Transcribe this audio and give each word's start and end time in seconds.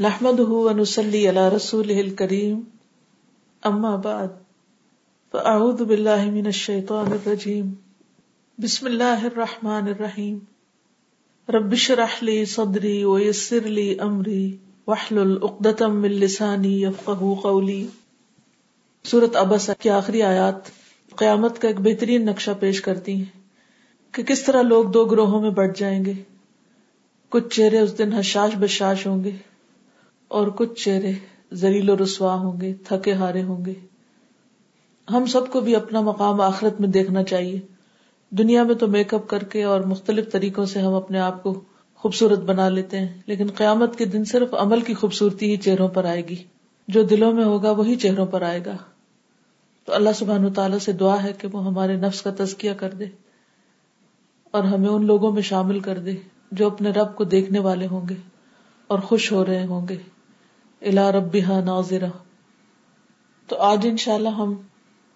نحمده 0.00 0.50
ونسلي 0.50 1.26
على 1.28 1.48
رسوله 1.48 2.00
الكريم. 2.00 2.60
اما 3.66 3.96
بعد 3.96 4.28
فاعوذ 5.32 5.84
بالله 5.84 6.30
من 6.30 6.46
الشيطان 6.46 7.12
الرجيم. 7.12 7.70
بسم 8.58 8.86
الله 8.86 9.26
الرحمن 9.26 9.86
الرحيم. 9.86 10.38
رب 11.48 11.72
اشرح 11.72 12.24
لي 12.24 12.44
صدري 12.44 13.04
ويسر 13.04 13.66
لي 13.66 13.98
امري 14.00 14.56
واحلل 14.86 15.36
عقدة 15.42 15.86
من 15.88 16.10
لساني 16.10 16.82
يفقهوا 16.82 17.34
قولي. 17.34 17.86
سورۃ 19.04 19.36
ابس 19.36 19.70
کی 19.78 19.90
آخری 19.90 20.22
آیات 20.22 20.60
قیامت 21.16 21.62
کا 21.62 21.68
ایک 21.68 21.80
بہترین 21.80 22.26
نقشہ 22.26 22.50
پیش 22.60 22.80
کرتی 22.80 23.14
ہیں 23.14 23.40
کہ 24.12 24.22
کس 24.22 24.42
طرح 24.42 24.62
لوگ 24.62 24.84
دو 24.84 25.04
گروہوں 25.04 25.40
میں 25.42 25.50
بٹ 25.50 25.78
جائیں 25.78 26.04
گے؟ 26.04 26.12
کچھ 27.28 27.48
چہرے 27.56 27.78
اس 27.78 27.98
دن 27.98 28.12
حشاش 28.12 28.52
بشاش 28.60 29.06
ہوں 29.06 29.24
گے۔ 29.24 29.30
اور 30.32 30.46
کچھ 30.46 30.84
چہرے 30.84 31.12
زریل 31.52 31.90
و 31.90 31.96
رسوا 31.96 32.34
ہوں 32.34 32.60
گے، 32.60 32.74
تھکے 32.74 33.12
ہارے 33.12 33.42
ہوں 33.42 33.64
گے۔ 33.64 33.74
ہم 35.10 35.26
سب 35.26 35.50
کو 35.50 35.60
بھی 35.60 35.76
اپنا 35.76 36.00
مقام 36.00 36.40
آخرت 36.40 36.80
میں 36.80 36.88
دیکھنا 36.88 37.24
چاہیے۔ 37.24 37.60
دنیا 38.30 38.62
میں 38.62 38.74
تو 38.74 38.88
میک 38.88 39.14
اپ 39.14 39.28
کر 39.28 39.44
کے 39.44 39.62
اور 39.62 39.80
مختلف 39.80 40.32
طریقوں 40.32 40.64
سے 40.64 40.80
ہم 40.80 40.94
اپنے 40.94 41.18
آپ 41.18 41.42
کو 41.42 41.60
خوبصورت 41.94 42.38
بنا 42.38 42.68
لیتے 42.68 42.98
ہیں، 42.98 43.20
لیکن 43.26 43.46
قیامت 43.54 43.96
کے 43.96 44.04
دن 44.04 44.24
صرف 44.24 44.54
عمل 44.54 44.80
کی 44.80 44.94
خوبصورتی 44.94 45.50
ہی 45.50 45.56
چہروں 45.56 45.88
پر 45.88 46.04
آئے 46.04 46.28
گی۔ 46.28 46.36
جو 46.88 47.02
دلوں 47.02 47.32
میں 47.32 47.44
ہوگا 47.44 47.70
وہی 47.70 47.96
چہروں 47.96 48.26
پر 48.26 48.42
آئے 48.42 48.60
گا۔ 48.66 48.76
تو 49.84 49.94
اللہ 49.94 50.10
سبحان 50.14 50.52
تعالیٰ 50.52 50.78
سے 50.78 50.92
دعا 50.92 51.22
ہے 51.22 51.32
کہ 51.38 51.48
وہ 51.52 51.66
ہمارے 51.66 51.96
نفس 51.96 52.22
کا 52.22 52.30
تزکیہ 52.38 52.72
کر 52.72 52.90
دے 52.90 53.04
اور 54.50 54.64
ہمیں 54.64 54.88
ان 54.88 55.06
لوگوں 55.06 55.32
میں 55.32 55.42
شامل 55.42 55.80
کر 55.80 55.98
دے 55.98 56.14
جو 56.52 56.66
اپنے 56.66 56.90
رب 56.90 57.16
کو 57.16 57.24
دیکھنے 57.24 57.58
والے 57.58 57.86
ہوں 57.86 58.08
گے 58.08 58.14
اور 58.86 58.98
خوش 58.98 59.32
ہو 59.32 59.46
رہے 59.46 59.66
ہوں 59.66 59.88
گے۔ 59.88 59.96
الا 60.84 61.12
رب 61.12 61.36
ناظرہ۔ 61.64 62.08
تو 63.46 63.56
آج 63.56 63.86
ان 63.90 63.96
شاء 63.96 64.14
اللہ 64.14 64.28
ہم 64.28 64.54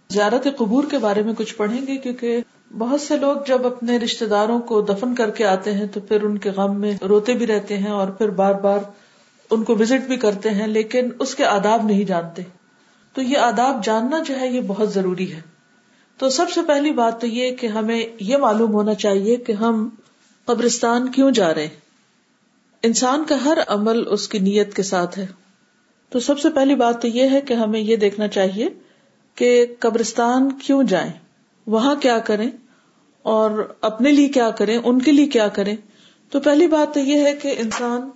زیارت 0.09 0.49
قبور 0.57 0.85
کے 0.91 0.99
بارے 0.99 1.23
میں 1.23 1.33
کچھ 1.39 1.55
پڑھیں 1.55 1.87
گے، 1.87 1.97
کیونکہ 1.97 2.41
بہت 2.79 3.01
سے 3.01 3.17
لوگ 3.17 3.37
جب 3.47 3.67
اپنے 3.67 3.99
رشتے 3.99 4.27
داروں 4.27 4.61
کو 4.61 4.81
دفن 4.81 5.15
کر 5.15 5.31
کے 5.31 5.47
آتے 5.47 5.73
ہیں 5.73 5.87
تو 5.87 6.01
پھر 6.01 6.23
ان 6.23 6.39
کے 6.39 6.51
غم 6.51 6.81
میں 6.81 6.99
روتے 7.09 7.33
بھی 7.33 7.47
رہتے 7.47 7.79
ہیں 7.79 7.91
اور 7.91 8.09
پھر 8.09 8.31
بار 8.31 8.55
بار 8.55 8.79
ان 9.51 9.65
کو 9.65 9.75
وزٹ 9.75 10.09
بھی 10.09 10.17
کرتے 10.17 10.51
ہیں، 10.51 10.67
لیکن 10.67 11.09
اس 11.19 11.35
کے 11.35 11.45
آداب 11.45 11.85
نہیں 11.85 12.05
جانتے۔ 12.05 12.43
تو 13.15 13.23
یہ 13.23 13.39
آداب 13.39 13.85
جاننا 13.85 14.19
جو 14.27 14.41
ہے، 14.41 14.49
یہ 14.49 14.61
بہت 14.67 14.93
ضروری 14.93 15.33
ہے۔ 15.33 15.41
تو 16.19 16.29
سب 16.29 16.51
سے 16.51 16.61
پہلی 16.63 16.93
بات 16.93 17.21
تو 17.21 17.27
یہ 17.27 17.57
کہ 17.57 17.67
ہمیں 17.67 18.07
یہ 18.21 18.37
معلوم 18.37 18.73
ہونا 18.73 18.95
چاہیے 18.95 19.37
کہ 19.37 19.53
ہم 19.53 19.89
قبرستان 20.45 21.13
کیوں 21.13 21.31
جا 21.31 21.55
رہے 21.55 21.63
ہیں۔ 21.63 21.81
انسان 22.83 23.25
کا 23.25 23.45
ہر 23.45 23.59
عمل 23.67 24.03
اس 24.11 24.29
کی 24.29 24.39
نیت 24.39 24.77
کے 24.77 24.83
ساتھ 24.83 25.19
ہے۔ 25.19 25.27
تو 26.09 26.21
سب 26.21 26.39
سے 26.39 26.51
پہلی 26.51 26.75
بات 26.75 27.03
تو 27.03 27.09
یہ 27.09 27.29
ہے 27.31 27.41
کہ 27.41 27.55
ہمیں 27.55 27.81
یہ 27.81 27.97
دیکھنا 27.97 28.29
چاہیے 28.29 28.69
کہ 29.35 29.67
قبرستان 29.79 30.53
کیوں 30.53 30.83
جائیں؟ 30.83 31.11
وہاں 31.67 31.95
کیا 31.95 32.19
کریں؟ 32.19 32.51
اور 33.23 33.75
اپنے 33.81 34.13
لیے 34.13 34.29
کیا 34.29 34.51
کریں؟ 34.51 34.79
ان 34.85 35.03
کے 35.03 35.13
لیے 35.13 35.27
کیا 35.27 35.49
کریں؟ 35.49 35.77
تو 36.31 36.41
پہلی 36.41 36.67
بات 36.67 36.95
تو 36.95 37.01
یہ 37.01 37.23
ہے 37.23 37.33
کہ 37.33 37.55
انسان 37.59 38.11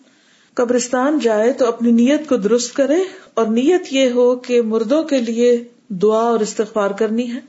قبرستان 0.54 1.18
جائے 1.18 1.52
تو 1.52 1.66
اپنی 1.66 1.92
نیت 1.92 2.28
کو 2.28 2.36
درست 2.36 2.74
کرے 2.74 3.02
اور 3.34 3.46
نیت 3.46 3.92
یہ 3.92 4.10
ہو 4.10 4.36
کہ 4.36 4.62
مردوں 4.62 5.02
کے 5.02 5.20
لیے 5.20 5.64
دعا 5.88 6.18
اور 6.18 6.40
استغفار 6.40 6.90
کرنی 6.90 7.34
ہے 7.34 7.40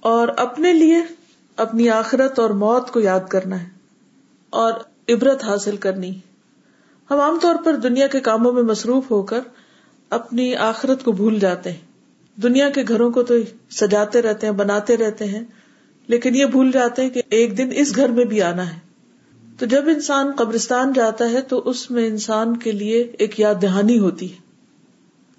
اور 0.00 0.28
اپنے 0.28 0.72
لیے 0.72 0.96
اپنی 1.56 1.88
آخرت 1.90 2.38
اور 2.38 2.50
موت 2.50 2.90
کو 2.90 3.00
یاد 3.00 3.28
کرنا 3.28 3.62
ہے 3.62 3.68
اور 4.50 4.72
عبرت 5.08 5.44
حاصل 5.44 5.76
کرنی 5.76 6.18
ہم 7.10 7.20
عام 7.20 7.38
طور 7.42 7.54
پر 7.64 7.76
دنیا 7.76 8.06
کے 8.06 8.20
کاموں 8.20 8.52
میں 8.52 8.62
مصروف 8.62 9.10
ہو 9.10 9.22
کر 9.22 9.40
اپنی 10.10 10.56
آخرت 10.56 11.04
کو 11.04 11.12
بھول 11.12 11.38
جاتے 11.38 11.72
ہیں۔ 11.72 11.90
دنیا 12.42 12.70
کے 12.70 12.82
گھروں 12.88 13.10
کو 13.10 13.22
تو 13.22 13.34
سجاتے 13.70 14.22
رہتے 14.22 14.46
ہیں، 14.46 14.54
بناتے 14.54 14.96
رہتے 14.96 15.24
ہیں، 15.24 15.40
لیکن 16.06 16.34
یہ 16.34 16.46
بھول 16.46 16.72
جاتے 16.72 17.02
ہیں 17.02 17.10
کہ 17.10 17.22
ایک 17.28 17.58
دن 17.58 17.68
اس 17.76 17.96
گھر 17.96 18.08
میں 18.08 18.24
بھی 18.24 18.42
آنا 18.42 18.72
ہے۔ 18.72 18.78
تو 19.58 19.66
جب 19.66 19.82
انسان 19.86 20.30
قبرستان 20.36 20.92
جاتا 20.92 21.30
ہے 21.30 21.40
تو 21.40 21.62
اس 21.64 21.90
میں 21.90 22.06
انسان 22.06 22.56
کے 22.56 22.72
لیے 22.72 23.12
ایک 23.18 23.40
یاد 23.40 23.54
دہانی 23.62 23.98
ہوتی 23.98 24.32
ہے۔ 24.32 24.36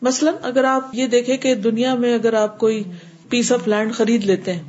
مثلاً 0.01 0.33
اگر 0.41 0.63
آپ 0.63 0.89
یہ 0.93 1.07
دیکھیں 1.07 1.37
کہ 1.37 1.55
دنیا 1.55 1.95
میں 1.95 2.13
اگر 2.13 2.33
آپ 2.33 2.59
کوئی 2.59 2.83
پیس 3.29 3.51
آف 3.51 3.67
لینڈ 3.67 3.93
خرید 3.93 4.23
لیتے 4.23 4.53
ہیں، 4.53 4.63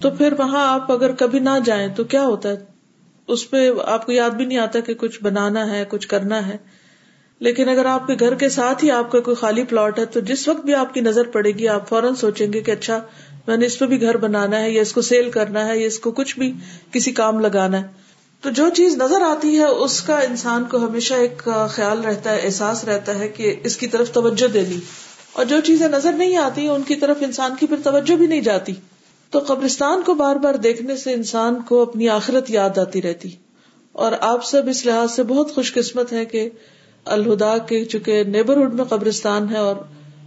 تو 0.00 0.10
پھر 0.10 0.32
وہاں 0.38 0.72
آپ 0.74 0.92
اگر 0.92 1.12
کبھی 1.12 1.38
نہ 1.38 1.58
جائیں 1.64 1.88
تو 1.96 2.04
کیا 2.04 2.26
ہوتا 2.26 2.48
ہے؟ 2.48 2.56
اس 3.26 3.50
پہ 3.50 3.70
آپ 3.86 4.06
کو 4.06 4.12
یاد 4.12 4.30
بھی 4.30 4.44
نہیں 4.44 4.58
آتا 4.58 4.80
کہ 4.80 4.94
کچھ 4.94 5.22
بنانا 5.22 5.70
ہے، 5.70 5.84
کچھ 5.88 6.08
کرنا 6.08 6.46
ہے۔ 6.46 6.56
لیکن 7.40 7.68
اگر 7.68 7.84
آپ 7.84 8.06
کے 8.06 8.14
گھر 8.20 8.34
کے 8.34 8.48
ساتھ 8.48 8.84
ہی 8.84 8.90
آپ 8.90 9.12
کا 9.12 9.20
کوئی 9.20 9.34
خالی 9.36 9.64
پلاٹ 9.64 9.98
ہے 9.98 10.04
تو 10.04 10.20
جس 10.20 10.48
وقت 10.48 10.64
بھی 10.64 10.74
آپ 10.74 10.94
کی 10.94 11.00
نظر 11.00 11.26
پڑے 11.26 11.50
گی، 11.50 11.68
آپ 11.68 11.88
فوراً 11.88 12.14
سوچیں 12.14 12.52
گے 12.52 12.60
کہ 12.60 12.70
اچھا 12.70 13.00
میں 13.46 13.56
نے 13.56 13.66
اس 13.66 13.78
پہ 13.78 13.86
بھی 13.86 14.02
گھر 14.02 14.16
بنانا 14.16 14.60
ہے 14.60 14.70
یا 14.70 14.82
اس 14.82 14.92
کو 14.92 15.02
سیل 15.02 15.30
کرنا 15.30 15.68
ہے 15.68 15.78
یا 15.78 15.86
اس 15.86 15.98
کو 15.98 16.10
کچھ 16.10 16.38
بھی 16.38 16.52
کسی 16.92 17.12
کام 17.12 17.40
لگانا 17.40 17.80
ہے۔ 17.80 17.86
تو 18.40 18.50
جو 18.50 18.68
چیز 18.68 18.96
نظر 18.96 19.20
آتی 19.20 19.58
ہے، 19.58 19.64
اس 19.64 20.00
کا 20.00 20.18
انسان 20.18 20.64
کو 20.64 20.76
ہمیشہ 20.76 21.14
ایک 21.14 21.48
خیال 21.70 22.00
رہتا 22.00 22.32
ہے، 22.32 22.40
احساس 22.42 22.84
رہتا 22.84 23.18
ہے 23.18 23.28
کہ 23.28 23.56
اس 23.64 23.76
کی 23.76 23.86
طرف 23.86 24.12
توجہ 24.12 24.46
دینی۔ 24.46 24.78
اور 25.32 25.44
جو 25.44 25.56
چیزیں 25.64 25.88
نظر 25.88 26.12
نہیں 26.12 26.36
آتی، 26.36 26.68
ان 26.68 26.82
کی 26.82 26.94
طرف 26.94 27.16
انسان 27.20 27.54
کی 27.60 27.66
پھر 27.66 27.76
توجہ 27.84 28.14
بھی 28.14 28.26
نہیں 28.26 28.40
جاتی۔ 28.40 28.72
تو 29.30 29.38
قبرستان 29.46 30.02
کو 30.02 30.14
بار 30.14 30.36
بار 30.36 30.54
دیکھنے 30.54 30.96
سے 30.96 31.12
انسان 31.12 31.62
کو 31.62 31.82
اپنی 31.82 32.08
آخرت 32.08 32.50
یاد 32.50 32.78
آتی 32.78 33.02
رہتی۔ 33.02 33.28
اور 33.92 34.12
آپ 34.20 34.44
سب 34.44 34.62
اس 34.68 34.86
لحاظ 34.86 35.12
سے 35.12 35.22
بہت 35.22 35.54
خوش 35.54 35.74
قسمت 35.74 36.12
ہے 36.12 36.24
کہ 36.24 36.48
الہدا 37.08 37.58
کے 37.58 37.84
چونکہ 37.84 38.24
نیبرہڈ 38.24 38.74
میں 38.74 38.84
قبرستان 38.84 39.48
ہے 39.48 39.56
اور 39.56 39.76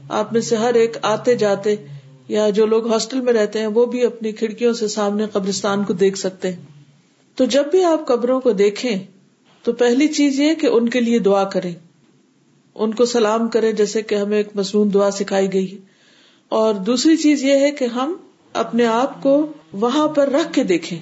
آپ 0.10 0.34
میں 0.34 0.42
سے 0.42 0.56
ہر 0.56 0.74
ایک 0.74 0.98
آتے 1.02 1.36
جاتے 1.36 1.76
یا 2.28 2.50
جو 2.50 2.66
لوگ 2.66 2.92
ہاسٹل 2.92 3.22
میں 3.22 3.34
رہتے 3.34 3.60
ہیں 3.60 3.68
وہ 3.68 3.86
بھی 3.86 4.06
اپنی 4.06 4.32
کھڑکیوں 4.32 4.74
سے 4.74 4.88
سامنے 4.88 5.26
قبرستان 5.34 5.84
کو 5.84 5.94
دیکھ 5.94 6.18
سکتے 6.18 6.52
ہیں۔ 6.52 6.66
تو 7.36 7.46
جب 7.46 7.64
بھی 7.72 7.84
آپ 7.84 8.08
قبروں 8.08 8.42
کو 8.42 8.52
دیکھیں 8.52 8.96
تو 9.64 9.74
پہلی 9.74 10.08
چیز 10.08 10.40
یہ 10.40 10.54
کہ 10.54 10.68
ان 10.68 10.90
کے 10.90 11.00
لیے 11.00 11.20
دعا 11.20 11.44
کریں۔ 11.44 11.74
ان 12.76 12.94
کو 12.94 13.06
سلام 13.06 13.48
کریں 13.48 13.72
جیسے 13.72 14.02
کہ 14.02 14.16
ہمیں 14.16 14.38
ایک 14.38 14.48
مصنون 14.56 14.94
دعا 14.94 15.12
سکھائی 15.12 15.54
گئی 15.54 15.78
اور 16.50 16.74
دوسری 16.74 17.18
چیز 17.18 17.44
یہ 17.44 17.60
ہے 17.60 17.72
کہ 17.72 17.86
ہم 17.86 18.14
اپنے 18.54 18.86
آپ 18.86 19.24
کو 19.24 19.48
وہاں 19.74 20.08
پر 20.08 20.30
رکھ 20.30 20.54
کے 20.54 20.64
دیکھیں۔ 20.64 21.00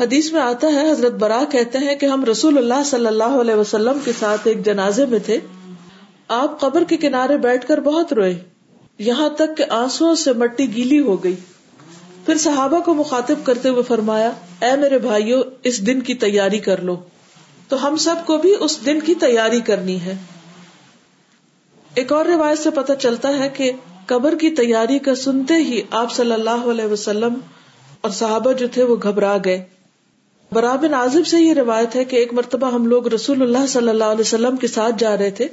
حدیث 0.00 0.32
میں 0.32 0.40
آتا 0.40 0.66
ہے، 0.66 0.90
حضرت 0.90 1.12
برا 1.12 1.44
کہتے 1.50 1.78
ہیں 1.78 1.94
کہ 1.94 2.06
ہم 2.06 2.24
رسول 2.24 2.58
اللہ 2.58 2.82
صلی 2.84 3.06
اللہ 3.06 3.24
علیہ 3.24 3.54
وسلم 3.54 3.98
کے 4.04 4.12
ساتھ 4.18 4.40
ایک 4.44 4.64
جنازے 4.64 5.06
میں 5.06 5.18
تھے۔ 5.18 5.40
آپ 6.28 6.60
قبر 6.60 6.84
کے 6.84 6.96
کنارے 6.96 7.38
بیٹھ 7.38 7.66
کر 7.66 7.80
بہت 7.80 8.12
روئے۔ 8.12 8.38
یہاں 8.98 9.28
تک 9.28 9.56
کہ 9.56 9.64
آنسو 9.70 10.14
سے 10.14 10.32
مٹی 10.32 10.76
گیلی 10.76 11.00
ہو 11.00 11.24
گئی۔ 11.24 11.36
پھر 12.26 12.36
صحابہ 12.36 12.80
کو 12.80 12.94
مخاطب 12.94 13.34
کرتے 13.44 13.68
ہوئے 13.68 13.82
فرمایا، 13.82 14.30
اے 14.62 14.76
میرے 14.76 14.98
بھائیو، 14.98 15.40
اس 15.62 15.86
دن 15.86 16.00
کی 16.00 16.14
تیاری 16.14 16.58
کر 16.58 16.82
لو۔ 16.82 16.96
تو 17.68 17.88
ہم 17.88 17.96
سب 17.96 18.14
کو 18.26 18.38
بھی 18.38 18.54
اس 18.60 18.86
دن 18.86 19.00
کی 19.00 19.14
تیاری 19.14 19.60
کرنی 19.60 20.00
ہے۔ 20.00 20.16
ایک 21.94 22.12
اور 22.12 22.26
روایت 22.26 22.58
سے 22.58 22.70
پتہ 22.70 22.92
چلتا 22.92 23.38
ہے 23.38 23.48
کہ 23.48 23.72
قبر 24.06 24.34
کی 24.34 24.50
تیاری 24.50 24.98
کا 24.98 25.14
سنتے 25.14 25.54
ہی 25.54 25.82
آپ 25.90 26.12
صلی 26.12 26.32
اللہ 26.32 26.70
علیہ 26.70 26.84
وسلم 26.84 27.34
اور 28.00 28.10
صحابہ 28.10 28.52
جو 28.52 28.68
تھے 28.68 28.82
وہ 28.82 28.96
گھبرا 29.02 29.36
گئے۔ 29.44 29.73
برابن 30.54 30.94
عازب 30.94 31.26
سے 31.26 31.40
یہ 31.40 31.52
روایت 31.52 31.96
ہے 31.96 32.04
کہ 32.04 32.16
ایک 32.16 32.34
مرتبہ 32.34 32.74
ہم 32.74 32.86
لوگ 32.86 33.08
رسول 33.08 33.42
اللہ 33.42 33.66
صلی 33.68 33.88
اللہ 33.88 34.04
علیہ 34.04 34.20
وسلم 34.20 34.56
کے 34.56 34.66
ساتھ 34.66 34.94
جا 34.98 35.18
رہے 35.18 35.30
تھے 35.30 35.48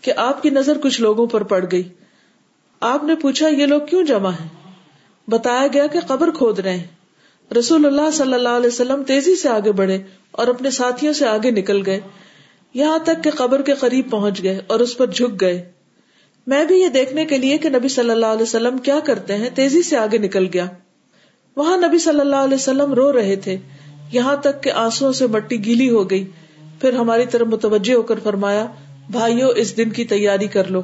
کہ 0.00 0.12
آپ 0.16 0.42
کی 0.42 0.50
نظر 0.50 0.78
کچھ 0.78 1.00
لوگوں 1.00 1.26
پر 1.26 1.42
پڑ 1.42 1.64
گئی۔ 1.72 1.82
آپ 2.80 3.04
نے 3.04 3.14
پوچھا، 3.14 3.48
یہ 3.48 3.66
لوگ 3.66 3.80
کیوں 3.80 4.02
جمع 4.04 4.30
ہیں؟ 4.30 4.48
بتایا 5.30 5.66
گیا 5.72 5.86
کہ 5.86 6.00
قبر 6.06 6.30
کھود 6.30 6.58
رہے 6.58 6.76
ہیں۔ 6.76 6.86
رسول 7.58 7.86
اللہ 7.86 8.10
صلی 8.10 8.34
اللہ 8.34 8.48
علیہ 8.48 8.66
وسلم 8.66 9.02
تیزی 9.02 9.36
سے 9.36 9.48
آگے 9.48 9.72
بڑھے 9.72 10.02
اور 10.30 10.46
اپنے 10.46 10.70
ساتھیوں 10.70 11.12
سے 11.12 11.26
آگے 11.26 11.50
نکل 11.50 11.82
گئے۔ 11.86 12.00
یہاں 12.74 12.98
تک 12.98 13.24
کہ 13.24 13.30
قبر 13.30 13.62
کے 13.62 13.74
قریب 13.74 14.10
پہنچ 14.10 14.42
گئے 14.42 14.60
اور 14.66 14.80
اس 14.80 14.96
پر 14.96 15.06
جھک 15.06 15.40
گئے۔ 15.40 15.72
میں 16.46 16.64
بھی 16.64 16.80
یہ 16.80 16.88
دیکھنے 16.88 17.24
کے 17.24 17.38
لیے 17.38 17.58
کہ 17.58 17.68
نبی 17.68 17.88
صلی 17.88 18.10
اللہ 18.10 18.26
علیہ 18.26 18.42
وسلم 18.42 18.78
کیا 18.78 18.98
کرتے 19.04 19.34
ہیں، 19.34 19.50
تیزی 19.54 19.82
سے 19.82 19.96
آگے 19.96 20.18
نکل 20.18 20.46
گیا۔ 20.52 20.66
وہاں 21.56 21.76
نبی 21.76 21.98
صلی 21.98 22.20
اللہ 22.20 22.36
علیہ 22.36 22.54
وسلم 22.54 22.94
رو 22.94 23.12
رہے 23.12 23.36
تھے۔ 23.36 23.56
یہاں 24.14 24.36
تک 24.36 24.62
کہ 24.62 24.70
آنسو 24.70 25.12
سے 25.12 25.26
مٹی 25.26 25.64
گیلی 25.64 25.90
ہو 25.90 26.10
گئی۔ 26.10 26.24
پھر 26.80 26.92
ہماری 26.92 27.26
طرف 27.26 27.46
متوجہ 27.46 27.94
ہو 27.94 28.02
کر 28.02 28.18
فرمایا، 28.22 28.66
بھائیو، 29.10 29.48
اس 29.48 29.76
دن 29.76 29.90
کی 29.90 30.04
تیاری 30.04 30.48
کر 30.48 30.70
لو۔ 30.70 30.82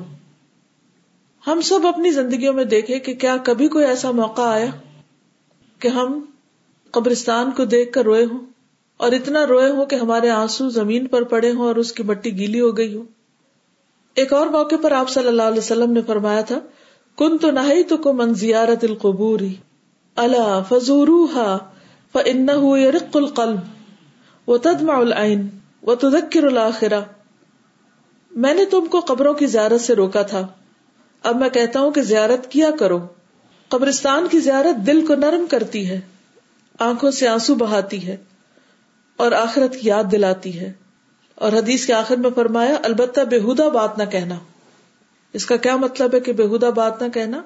ہم 1.47 1.61
سب 1.61 1.87
اپنی 1.87 2.11
زندگیوں 2.11 2.53
میں 2.53 2.65
دیکھے 2.65 2.99
کہ 2.99 3.15
کیا 3.15 3.37
کبھی 3.37 3.69
کوئی 3.69 3.85
ایسا 3.85 4.11
موقع 4.11 4.43
آیا 4.43 4.67
کہ 5.79 5.89
ہم 5.89 6.21
قبرستان 6.91 7.51
کو 7.51 7.65
دیکھ 7.65 7.93
کر 7.93 8.05
روئے 8.05 8.25
ہوں 8.25 8.47
اور 8.97 9.13
اتنا 9.13 9.47
روئے 9.47 9.71
ہوں 9.71 9.87
کہ 9.87 9.95
ہمارے 9.95 10.31
آنسو 10.31 10.69
زمین 10.69 11.07
پر 11.07 11.23
پڑے 11.23 11.51
ہوں 11.51 11.67
اور 11.67 11.77
اس 11.77 11.93
کی 11.93 12.03
مٹی 12.03 12.39
گیلی 12.39 12.61
ہو 12.61 12.77
گئی 12.77 12.95
ہو۔ 12.95 13.03
ایک 14.15 14.33
اور 14.33 14.47
موقع 14.47 14.77
پر 14.83 14.93
آپ 14.93 15.11
صلی 15.11 15.29
اللہ 15.29 15.43
علیہ 15.43 15.59
وسلم 15.59 15.93
نے 15.93 16.01
فرمایا 16.07 16.41
تھا 16.41 16.59
کن 17.19 17.39
تو 17.39 17.51
نہ 17.51 17.61
ہی 17.61 17.83
تو 17.83 17.97
کو 17.97 18.13
من 18.13 18.35
زیارت 18.35 18.85
القبوری 18.85 19.55
اللہ 20.17 20.61
فضور 20.69 21.09
القلب 22.15 23.61
و 24.49 24.59
تدما 24.59 24.95
العین 24.95 25.49
و 25.83 25.95
تدکر 25.95 26.45
الآخرا 26.45 27.01
میں 28.31 28.55
نے 28.55 28.65
تم 28.65 28.87
کو 28.87 29.01
قبروں 29.01 29.35
کی 29.35 29.47
زیارت 29.47 29.81
سے 29.81 29.95
روکا 29.95 30.23
تھا۔ 30.23 30.47
اب 31.23 31.37
میں 31.37 31.49
کہتا 31.49 31.81
ہوں 31.81 31.91
کہ 31.91 32.03
زیارت 32.03 32.51
کیا 32.51 32.71
کرو۔ 32.79 33.07
قبرستان 33.69 34.27
کی 34.31 34.41
زیارت 34.41 34.87
دل 34.87 35.07
کو 35.07 35.15
نرم 35.15 35.47
کرتی 35.51 35.91
ہے، 35.91 36.01
آنکھوں 36.79 37.11
سے 37.11 37.29
آنسو 37.29 37.55
بہاتی 37.55 38.07
ہے 38.07 38.17
اور 39.17 39.33
آخرت 39.33 39.73
کی 39.73 39.89
یاد 39.89 40.05
دلاتی 40.13 40.61
ہے۔ 40.61 40.73
اور 41.35 41.53
حدیث 41.53 41.87
کے 41.87 41.93
آخر 41.93 42.17
میں 42.17 42.31
فرمایا، 42.35 42.75
البتہ 42.83 43.21
بےحدہ 43.21 43.69
بات 43.75 43.99
نہ 43.99 44.05
کہنا۔ 44.05 44.35
اس 45.33 45.47
کا 45.47 45.57
کیا 45.57 45.77
مطلب 45.77 46.15
ہے 46.15 46.21
کہ 46.21 46.33
بےحدہ 46.33 46.71
بات 46.77 47.03
نہ 47.03 47.09
کہنا؟ 47.09 47.43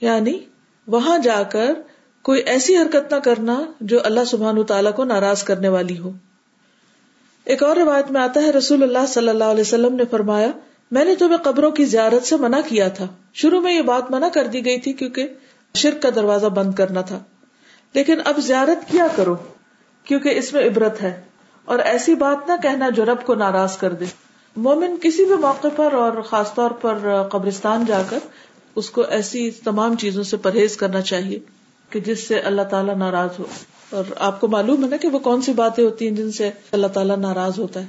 یعنی 0.00 0.38
وہاں 0.86 1.18
جا 1.18 1.42
کر 1.42 1.74
کوئی 2.22 2.42
ایسی 2.42 2.76
حرکت 2.76 3.14
نہ 3.14 3.18
کرنا 3.18 3.64
جو 3.80 3.98
اللہ 4.04 4.24
سبحان 4.24 4.62
تعالیٰ 4.62 4.94
کو 4.94 5.04
ناراض 5.04 5.42
کرنے 5.42 5.68
والی 5.68 5.98
ہو۔ 5.98 6.10
ایک 7.44 7.62
اور 7.62 7.76
روایت 7.76 8.10
میں 8.10 8.20
آتا 8.20 8.42
ہے، 8.42 8.50
رسول 8.50 8.82
اللہ 8.82 9.06
صلی 9.08 9.28
اللہ 9.28 9.44
علیہ 9.44 9.60
وسلم 9.60 9.94
نے 9.94 10.02
فرمایا، 10.10 10.48
میں 10.90 11.04
نے 11.04 11.14
تمہیں 11.14 11.36
قبروں 11.36 11.70
کی 11.70 11.84
زیارت 11.84 12.26
سے 12.26 12.36
منع 12.36 12.60
کیا 12.68 12.88
تھا۔ 12.88 13.06
شروع 13.34 13.60
میں 13.60 13.74
یہ 13.74 13.82
بات 13.82 14.10
منع 14.10 14.28
کر 14.28 14.46
دی 14.46 14.64
گئی 14.64 14.80
تھی 14.80 14.92
کیونکہ 14.92 15.28
شرک 15.74 16.02
کا 16.02 16.08
دروازہ 16.14 16.46
بند 16.46 16.74
کرنا 16.74 17.00
تھا۔ 17.00 17.18
لیکن 17.94 18.18
اب 18.24 18.38
زیارت 18.38 18.90
کیا 18.90 19.06
کرو؟ 19.16 19.36
کیونکہ 20.04 20.28
اس 20.28 20.52
میں 20.52 20.66
عبرت 20.66 21.02
ہے۔ 21.02 21.20
اور 21.64 21.78
ایسی 21.78 22.14
بات 22.14 22.48
نہ 22.48 22.52
کہنا 22.62 22.88
جو 22.88 23.04
رب 23.04 23.26
کو 23.26 23.34
ناراض 23.34 23.76
کر 23.76 23.92
دے۔ 23.92 24.04
مومن 24.56 24.94
کسی 25.02 25.24
بھی 25.24 25.34
موقع 25.34 25.68
پر 25.76 25.92
اور 25.92 26.22
خاص 26.22 26.54
طور 26.54 26.70
پر 26.70 27.22
قبرستان 27.22 27.84
جا 27.84 28.02
کر 28.10 28.18
اس 28.74 28.90
کو 28.90 29.02
ایسی 29.02 29.50
تمام 29.50 29.96
چیزوں 29.96 30.22
سے 30.22 30.36
پرہیز 30.36 30.76
کرنا 30.76 31.00
چاہیے۔ 31.00 31.38
کہ 31.90 32.00
جس 32.00 32.28
سے 32.28 32.40
اللہ 32.40 32.62
تعالیٰ 32.62 32.96
ناراض 32.96 33.30
ہو۔ 33.38 33.44
اور 33.90 34.04
آپ 34.16 34.40
کو 34.40 34.48
معلوم 34.48 34.84
ہے 34.84 34.88
نا 34.88 34.96
کہ 34.96 35.08
وہ 35.08 35.18
کون 35.18 35.42
سی 35.42 35.52
باتیں 35.52 35.84
ہوتی 35.84 36.08
ہیں 36.08 36.14
جن 36.14 36.32
سے 36.32 36.50
اللہ 36.72 36.86
تعالیٰ 36.86 37.16
ناراض 37.16 37.58
ہوتا 37.58 37.80
ہے۔ 37.80 37.86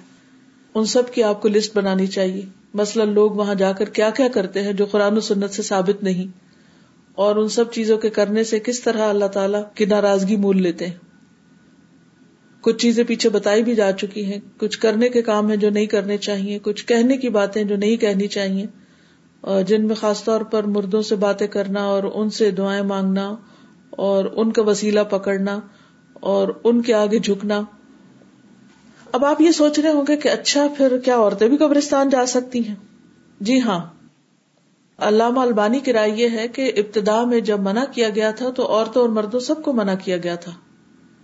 ان 0.76 0.86
سب 0.86 1.14
کی 1.14 1.24
آپ 1.24 1.42
کو 1.42 1.48
لسٹ 1.48 1.78
بنانی 1.78 2.08
چاہیے۔ 2.08 2.42
مثلاً 2.74 3.14
لوگ 3.14 3.32
وہاں 3.32 3.56
جا 3.56 3.72
کر 3.72 3.90
کیا 3.90 4.10
کیا 4.10 4.28
کرتے 4.28 4.62
ہیں 4.62 4.74
جو 4.74 4.86
قرآن 4.86 5.18
و 5.18 5.20
سنت 5.20 5.52
سے 5.52 5.62
ثابت 5.62 6.04
نہیں۔ 6.04 6.28
اور 7.16 7.36
ان 7.36 7.48
سب 7.48 7.72
چیزوں 7.72 7.98
کے 7.98 8.10
کرنے 8.10 8.44
سے 8.44 8.60
کس 8.60 8.82
طرح 8.82 9.10
اللہ 9.10 9.26
تعالیٰ 9.26 9.64
کی 9.76 9.86
ناراضگی 9.86 10.36
مول 10.36 10.62
لیتے 10.62 10.88
ہیں۔ 10.88 10.96
کچھ 12.62 12.78
چیزیں 12.78 13.04
پیچھے 13.04 13.30
بتائی 13.30 13.64
بھی 13.64 13.76
جا 13.76 13.92
چکی 13.92 14.26
ہیں۔ 14.26 14.40
کچھ 14.58 14.80
کرنے 14.80 15.10
کے 15.10 15.22
کام 15.22 15.50
ہیں 15.50 15.58
جو 15.58 15.70
نہیں 15.70 15.86
کرنے 15.86 16.18
چاہیے۔ 16.18 16.60
کچھ 16.62 16.86
کہنے 16.86 17.18
کی 17.18 17.30
باتیں 17.30 17.64
جو 17.64 17.76
نہیں 17.76 17.98
کہنی 17.98 18.28
چاہیے۔ 18.28 18.66
اور 19.42 19.62
جن 19.62 19.88
میں 19.88 19.96
خاص 19.96 20.24
طور 20.24 20.42
پر 20.42 20.64
مردوں 20.64 21.02
سے 21.02 21.16
باتیں 21.16 21.48
کرنا 21.48 21.84
اور 21.84 22.04
ان 22.14 22.30
سے 22.30 22.52
دعائیں 22.52 22.82
مانگنا۔ 22.82 23.36
اور 23.92 24.26
ان 24.36 24.52
کا 24.52 24.62
وسیلہ 24.62 25.00
پکڑنا 25.10 25.60
اور 26.14 26.48
ان 26.64 26.82
کے 26.82 26.94
آگے 26.94 27.20
جھکنا۔ 27.20 27.62
اب 29.12 29.26
آپ 29.26 29.42
یہ 29.42 29.52
سوچ 29.52 29.80
رہے 29.80 29.90
ہوں 29.90 30.04
گے 30.08 30.18
کہ 30.18 30.30
اچھا 30.30 30.68
پھر 30.78 30.98
کیا 30.98 31.16
عورتیں 31.16 31.48
بھی 31.48 31.58
قبرستان 31.58 32.10
جا 32.10 32.26
سکتی 32.26 32.68
ہیں؟ 32.68 32.76
جی 33.40 33.62
ہاں۔ 33.62 33.80
علامہ 34.98 35.40
البانی 35.40 35.80
کی 35.80 35.94
رائے 35.94 36.12
یہ 36.12 36.30
ہے 36.30 36.48
کہ 36.48 36.72
ابتدا 36.76 37.26
میں 37.26 37.40
جب 37.40 37.60
منع 37.60 37.84
کیا 37.92 38.10
گیا 38.10 38.32
تھا 38.32 38.50
تو 38.50 38.68
عورتوں 38.68 39.02
اور 39.02 39.10
مردوں 39.10 39.40
سب 39.40 39.64
کو 39.64 39.74
منع 39.74 39.94
کیا 40.04 40.18
گیا 40.18 40.36
تھا۔ 40.36 40.52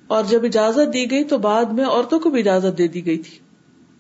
اور 0.07 0.23
جب 0.23 0.43
اجازت 0.43 0.93
دی 0.93 1.11
گئی 1.11 1.23
تو 1.23 1.37
بعد 1.37 1.65
میں 1.65 1.85
عورتوں 1.85 2.19
کو 2.19 2.29
بھی 2.29 2.39
اجازت 2.39 2.77
دے 2.77 2.87
دی 2.87 3.05
گئی 3.05 3.17
تھی۔ 3.17 3.37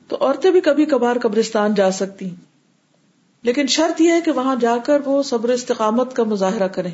تو 0.07 0.17
عورتیں 0.21 0.51
بھی 0.51 0.61
کبھی 0.61 0.85
کبھار 0.85 1.15
قبرستان 1.21 1.73
جا 1.73 1.91
سکتی 1.91 2.25
ہیں۔ 2.29 2.35
لیکن 3.43 3.67
شرط 3.67 4.01
یہ 4.01 4.11
ہے 4.11 4.21
کہ 4.21 4.31
وہاں 4.31 4.55
جا 4.55 4.75
کر 4.85 5.01
وہ 5.05 5.23
صبر 5.23 5.49
استقامت 5.49 6.15
کا 6.15 6.23
مظاہرہ 6.23 6.67
کریں۔ 6.67 6.91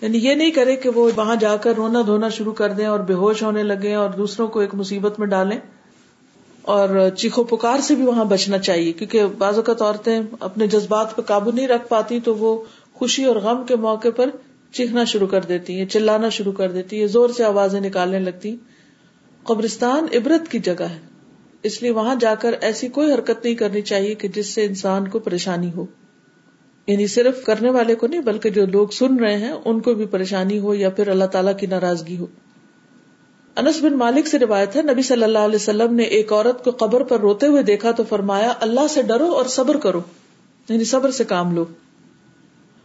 یعنی 0.00 0.18
یہ 0.18 0.34
نہیں 0.34 0.50
کرے 0.50 0.76
کہ 0.76 0.88
وہ 0.88 1.10
وہاں 1.16 1.36
جا 1.36 1.56
کر 1.56 1.74
رونا 1.76 2.00
دھونا 2.06 2.28
شروع 2.28 2.52
کر 2.52 2.72
دیں 2.72 2.86
اور 2.86 3.00
بے 3.00 3.14
ہوش 3.14 3.42
ہونے 3.42 3.62
لگے 3.62 3.94
اور 3.94 4.10
دوسروں 4.10 4.46
کو 4.48 4.60
ایک 4.60 4.74
مصیبت 4.74 5.18
میں 5.18 5.26
ڈالیں 5.26 5.58
اور 6.62 7.08
چیخو 7.16 7.44
پکار 7.44 7.80
سے 7.80 7.94
بھی 7.94 8.04
وہاں 8.04 8.24
بچنا 8.24 8.58
چاہیے، 8.58 8.92
کیونکہ 8.92 9.26
بعض 9.38 9.56
اوقات 9.56 9.82
عورتیں 9.82 10.20
اپنے 10.40 10.66
جذبات 10.66 11.14
پہ 11.16 11.22
قابو 11.22 11.50
نہیں 11.50 11.68
رکھ 11.68 11.88
پاتی 11.88 12.20
تو 12.20 12.34
وہ 12.34 12.56
خوشی 12.92 13.24
اور 13.24 13.36
غم 13.36 13.64
کے 13.68 13.76
موقع 13.76 14.08
پر 14.16 14.30
چیخنا 14.72 15.04
شروع 15.04 15.26
کر 15.26 15.44
دیتی 15.44 15.78
ہیں، 15.78 15.86
چلانا 15.86 16.28
شروع 16.28 16.52
کر 16.52 16.72
دیتی 16.72 17.00
ہے 17.00 17.06
زور 17.06 17.28
سے 17.28 17.44
آوازیں 17.44 17.80
نکالنے 17.80 18.18
لگتی 18.18 18.56
قبرستان 19.44 20.06
عبرت 20.14 20.50
کی 20.50 20.58
جگہ 20.58 20.90
ہے، 20.90 20.98
اس 21.62 21.82
لیے 21.82 21.90
وہاں 21.90 22.14
جا 22.20 22.34
کر 22.34 22.54
ایسی 22.60 22.88
کوئی 22.88 23.12
حرکت 23.12 23.44
نہیں 23.44 23.54
کرنی 23.54 23.82
چاہیے 23.82 24.14
کہ 24.14 24.28
جس 24.28 24.54
سے 24.54 24.64
انسان 24.64 25.08
کو 25.08 25.18
پریشانی 25.18 25.70
ہو۔ 25.76 25.84
یعنی 26.90 27.06
صرف 27.06 27.44
کرنے 27.44 27.70
والے 27.70 27.94
کو 27.94 28.06
نہیں، 28.06 28.20
بلکہ 28.20 28.50
جو 28.50 28.66
لوگ 28.66 28.88
سن 28.88 29.16
رہے 29.16 29.36
ہیں، 29.36 29.52
ان 29.64 29.80
کو 29.80 29.94
بھی 29.94 30.06
پریشانی 30.06 30.58
ہو 30.58 30.74
یا 30.74 30.90
پھر 30.90 31.08
اللہ 31.08 31.24
تعالیٰ 31.24 31.56
کی 31.56 31.66
ناراضگی 31.66 32.18
ہو۔ 32.18 32.26
انس 33.56 33.82
بن 33.82 33.92
مالک 33.92 34.26
سے 34.26 34.38
روایت 34.38 34.76
ہے، 34.76 34.82
نبی 34.82 35.02
صلی 35.02 35.24
اللہ 35.24 35.38
علیہ 35.38 35.56
وسلم 35.56 35.94
نے 35.94 36.02
ایک 36.02 36.32
عورت 36.32 36.64
کو 36.64 36.70
قبر 36.70 37.02
پر 37.02 37.20
روتے 37.20 37.46
ہوئے 37.46 37.62
دیکھا 37.62 37.90
تو 37.90 38.04
فرمایا، 38.08 38.52
اللہ 38.60 38.80
سے 38.90 39.02
ڈرو 39.02 39.32
اور 39.32 39.44
صبر 39.44 39.76
کرو۔ 39.76 40.00
یعنی 40.68 40.84
صبر 40.84 41.10
سے 41.10 41.24
کام 41.24 41.54
لو۔ 41.54 41.64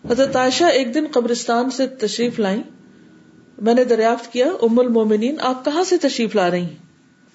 حضرت 0.10 0.36
عائشہ 0.36 0.64
ایک 0.64 0.94
دن 0.94 1.06
قبرستان 1.12 1.70
سے 1.70 1.88
تشریف 1.88 2.40
لائی 2.40 2.62
میں 3.62 3.74
نے 3.74 3.84
دریافت 3.84 4.34
کیا، 4.34 4.46
ام 4.62 4.80
المومنین، 4.80 5.36
آپ 5.40 5.66
کہاں 5.66 5.84
سے 5.84 5.98
تشریف 5.98 6.36
لا 6.36 6.52
رہی 6.52 6.68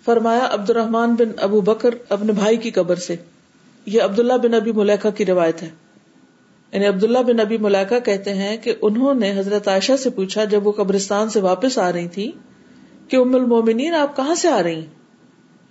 فرمایا 0.05 0.49
عبد 0.51 0.71
الرحمان 0.71 1.15
بن 1.15 1.31
ابو 1.41 1.61
بکر 1.61 1.91
اپنے 2.09 2.33
بھائی 2.33 2.57
کی 2.57 2.71
قبر 2.71 2.97
سے۔ 2.97 3.17
یہ 3.87 4.03
عبداللہ 4.03 4.33
بن 4.33 4.55
ابی 4.55 4.73
ملیکا 4.73 5.11
کی 5.11 5.27
روایت 5.27 5.63
ہے۔ 5.63 5.71
یعنی 6.73 6.87
عبداللہ 6.87 7.19
بن 7.19 7.41
ابی 7.41 7.59
ملیکا 7.59 7.99
کہتے 7.99 8.35
ہیں 8.35 8.57
کہ 8.57 8.75
انہوں 8.83 9.15
نے 9.15 9.39
حضرت 9.39 9.69
عائشہ 9.69 9.93
سے 9.97 10.11
پوچھا 10.11 10.45
جب 10.45 10.67
وہ 10.67 10.73
قبرستان 10.73 11.29
سے 11.29 11.41
واپس 11.41 11.79
آ 11.79 11.93
رہی 11.93 12.09
تھی 12.09 12.33
کہ 13.09 13.17
ام 13.17 13.35
المومنین 13.35 13.95
آپ 13.95 14.17
کہاں 14.17 14.35
سے 14.35 14.49
آ 14.49 14.63
رہی 14.63 14.87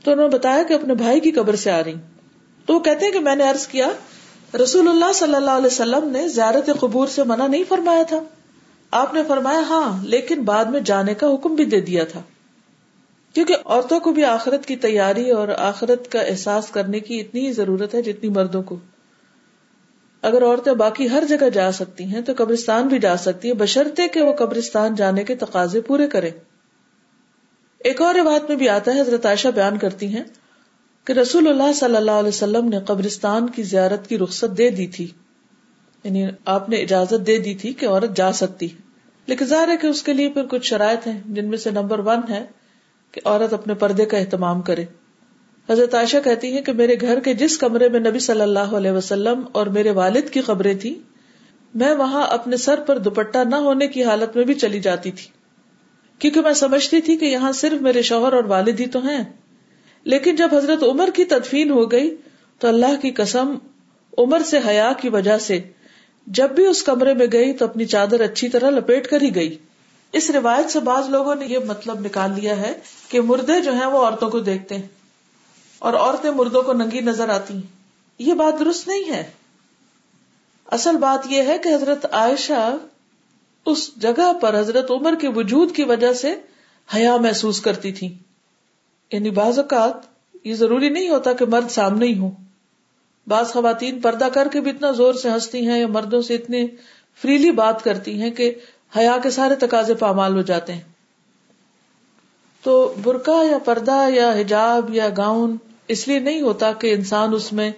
تو 0.04 0.12
انہوں 0.12 0.30
نے 0.30 0.38
بتایا 0.38 0.64
کہ 0.64 0.74
اپنے 0.74 0.94
بھائی 0.94 1.20
کی 1.20 1.32
قبر 1.32 1.56
سے 1.56 1.72
آ 1.72 1.84
رہی 1.84 1.94
تو 2.66 2.74
وہ 2.74 2.80
کہتے 2.80 3.06
ہیں 3.06 3.14
کہ 3.14 3.20
میں 3.20 3.36
نے 3.36 3.44
عرض 3.44 3.68
کیا، 3.68 3.90
رسول 4.64 4.88
اللہ 4.88 5.14
صلی 5.14 5.36
اللہ 5.36 5.52
علیہ 5.52 5.66
وسلم 5.66 6.10
نے 6.10 6.28
زیارت 6.28 6.70
قبور 6.80 7.08
سے 7.08 7.24
منع 7.24 7.48
نہیں 7.48 7.64
فرمایا 7.70 8.04
تھا۔ 8.04 8.20
آپ 8.92 9.14
نے 9.14 9.22
فرمایا 9.28 9.60
ہاں 9.60 10.06
لیکن 10.06 10.44
بعد 10.44 10.66
میں 10.66 10.80
جانے 10.80 11.14
کا 11.14 11.34
حکم 11.34 11.56
بھی 11.56 11.66
دے 11.66 11.82
دیا 11.82 12.04
تھا۔ 12.04 12.22
کیونکہ 13.34 13.56
عورتوں 13.66 14.00
کو 14.00 14.12
بھی 14.12 14.24
آخرت 14.24 14.66
کی 14.66 14.76
تیاری 14.76 15.32
اور 15.32 15.48
آخرت 15.58 16.12
کا 16.12 16.22
احساس 16.22 16.68
کرنے 16.68 17.00
کی 17.00 17.20
اتنی 17.20 17.48
ہی 17.48 17.52
ضرورت 17.52 17.96
ہے 17.96 18.02
جتنی 18.02 18.30
مردوں 18.30 18.64
کو۔ 18.64 18.78
اگر 20.22 20.44
عورتیں 20.44 20.74
باقی 20.74 21.10
ہر 21.10 21.24
جگہ 21.30 21.50
جا 21.50 21.72
سکتی 21.72 22.04
ہیں 22.04 22.22
تو 22.22 22.34
قبرستان 22.38 22.88
بھی 22.88 23.00
جا 23.00 23.18
سکتی 23.18 23.48
ہے، 23.48 23.54
بشرطے 23.54 24.08
کہ 24.08 24.22
وہ 24.22 24.34
قبرستان 24.34 24.96
جانے 24.96 25.24
کے 25.24 25.36
تقاضے 25.36 25.82
پورے 25.82 26.08
کرے۔ 26.08 26.32
ایک 27.80 28.02
اور 28.02 28.16
روایت 28.16 28.44
میں 28.48 28.56
بھی 28.56 28.70
آتا 28.70 28.96
ہے، 28.96 29.02
حضرت 29.02 29.26
عائشہ 29.26 29.48
بیان 29.48 29.78
کرتی 29.78 30.08
ہیں 30.08 30.24
کہ 31.06 31.14
رسول 31.14 31.48
اللہ 31.48 31.74
صلی 31.74 31.96
اللہ 31.96 32.12
علیہ 32.12 32.28
وسلم 32.28 32.70
نے 32.70 32.80
قبرستان 32.80 33.50
کی 33.50 33.64
زیارت 33.64 34.08
کی 34.08 34.18
رخصت 34.18 34.58
دے 34.58 34.70
دی 34.70 34.88
تھی۔ 34.88 35.08
یعنی 36.04 36.28
آپ 36.46 36.70
نے 36.70 36.76
اجازت 36.76 37.28
دے 37.28 37.40
دی 37.40 37.56
تھی 37.56 37.74
کہ 37.74 37.86
عورت 37.86 38.18
جا 38.18 38.32
سکتی 38.32 38.68
لیکن 39.26 39.46
ظاہر 39.46 39.68
ہے 39.68 39.78
کہ 39.78 39.88
اس 39.88 40.04
کے 40.04 40.14
لیے 40.14 40.30
پھر 40.30 40.46
کچھ 40.46 40.68
شرائط 40.68 41.08
ہیں، 41.08 41.22
جن 41.26 41.50
میں 41.50 41.58
سے 41.58 41.72
نمبر 41.72 42.00
ون 42.00 42.20
ہے 42.30 42.46
کہ 43.12 43.22
عورت 43.26 43.54
اپنے 43.54 43.74
پردے 43.74 44.06
کا 44.06 44.18
اہتمام 44.18 44.62
کرے۔ 44.62 44.86
حضرت 45.70 45.96
عائشہ 45.96 46.18
کہتی 46.24 46.56
ہے 46.56 46.62
کہ 46.62 46.74
میرے 46.74 46.96
گھر 47.02 47.20
کے 47.20 47.34
جس 47.34 47.58
کمرے 47.58 47.90
میں 47.90 48.00
نبی 48.00 48.20
صلی 48.20 48.42
اللہ 48.42 48.60
علیہ 48.60 48.92
وسلم 48.92 49.42
اور 49.52 49.68
میرے 49.68 49.92
والد 49.92 50.30
کی 50.32 50.42
خبریں 50.42 50.74
تھی 50.74 51.00
میں 51.76 51.96
وہاں 51.96 52.28
اپنے 52.28 52.58
سر 52.58 52.80
پر 52.80 52.98
دوپٹہ 52.98 53.38
نہ 53.38 53.56
ہونے 53.56 53.88
کی 53.88 54.04
حالت 54.04 54.36
میں 54.36 54.46
بھی 54.46 54.54
چلی 54.54 54.80
جاتی 54.80 55.12
تھی۔ 55.12 55.28
کیونکہ 56.20 56.42
میں 56.42 56.54
سمجھتی 56.54 57.02
تھی 57.02 57.18
کہ 57.18 57.26
یہاں 57.26 57.52
صرف 57.52 57.82
میرے 57.82 58.02
شوہر 58.02 58.34
اور 58.34 58.44
والد 58.44 58.80
ہی 58.80 58.86
تو 58.86 59.00
ہیں۔ 59.00 59.24
لیکن 60.04 60.36
جب 60.36 60.56
حضرت 60.56 60.84
عمر 60.84 61.10
کی 61.16 61.26
تدفین 61.26 61.70
ہو 61.70 61.92
گئی، 61.92 62.16
تو 62.60 62.68
اللہ 62.68 63.02
کی 63.02 63.12
قسم، 63.12 63.56
عمر 64.18 64.40
سے 64.40 64.60
حیا 64.68 64.92
کی 65.02 65.10
وجہ 65.10 65.38
سے 65.38 65.60
جب 66.28 66.52
بھی 66.52 66.66
اس 66.66 66.84
کمرے 66.84 67.14
میں 67.14 67.28
گئی 67.32 67.54
تو 67.54 67.66
اپنی 67.66 67.86
چادر 67.86 68.22
اچھی 68.22 68.50
طرح 68.50 68.70
لپیٹ 68.70 69.08
کر 69.08 69.22
ہی 69.22 69.36
گئی۔ 69.36 69.58
اس 70.14 70.30
روایت 70.30 70.72
سے 70.72 70.80
بعض 70.80 71.10
لوگوں 71.10 71.36
نے 71.36 71.46
یہ 71.46 71.60
مطلب 71.68 72.00
نکال 72.00 72.32
لیا 72.42 72.58
ہے 72.58 72.74
کہ 73.10 73.22
مردے 73.22 73.62
جو 73.62 73.74
ہیں 73.74 73.86
وہ 73.86 74.06
عورتوں 74.06 74.30
کو 74.30 74.40
دیکھتے 74.40 74.76
ہیں۔ 74.76 74.88
اور 75.80 75.94
عورتیں 75.94 76.32
مردوں 76.32 76.64
کو 76.64 76.74
ننگی 76.74 77.02
نظر 77.02 77.30
آتی 77.30 77.54
ہیں۔ 77.54 77.80
یہ 78.20 78.34
بات 78.34 78.60
درست 78.60 78.88
نہیں 78.88 79.10
ہے۔ 79.10 79.32
اصل 80.66 80.98
بات 80.98 81.32
یہ 81.32 81.42
ہے 81.42 81.58
کہ 81.58 81.70
حضرت 81.76 82.06
عائشہ 82.12 82.76
اس 83.66 83.96
جگہ 83.96 84.34
پر 84.34 84.60
حضرت 84.60 84.92
عمر 84.92 85.16
کے 85.22 85.30
وجود 85.30 85.76
کی 85.76 85.84
وجہ 85.84 86.14
سے 86.14 86.36
حیا 86.96 87.18
محسوس 87.18 87.62
کرتی 87.62 87.92
تھی 87.92 88.18
یعنی 89.12 89.30
بعض 89.30 89.60
اوقات 89.60 89.94
یہ 90.44 90.54
ضروری 90.54 90.90
نہیں 90.90 91.10
ہوتا 91.10 91.34
کہ 91.34 91.46
مرد 91.46 91.72
سامنے 91.72 92.06
ہی 92.06 92.20
ہو 92.20 92.32
بعض 93.28 93.48
خواتین 93.48 94.02
پردہ 94.02 94.28
کر 94.34 94.48
کے 94.52 94.62
بھی 94.62 94.72
اتنا 94.72 94.92
زور 94.92 95.14
سے 95.14 95.30
ہنستی 95.30 95.68
ہیں 95.68 95.80
یا 95.80 95.88
مردوں 95.88 96.22
سے 96.22 96.36
اتنے 96.36 96.68
فریلی 97.22 97.52
بات 97.52 97.84
کرتی 97.84 98.22
ہیں 98.22 98.30
کہ 98.30 98.56
حیا 98.98 99.18
کے 99.24 99.30
سارے 99.30 99.56
تقاضے 99.56 99.94
پامال 99.94 100.36
ہو 100.36 100.42
جاتے 100.42 100.74
ہیں۔ 100.74 100.82
تو 102.64 102.96
برقع 103.04 103.44
یا 103.52 103.58
پردہ 103.58 104.06
یا 104.10 104.32
حجاب 104.32 104.94
یا 104.94 105.10
گاؤن 105.18 105.58
اس 105.90 106.08
لیے 106.08 106.20
نہیں 106.20 106.42
ہوتا 106.42 106.72
کہ 106.72 106.94
انسان 106.94 107.34
اس 107.34 107.54
میں 107.54 107.72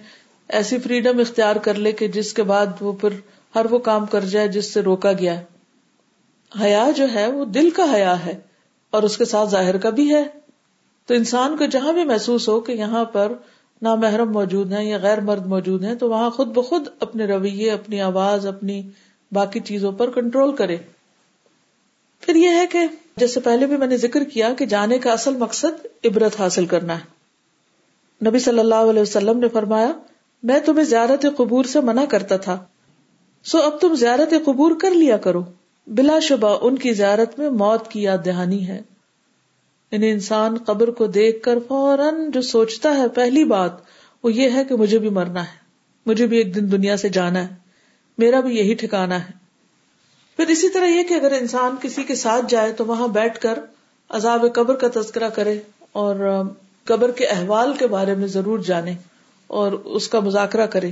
ایسی 0.48 0.78
فریڈم 0.78 1.18
اختیار 1.18 1.56
کر 1.56 1.74
لے 1.74 1.92
کہ 1.92 2.08
جس 2.08 2.34
کے 2.34 2.42
بعد 2.42 2.66
وہ 2.80 2.92
پھر 2.92 3.08
ہر 3.54 3.66
وہ 3.70 3.78
کام 3.78 4.06
کر 4.06 4.20
جائے 4.20 4.48
جس 4.48 4.74
سے 4.74 4.80
روکا 4.80 5.12
گیا 5.12 5.40
حیا 6.60 6.90
جو 6.96 7.06
ہے 7.14 7.26
وہ 7.26 7.44
دل 7.44 7.70
کا 7.70 7.94
حیا 7.94 8.26
ہے 8.26 8.40
اور 8.90 9.02
اس 9.02 9.18
کے 9.18 9.24
ساتھ 9.24 9.50
ظاہر 9.50 9.78
کا 9.78 9.90
بھی 9.90 10.14
ہے۔ 10.14 10.24
تو 11.06 11.14
انسان 11.14 11.56
کو 11.56 11.64
جہاں 11.64 11.92
بھی 11.92 12.04
محسوس 12.04 12.48
ہو 12.48 12.60
کہ 12.60 12.72
یہاں 12.72 13.04
پر 13.04 13.32
نامحرم 13.82 14.32
موجود 14.32 14.72
ہیں 14.72 14.84
یا 14.84 14.98
غیر 14.98 15.20
مرد 15.20 15.46
موجود 15.46 15.84
ہیں 15.84 15.94
تو 15.94 16.10
وہاں 16.10 16.30
خود 16.30 16.48
بخود 16.48 16.88
اپنے 17.00 17.24
رویے، 17.24 17.70
اپنی 17.70 18.00
آواز، 18.00 18.46
اپنی 18.46 18.82
باقی 19.32 19.60
چیزوں 19.60 19.92
پر 19.92 20.10
کنٹرول 20.10 20.56
کرے۔ 20.56 20.76
پھر 22.20 22.34
یہ 22.34 22.48
ہے 22.48 22.66
کہ 22.66 22.78
جیسے 23.16 23.40
پہلے 23.40 23.66
بھی 23.66 23.76
میں 23.76 23.86
نے 23.86 23.96
ذکر 23.96 24.24
کیا 24.24 24.54
کہ 24.54 24.66
جانے 24.66 24.98
کا 24.98 25.12
اصل 25.12 25.36
مقصد 25.36 25.86
عبرت 26.04 26.40
حاصل 26.40 26.66
کرنا 26.66 26.96
ہے۔ 26.96 27.11
نبی 28.26 28.38
صلی 28.38 28.58
اللہ 28.58 28.74
علیہ 28.74 29.02
وسلم 29.02 29.38
نے 29.38 29.48
فرمایا، 29.48 29.92
میں 30.42 30.60
تمہیں 30.60 30.84
زیارت 30.84 31.26
قبور 31.36 31.64
سے 31.64 31.80
منع 31.80 32.04
کرتا 32.04 32.36
تھا۔ 32.36 32.64
سو 33.44 33.58
اب 33.58 33.80
تم 33.80 33.94
زیارت 33.94 34.34
قبور 34.44 34.72
کر 34.80 34.90
لیا 34.90 35.16
کرو۔ 35.16 35.42
بلا 35.86 36.18
شبہ 36.18 36.58
ان 36.60 36.78
کی 36.78 36.92
زیارت 36.92 37.38
میں 37.38 37.50
موت 37.50 37.88
کی 37.88 38.02
یاد 38.02 38.18
دہانی 38.24 38.68
ہے۔ 38.68 38.82
یعنی 39.90 40.10
انسان 40.10 40.56
قبر 40.56 40.90
کو 40.90 41.06
دیکھ 41.06 41.42
کر 41.42 41.58
فوراً 41.68 42.30
جو 42.30 42.42
سوچتا 42.42 42.96
ہے 42.96 43.08
پہلی 43.08 43.44
بات، 43.44 43.70
وہ 44.22 44.32
یہ 44.32 44.50
ہے 44.50 44.64
کہ 44.64 44.74
مجھے 44.76 44.98
بھی 44.98 45.08
مرنا 45.08 45.42
ہے۔ 45.42 45.62
مجھے 46.06 46.26
بھی 46.26 46.36
ایک 46.36 46.54
دن 46.54 46.72
دنیا 46.72 46.96
سے 46.96 47.08
جانا 47.08 47.48
ہے۔ 47.48 47.54
میرا 48.18 48.40
بھی 48.40 48.56
یہی 48.56 48.74
ٹھکانا 48.74 49.24
ہے۔ 49.24 49.30
پھر 50.36 50.46
اسی 50.46 50.68
طرح 50.68 50.86
یہ 50.86 51.02
کہ 51.02 51.14
اگر 51.14 51.32
انسان 51.40 51.74
کسی 51.80 52.02
کے 52.02 52.14
ساتھ 52.14 52.44
جائے 52.48 52.72
تو 52.72 52.86
وہاں 52.86 53.08
بیٹھ 53.08 53.38
کر 53.38 53.58
عذاب 54.08 54.46
قبر 54.54 54.74
کا 54.74 55.00
تذکرہ 55.00 55.28
کرے 55.28 55.60
اور 55.92 56.42
قبر 56.84 57.10
کے 57.10 57.26
احوال 57.26 57.72
کے 57.78 57.86
بارے 57.86 58.14
میں 58.14 58.28
ضرور 58.28 58.58
جانے 58.58 58.94
اور 59.46 59.72
اس 59.72 60.08
کا 60.08 60.20
مذاکرہ 60.20 60.66
کرے 60.66 60.90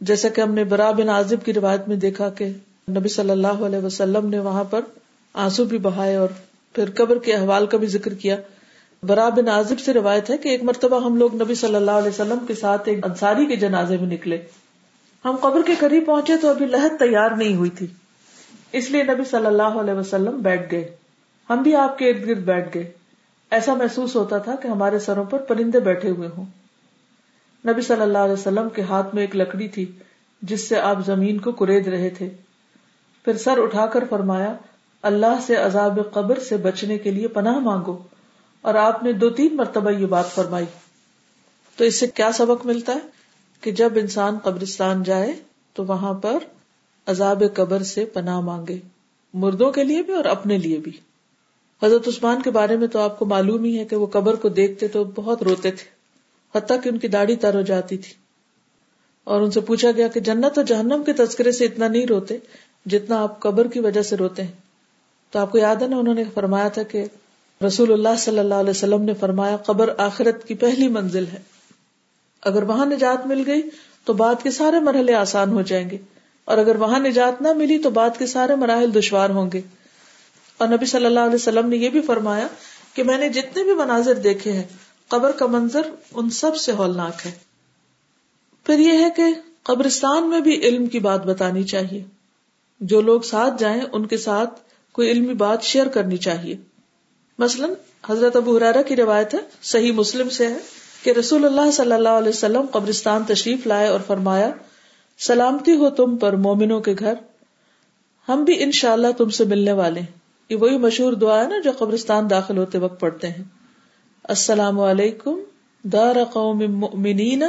جیسا 0.00 0.28
کہ 0.28 0.40
ہم 0.40 0.54
نے 0.54 0.64
برا 0.64 0.90
بن 0.90 1.08
عازب 1.08 1.44
کی 1.44 1.52
روایت 1.52 1.88
میں 1.88 1.96
دیکھا 1.96 2.28
کہ 2.28 2.48
نبی 2.90 3.08
صلی 3.08 3.30
اللہ 3.30 3.46
علیہ 3.46 3.78
وسلم 3.78 4.28
نے 4.28 4.38
وہاں 4.38 4.64
پر 4.64 4.80
آنسو 5.34 5.64
بھی 5.64 5.78
بہائے 5.78 6.16
اور 6.16 6.28
پھر 6.72 6.90
قبر 6.94 7.18
کے 7.18 7.32
احوال 7.32 7.66
کا 7.66 7.76
بھی 7.76 7.86
ذکر 7.86 8.14
کیا۔ 8.14 8.36
برا 9.02 9.28
بن 9.28 9.48
عازب 9.48 9.78
سے 9.78 9.92
روایت 9.92 10.30
ہے 10.30 10.36
کہ 10.36 10.48
ایک 10.48 10.62
مرتبہ 10.62 11.04
ہم 11.04 11.16
لوگ 11.16 11.42
نبی 11.42 11.54
صلی 11.54 11.74
اللہ 11.74 11.90
علیہ 11.90 12.08
وسلم 12.08 12.38
کے 12.48 12.54
ساتھ 12.54 12.88
ایک 12.88 13.06
انصاری 13.06 13.46
کے 13.46 13.56
جنازے 13.56 13.96
میں 13.96 14.06
نکلے۔ 14.06 14.38
ہم 15.24 15.36
قبر 15.36 15.60
کے 15.66 15.74
قریب 15.78 16.06
پہنچے 16.06 16.32
تو 16.36 16.48
ابھی 16.48 16.66
لہت 16.66 16.98
تیار 16.98 17.30
نہیں 17.30 17.56
ہوئی 17.56 17.70
تھی۔ 17.70 17.86
اس 18.72 18.90
لیے 18.90 19.02
نبی 19.02 19.24
صلی 19.24 19.46
اللہ 19.46 19.62
علیہ 19.62 19.94
وسلم 19.94 20.38
بیٹھ 20.38 20.74
گئے۔ 20.74 20.96
ہم 21.50 21.62
بھی 21.62 21.74
آپ 21.74 21.98
کے 21.98 22.10
ارد 22.10 22.26
گرد 22.26 22.38
بیٹھ 22.38 22.68
گئے۔ 22.74 22.90
ایسا 23.56 23.74
محسوس 23.74 24.16
ہوتا 24.16 24.38
تھا 24.38 24.54
کہ 24.62 24.68
ہمارے 24.68 24.98
سروں 24.98 25.24
پر 25.24 25.38
پرندے 25.38 25.80
بیٹھے 25.80 26.10
ہوئے 26.10 26.28
ہوں۔ 26.36 26.44
نبی 27.66 27.82
صلی 27.82 28.02
اللہ 28.02 28.18
علیہ 28.18 28.32
وسلم 28.32 28.68
کے 28.68 28.82
ہاتھ 28.82 29.14
میں 29.14 29.22
ایک 29.22 29.36
لکڑی 29.36 29.68
تھی 29.68 29.92
جس 30.42 30.68
سے 30.68 30.80
آپ 30.80 31.06
زمین 31.06 31.38
کو 31.38 31.52
کرید 31.52 31.88
رہے 31.88 32.10
تھے۔ 32.10 32.30
پھر 33.24 33.36
سر 33.36 33.62
اٹھا 33.62 33.86
کر 33.86 34.04
فرمایا، 34.10 34.54
اللہ 35.02 35.40
سے 35.46 35.56
عذاب 35.56 35.98
قبر 36.12 36.38
سے 36.38 36.56
بچنے 36.56 36.98
کے 36.98 37.10
لیے 37.10 37.28
پناہ 37.28 37.58
مانگو۔ 37.58 37.98
اور 38.60 38.74
آپ 38.74 39.02
نے 39.02 39.12
دو 39.12 39.30
تین 39.30 39.56
مرتبہ 39.56 39.90
یہ 39.90 40.06
بات 40.06 40.26
فرمائی۔ 40.26 40.66
تو 41.76 41.84
اس 41.84 42.00
سے 42.00 42.06
کیا 42.06 42.32
سبق 42.32 42.66
ملتا 42.66 42.92
ہے 42.92 43.08
کہ 43.60 43.70
جب 43.70 43.92
انسان 43.96 44.38
قبرستان 44.42 45.02
جائے 45.02 45.32
تو 45.74 45.84
وہاں 45.84 46.14
پر 46.14 46.38
عذاب 47.06 47.42
قبر 47.54 47.82
سے 47.82 48.04
پناہ 48.04 48.40
مانگے، 48.40 48.78
مردوں 49.34 49.72
کے 49.72 49.84
لیے 49.84 50.02
بھی 50.02 50.14
اور 50.14 50.24
اپنے 50.24 50.58
لیے 50.58 50.78
بھی۔ 50.78 50.92
حضرت 51.82 52.08
عثمان 52.08 52.42
کے 52.42 52.50
بارے 52.50 52.76
میں 52.76 52.88
تو 52.88 52.98
آپ 52.98 53.18
کو 53.18 53.26
معلوم 53.26 53.64
ہی 53.64 53.78
ہے 53.78 53.84
کہ 53.84 53.96
وہ 53.96 54.06
قبر 54.06 54.34
کو 54.34 54.48
دیکھتے 54.48 54.88
تو 54.88 55.04
بہت 55.04 55.42
روتے 55.42 55.70
تھے، 55.70 55.84
حتیٰ 56.58 56.82
کہ 56.82 56.88
ان 56.88 56.98
کی 56.98 57.08
داڑھی 57.08 57.36
تر 57.36 57.54
ہو 57.54 57.60
جاتی 57.60 57.96
تھی۔ 57.96 58.14
اور 59.24 59.40
ان 59.40 59.50
سے 59.50 59.60
پوچھا 59.60 59.90
گیا 59.96 60.08
کہ 60.08 60.20
جنت 60.20 60.58
اور 60.58 60.64
جہنم 60.64 61.02
کے 61.06 61.12
تذکرے 61.12 61.52
سے 61.52 61.64
اتنا 61.64 61.88
نہیں 61.88 62.06
روتے 62.06 62.36
جتنا 62.86 63.22
آپ 63.22 63.40
قبر 63.40 63.66
کی 63.66 63.80
وجہ 63.80 64.02
سے 64.02 64.16
روتے 64.16 64.42
ہیں۔ 64.42 64.52
تو 65.30 65.38
آپ 65.38 65.52
کو 65.52 65.58
یاد 65.58 65.76
ہے 65.76 65.88
نا، 65.88 65.96
انہوں 65.96 66.14
نے 66.14 66.24
فرمایا 66.34 66.68
تھا 66.68 66.82
کہ 66.82 67.04
رسول 67.66 67.92
اللہ 67.92 68.16
صلی 68.18 68.38
اللہ 68.38 68.54
علیہ 68.54 68.70
وسلم 68.70 69.02
نے 69.02 69.14
فرمایا، 69.14 69.56
قبر 69.56 69.94
آخرت 69.98 70.48
کی 70.48 70.54
پہلی 70.54 70.88
منزل 70.88 71.24
ہے۔ 71.32 71.38
اگر 72.42 72.62
وہاں 72.62 72.86
نجات 72.86 73.26
مل 73.26 73.42
گئی 73.46 73.62
تو 74.04 74.12
بعد 74.12 74.34
کے 74.42 74.50
سارے 74.50 74.80
مرحلے 74.80 75.14
آسان 75.14 75.50
ہو 75.50 75.62
جائیں 75.62 75.90
گے۔ 75.90 75.96
اور 76.44 76.58
اگر 76.58 76.76
وہاں 76.76 77.00
نجات 77.00 77.42
نہ 77.42 77.52
ملی 77.52 77.78
تو 77.78 77.90
بعد 77.90 78.10
کے 78.18 78.26
سارے 78.26 78.54
مراحل 78.54 78.94
دشوار 78.94 79.30
ہوں 79.30 79.50
گے۔ 79.52 79.60
اور 80.58 80.68
نبی 80.68 80.86
صلی 80.86 81.06
اللہ 81.06 81.20
علیہ 81.20 81.34
وسلم 81.34 81.68
نے 81.68 81.76
یہ 81.76 81.88
بھی 81.88 82.00
فرمایا 82.00 82.46
کہ 82.94 83.02
میں 83.02 83.18
نے 83.18 83.28
جتنے 83.28 83.62
بھی 83.62 83.74
مناظر 83.74 84.14
دیکھے 84.14 84.52
ہیں، 84.52 84.62
قبر 85.08 85.30
کا 85.30 85.46
منظر 85.46 85.82
ان 86.14 86.30
سب 86.30 86.56
سے 86.56 86.72
ہولناک 86.72 87.26
ہے۔ 87.26 87.30
پھر 88.64 88.78
یہ 88.78 88.92
ہے 88.92 89.08
کہ 89.16 89.22
قبرستان 89.62 90.28
میں 90.28 90.40
بھی 90.40 90.60
علم 90.60 90.86
کی 90.86 90.98
بات 90.98 91.26
بتانی 91.26 91.62
چاہیے۔ 91.62 92.04
جو 92.80 93.00
لوگ 93.00 93.20
ساتھ 93.20 93.54
جائیں، 93.58 93.80
ان 93.92 94.06
کے 94.06 94.16
ساتھ 94.16 94.60
کوئی 94.92 95.10
علمی 95.10 95.34
بات 95.34 95.62
شیئر 95.62 95.86
کرنی 95.86 96.16
چاہیے۔ 96.16 96.56
مثلاً، 97.38 97.70
حضرت 98.08 98.36
ابو 98.36 98.56
حرارہ 98.56 98.82
کی 98.82 98.96
روایت 98.96 99.34
ہے، 99.34 99.38
صحیح 99.62 99.92
مسلم 99.92 100.28
سے 100.28 100.46
ہے 100.46 100.56
کہ 101.02 101.10
رسول 101.10 101.44
اللہ 101.44 101.70
صلی 101.70 101.92
اللہ 101.92 102.08
علیہ 102.08 102.28
وسلم 102.28 102.66
قبرستان 102.72 103.24
تشریف 103.24 103.66
لائے 103.66 103.88
اور 103.88 104.00
فرمایا، 104.06 104.50
سلامتی 105.18 105.76
ہو 105.76 105.90
تم 105.90 106.16
پر 106.16 106.32
مومنوں 106.32 106.80
کے 106.80 106.94
گھر۔ 106.98 107.14
ہم 108.28 108.44
بھی 108.44 108.62
ان 108.62 108.72
شاء 108.72 108.92
اللہ 108.92 109.08
تم 109.18 109.30
سے 109.30 109.44
ملنے 109.44 109.72
والے 109.72 110.00
یہ 110.50 110.56
وہی 110.56 110.78
مشہور 110.78 111.12
دعا 111.12 111.42
ہے 111.42 111.48
نا 111.48 111.58
جو 111.64 111.70
قبرستان 111.78 112.30
داخل 112.30 112.58
ہوتے 112.58 112.78
وقت 112.78 113.00
پڑھتے 113.00 113.28
ہیں۔ 113.28 113.44
السلام 114.24 114.80
علیکم 114.80 115.40
دار 115.84 116.16
قوم 116.32 116.58
مؤمنین 116.58 117.42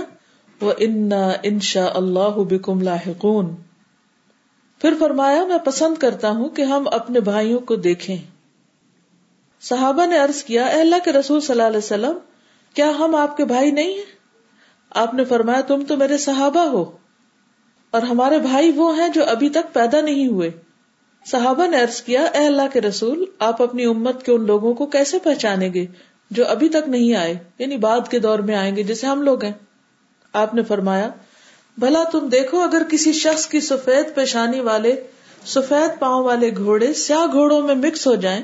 و 0.62 0.72
انا 0.78 1.32
انشاء 1.44 1.94
اللہ 1.96 2.40
بکم 2.50 2.82
لاحقون۔ 2.82 3.56
پھر 4.82 4.94
فرمایا، 5.00 5.46
میں 5.46 5.58
پسند 5.58 5.98
کرتا 5.98 6.30
ہوں 6.30 6.50
کہ 6.50 6.62
ہم 6.62 6.88
اپنے 6.92 7.20
بھائیوں 7.20 7.60
کو 7.60 7.76
دیکھیں۔ 7.76 8.18
صحابہ 9.62 10.06
نے 10.06 10.18
عرض 10.18 10.44
کیا، 10.44 10.66
اے 10.66 10.82
اللہ 10.82 10.96
کے 11.06 11.12
رسول 11.12 11.42
صلی 11.42 11.54
اللہ 11.54 11.68
علیہ 11.68 11.78
وسلم، 11.78 12.18
کیا 12.74 12.92
ہم 13.00 13.16
آپ 13.16 13.38
کے 13.38 13.46
بھائی 13.46 13.72
نہیں 13.72 13.94
ہیں؟ 13.94 14.16
آپ 14.90 15.14
نے 15.14 15.26
فرمایا، 15.26 15.62
تم 15.62 15.86
تو 15.88 15.98
میرے 15.98 16.18
صحابہ 16.18 16.66
ہو، 16.68 16.92
اور 17.92 18.02
ہمارے 18.02 18.40
بھائی 18.40 18.72
وہ 18.76 18.98
ہیں 18.98 19.10
جو 19.10 19.26
ابھی 19.26 19.50
تک 19.50 19.74
پیدا 19.74 20.02
نہیں 20.02 20.28
ہوئے۔ 20.28 20.52
صحابہ 21.26 21.68
نے 21.68 21.82
عرض 21.82 22.02
کیا، 22.02 22.24
اے 22.24 22.46
اللہ 22.46 22.62
کے 22.74 22.82
رسول، 22.82 23.26
آپ 23.40 23.62
اپنی 23.62 23.86
امت 23.86 24.24
کے 24.24 24.32
ان 24.32 24.46
لوگوں 24.46 24.74
کو 24.74 24.86
کیسے 24.86 25.20
پہچانیں 25.20 25.74
گے 25.74 25.86
جو 26.32 26.48
ابھی 26.48 26.70
تک 26.70 26.90
نہیں 26.90 27.16
آئے؟ 27.16 27.34
یعنی 27.60 27.78
بعد 27.78 28.10
کے 28.10 28.20
دور 28.20 28.40
میں 28.40 28.56
آئیں 28.56 28.76
گے 28.76 28.84
جیسے 28.84 29.08
ہم 29.08 29.22
لوگ 29.22 29.44
ہیں۔ 29.44 29.52
آپ 30.34 30.54
نے 30.54 30.64
فرمایا، 30.64 31.10
بھلا 31.78 32.04
تم 32.12 32.28
دیکھو، 32.28 32.60
اگر 32.60 32.82
کسی 32.90 33.14
شخص 33.14 33.48
کی 33.48 33.60
سفید 33.60 34.16
پیشانی 34.16 34.60
والے، 34.60 34.96
سفید 35.46 36.00
پاؤں 36.00 36.24
والے 36.24 36.52
گھوڑے 36.58 36.94
سیاہ 36.94 37.26
گھوڑوں 37.32 37.62
میں 37.62 37.76
مکس 37.76 38.08
ہو 38.08 38.16
جائیں، 38.16 38.42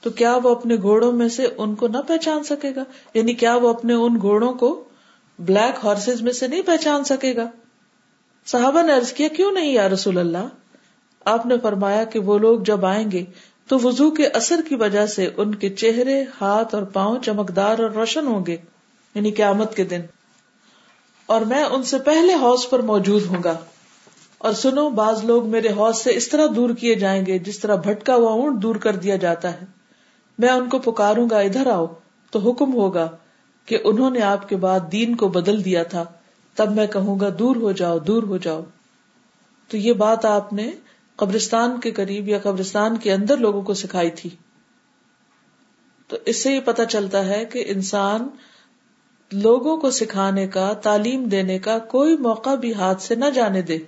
تو 0.00 0.10
کیا 0.10 0.36
وہ 0.36 0.50
اپنے 0.50 0.76
گھوڑوں 0.76 1.12
میں 1.12 1.28
سے 1.28 1.46
ان 1.56 1.74
کو 1.74 1.88
نہ 1.88 1.98
پہچان 2.06 2.44
سکے 2.44 2.72
گا؟ 2.76 2.84
یعنی 3.14 3.34
کیا 3.34 3.56
وہ 3.56 3.68
اپنے 3.68 3.94
ان 3.94 4.20
گھوڑوں 4.20 4.52
کو 4.52 4.84
بلیک 5.38 5.84
ہارسز 5.84 6.22
میں 6.22 6.32
سے 6.32 6.46
نہیں 6.46 6.62
پہچان 6.62 7.04
سکے 7.04 7.36
گا؟ 7.36 7.50
صحابہ 8.46 8.82
نے 8.82 8.92
ارض 8.92 9.12
کیا، 9.12 9.28
کیوں 9.28 9.52
نہیں 9.52 9.72
یا 9.72 9.88
رسول 9.88 10.18
اللہ؟ 10.18 10.48
آپ 11.26 11.46
نے 11.46 11.54
فرمایا 11.62 12.04
کہ 12.04 12.18
وہ 12.18 12.38
لوگ 12.38 12.60
جب 12.60 12.86
آئیں 12.86 13.10
گے 13.10 13.24
تو 13.68 13.78
وضو 13.78 14.10
کے 14.10 14.26
اثر 14.26 14.60
کی 14.68 14.74
وجہ 14.74 15.06
سے 15.06 15.30
ان 15.36 15.54
کے 15.54 15.70
چہرے، 15.70 16.24
ہاتھ 16.40 16.74
اور 16.74 16.82
پاؤں 16.82 17.18
چمکدار 17.22 17.78
اور 17.78 17.90
روشن 17.90 18.26
ہوں 18.26 18.46
گے 18.46 18.56
یعنی 19.14 19.30
قیامت 19.30 19.74
کے 19.74 19.84
دن۔ 19.84 20.00
اور 21.26 21.40
میں 21.40 21.64
ان 21.64 21.82
سے 21.82 21.98
پہلے 21.98 22.34
حوض 22.34 22.68
پر 22.68 22.78
موجود 22.78 23.26
ہوں 23.26 23.42
گا۔ 23.44 23.54
اور 24.38 24.52
سنو، 24.52 24.90
بعض 24.90 25.24
لوگ 25.24 25.48
میرے 25.48 25.68
حوض 25.68 25.96
سے 25.96 26.16
اس 26.16 26.28
طرح 26.28 26.46
دور 26.56 26.70
کیے 26.70 26.94
جائیں 26.94 27.26
گے، 27.26 27.38
جس 27.38 27.58
طرح 27.58 27.74
بھٹکا 27.74 28.14
ہوا 28.14 28.32
اونٹ 28.32 28.62
دور 28.62 28.76
کر 28.76 28.96
دیا 28.96 29.16
جاتا 29.16 29.52
ہے۔ 29.52 29.66
میں 30.38 30.48
ان 30.48 30.68
کو 30.68 30.78
پکاروں 30.78 31.30
گا، 31.30 31.38
ادھر 31.38 31.66
آؤ۔ 31.66 31.86
تو 32.30 32.38
حکم 32.38 32.74
ہوگا 32.74 33.08
کہ 33.66 33.78
انہوں 33.84 34.10
نے 34.10 34.22
آپ 34.22 34.48
کے 34.48 34.56
بعد 34.56 34.80
دین 34.92 35.16
کو 35.16 35.28
بدل 35.28 35.64
دیا 35.64 35.82
تھا۔ 35.82 36.04
تب 36.54 36.72
میں 36.72 36.86
کہوں 36.86 37.20
گا، 37.20 37.28
دور 37.38 37.56
ہو 37.56 37.72
جاؤ، 37.72 37.98
دور 37.98 38.22
ہو 38.22 38.36
جاؤ۔ 38.36 38.60
تو 39.68 39.76
یہ 39.76 39.92
بات 39.92 40.24
آپ 40.24 40.52
نے 40.52 40.70
قبرستان 41.16 41.80
کے 41.80 41.90
قریب 41.90 42.28
یا 42.28 42.38
قبرستان 42.38 42.96
کے 42.96 43.12
اندر 43.12 43.36
لوگوں 43.36 43.62
کو 43.62 43.74
سکھائی 43.74 44.10
تھی۔ 44.10 44.30
تو 46.08 46.16
اس 46.24 46.42
سے 46.42 46.52
یہ 46.52 46.60
پتا 46.60 46.84
چلتا 46.84 47.26
ہے 47.26 47.44
کہ 47.44 47.64
انسان 47.66 48.28
لوگوں 49.32 49.76
کو 49.76 49.90
سکھانے 49.90 50.46
کا، 50.46 50.72
تعلیم 50.72 51.24
دینے 51.24 51.58
کا 51.58 51.78
کوئی 51.78 52.16
موقع 52.16 52.54
بھی 52.54 52.74
ہاتھ 52.74 53.02
سے 53.02 53.14
نہ 53.14 53.24
جانے 53.34 53.62
دے۔ 53.62 53.78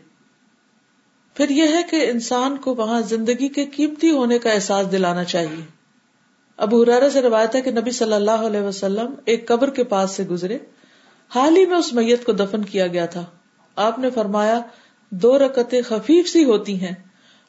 پھر 1.35 1.49
یہ 1.49 1.69
ہے 1.69 1.83
کہ 1.91 2.11
انسان 2.11 2.57
کو 2.57 2.75
وہاں 2.75 3.01
زندگی 3.01 3.49
کے 3.49 3.67
قیمتی 3.67 4.11
ہونے 4.11 4.39
کا 4.39 4.51
احساس 4.51 4.93
دلانا 4.93 5.25
چاہیے۔ 5.25 5.65
ابو 6.57 6.83
حرارا 6.83 7.11
سے 7.11 7.23
روایت 7.23 7.55
ہے 7.55 7.61
کہ 7.61 7.71
نبی 7.71 7.91
صلی 7.91 8.13
اللہ 8.13 8.31
علیہ 8.31 8.61
وسلم 8.61 9.15
ایک 9.25 9.49
قبر 9.49 9.71
کے 9.71 9.85
پاس 9.85 10.11
سے 10.11 10.25
گزرے۔ 10.25 10.59
حال 11.35 11.57
ہی 11.57 11.67
میں 11.67 11.77
اس 11.77 11.93
میت 11.93 12.25
کو 12.25 12.33
دفن 12.33 12.65
کیا 12.65 12.87
گیا 12.87 13.07
تھا۔ 13.07 13.25
آپ 13.77 13.99
نے 13.99 14.11
فرمایا، 14.11 14.61
دو 15.11 15.39
رکتیں 15.39 15.83
خفیف 15.83 16.29
سی 16.29 16.45
ہوتی 16.45 16.81
ہیں۔ 16.81 17.08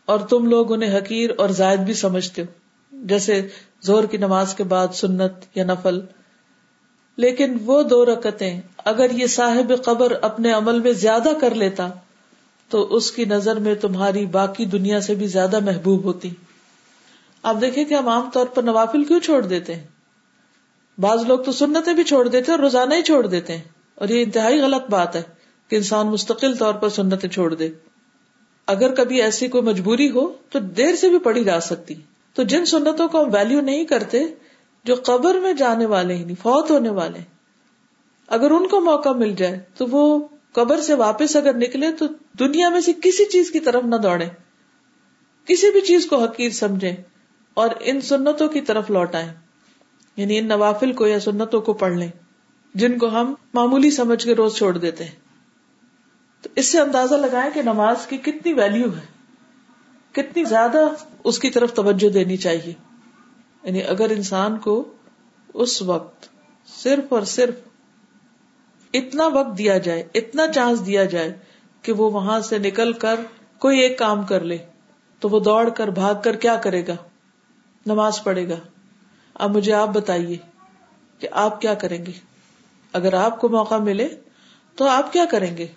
اور 0.09 0.19
تم 0.19 0.45
لوگ 0.45 0.73
انہیں 0.73 0.97
حقیر 0.97 1.29
اور 1.37 1.49
زائد 1.49 1.79
بھی 1.79 1.93
سمجھتے 1.93 2.41
ہو۔ 2.41 2.47
جیسے 2.91 3.47
زور 3.81 4.03
کی 4.03 4.17
نماز 4.17 4.55
کے 4.55 4.63
بعد 4.63 4.87
سنت 4.93 5.31
یا 5.55 5.63
نفل۔ 5.63 5.99
لیکن 7.17 7.57
وہ 7.65 7.81
دو 7.81 8.05
رکتیں 8.05 8.61
اگر 8.77 9.11
یہ 9.11 9.27
صاحب 9.27 9.71
قبر 9.85 10.11
اپنے 10.21 10.51
عمل 10.51 10.79
میں 10.79 10.91
زیادہ 10.91 11.29
کر 11.41 11.55
لیتا، 11.55 11.89
تو 12.69 12.95
اس 12.95 13.11
کی 13.11 13.25
نظر 13.25 13.59
میں 13.59 13.75
تمہاری 13.75 14.25
باقی 14.25 14.65
دنیا 14.65 15.01
سے 15.01 15.15
بھی 15.15 15.27
زیادہ 15.27 15.59
محبوب 15.59 16.03
ہوتی۔ 16.03 16.29
آپ 17.43 17.55
دیکھیں 17.61 17.85
کہ 17.85 17.93
ہم 17.93 18.07
عام 18.07 18.29
طور 18.33 18.45
پر 18.45 18.63
نوافل 18.63 19.03
کیوں 19.03 19.19
چھوڑ 19.19 19.41
دیتے 19.41 19.75
ہیں؟ 19.75 19.87
بعض 20.97 21.23
لوگ 21.27 21.39
تو 21.39 21.51
سنتیں 21.51 21.93
بھی 21.93 22.03
چھوڑ 22.03 22.27
دیتے 22.27 22.51
اور 22.51 22.59
روزانہ 22.59 22.93
ہی 22.93 23.01
چھوڑ 23.01 23.27
دیتے 23.27 23.57
ہیں۔ 23.57 23.63
اور 23.95 24.09
یہ 24.09 24.23
انتہائی 24.23 24.59
غلط 24.59 24.89
بات 24.89 25.15
ہے 25.15 25.21
کہ 25.67 25.75
انسان 25.75 26.07
مستقل 26.07 26.55
طور 26.55 26.73
پر 26.73 26.89
سنتیں 26.89 27.29
چھوڑ 27.29 27.53
دے۔ 27.53 27.69
اگر 28.69 28.93
کبھی 28.95 29.21
ایسی 29.21 29.47
کوئی 29.47 29.63
مجبوری 29.63 30.09
ہو 30.11 30.33
تو 30.49 30.59
دیر 30.59 30.95
سے 30.95 31.09
بھی 31.09 31.19
پڑھی 31.19 31.43
جا 31.43 31.59
سکتی۔ 31.59 31.93
تو 32.33 32.43
جن 32.43 32.65
سنتوں 32.65 33.07
کو 33.07 33.23
ہم 33.23 33.29
ویلو 33.33 33.61
نہیں 33.61 33.85
کرتے، 33.85 34.25
جو 34.83 34.95
قبر 35.03 35.35
میں 35.35 35.53
جانے 35.53 35.85
والے 35.85 36.15
ہی 36.15 36.23
نہیں 36.23 36.41
فوت 36.41 36.71
ہونے 36.71 36.89
والے، 36.89 37.19
اگر 38.27 38.51
ان 38.51 38.67
کو 38.67 38.81
موقع 38.81 39.09
مل 39.09 39.33
جائے 39.33 39.59
تو 39.77 39.85
وہ 39.91 40.27
قبر 40.51 40.81
سے 40.81 40.93
واپس 40.93 41.35
اگر 41.35 41.55
نکلے 41.57 41.91
تو 41.91 42.05
دنیا 42.39 42.69
میں 42.69 42.81
سے 42.81 42.91
کسی 43.01 43.25
چیز 43.25 43.51
کی 43.51 43.59
طرف 43.59 43.83
نہ 43.83 43.95
دوڑے۔ 43.95 44.25
کسی 45.45 45.71
بھی 45.71 45.81
چیز 45.81 46.05
کو 46.05 46.23
حقیر 46.23 46.49
سمجھے 46.49 46.95
اور 47.53 47.69
ان 47.79 48.01
سنتوں 48.01 48.47
کی 48.47 48.61
طرف 48.61 48.89
لوٹ 48.89 49.15
آئے 49.15 49.33
یعنی 50.17 50.38
ان 50.38 50.47
نوافل 50.47 50.91
کو 50.93 51.07
یا 51.07 51.19
سنتوں 51.19 51.61
کو 51.61 51.73
پڑھ 51.73 51.93
لیں، 51.93 52.09
جن 52.73 52.97
کو 52.97 53.07
ہم 53.07 53.33
معمولی 53.53 53.91
سمجھ 53.91 54.23
کے 54.23 54.35
روز 54.35 54.55
چھوڑ 54.55 54.77
دیتے 54.77 55.03
ہیں۔ 55.03 55.28
تو 56.41 56.50
اس 56.55 56.72
سے 56.72 56.79
اندازہ 56.79 57.15
لگائیں 57.15 57.51
کہ 57.53 57.62
نماز 57.62 58.08
کی 58.08 58.17
کتنی 58.17 58.53
ویلو 58.53 58.89
ہے۔ 58.96 59.05
کتنی 60.12 60.43
زیادہ 60.43 60.88
اس 61.24 61.39
کی 61.39 61.50
طرف 61.50 61.74
توجہ 61.74 62.10
دینی 62.10 62.38
چاہیے۔ 62.38 62.74
یعنی 63.63 63.84
اگر 63.84 64.10
انسان 64.10 64.58
کو 64.58 64.93
اس 65.53 65.81
وقت 65.81 66.27
صرف 66.67 67.13
اور 67.13 67.22
صرف 67.22 67.53
اتنا 68.93 69.27
وقت 69.27 69.58
دیا 69.58 69.77
جائے، 69.77 70.08
اتنا 70.13 70.48
چانس 70.48 70.86
دیا 70.86 71.05
جائے 71.05 71.39
کہ 71.81 71.91
وہ 71.91 72.12
وہاں 72.12 72.39
سے 72.39 72.58
نکل 72.58 72.93
کر 72.93 73.15
کوئی 73.60 73.79
ایک 73.79 74.00
کام 74.00 74.25
کر 74.25 74.39
لے، 74.39 74.58
تو 75.19 75.29
وہ 75.29 75.39
دوڑ 75.39 75.69
کر، 75.69 75.88
بھاگ 75.88 76.15
کر 76.24 76.36
کیا 76.36 76.55
کرے 76.55 76.88
گا؟ 76.88 76.96
نماز 77.86 78.24
پڑھے 78.24 78.50
گا۔ 78.50 78.55
اب 79.34 79.55
مجھے 79.55 79.74
آپ 79.74 79.88
بتائیے 79.88 80.38
کہ 81.19 81.27
آپ 81.31 81.62
کیا 81.62 81.74
کریں 81.74 82.05
گے؟ 82.05 82.12
اگر 82.93 83.13
آپ 83.13 83.41
کو 83.41 83.50
موقع 83.50 83.75
ملے 83.75 84.08
تو 84.75 84.88
آپ 84.88 85.13
کیا 85.13 85.25
کریں 85.25 85.58
گے؟ 85.58 85.67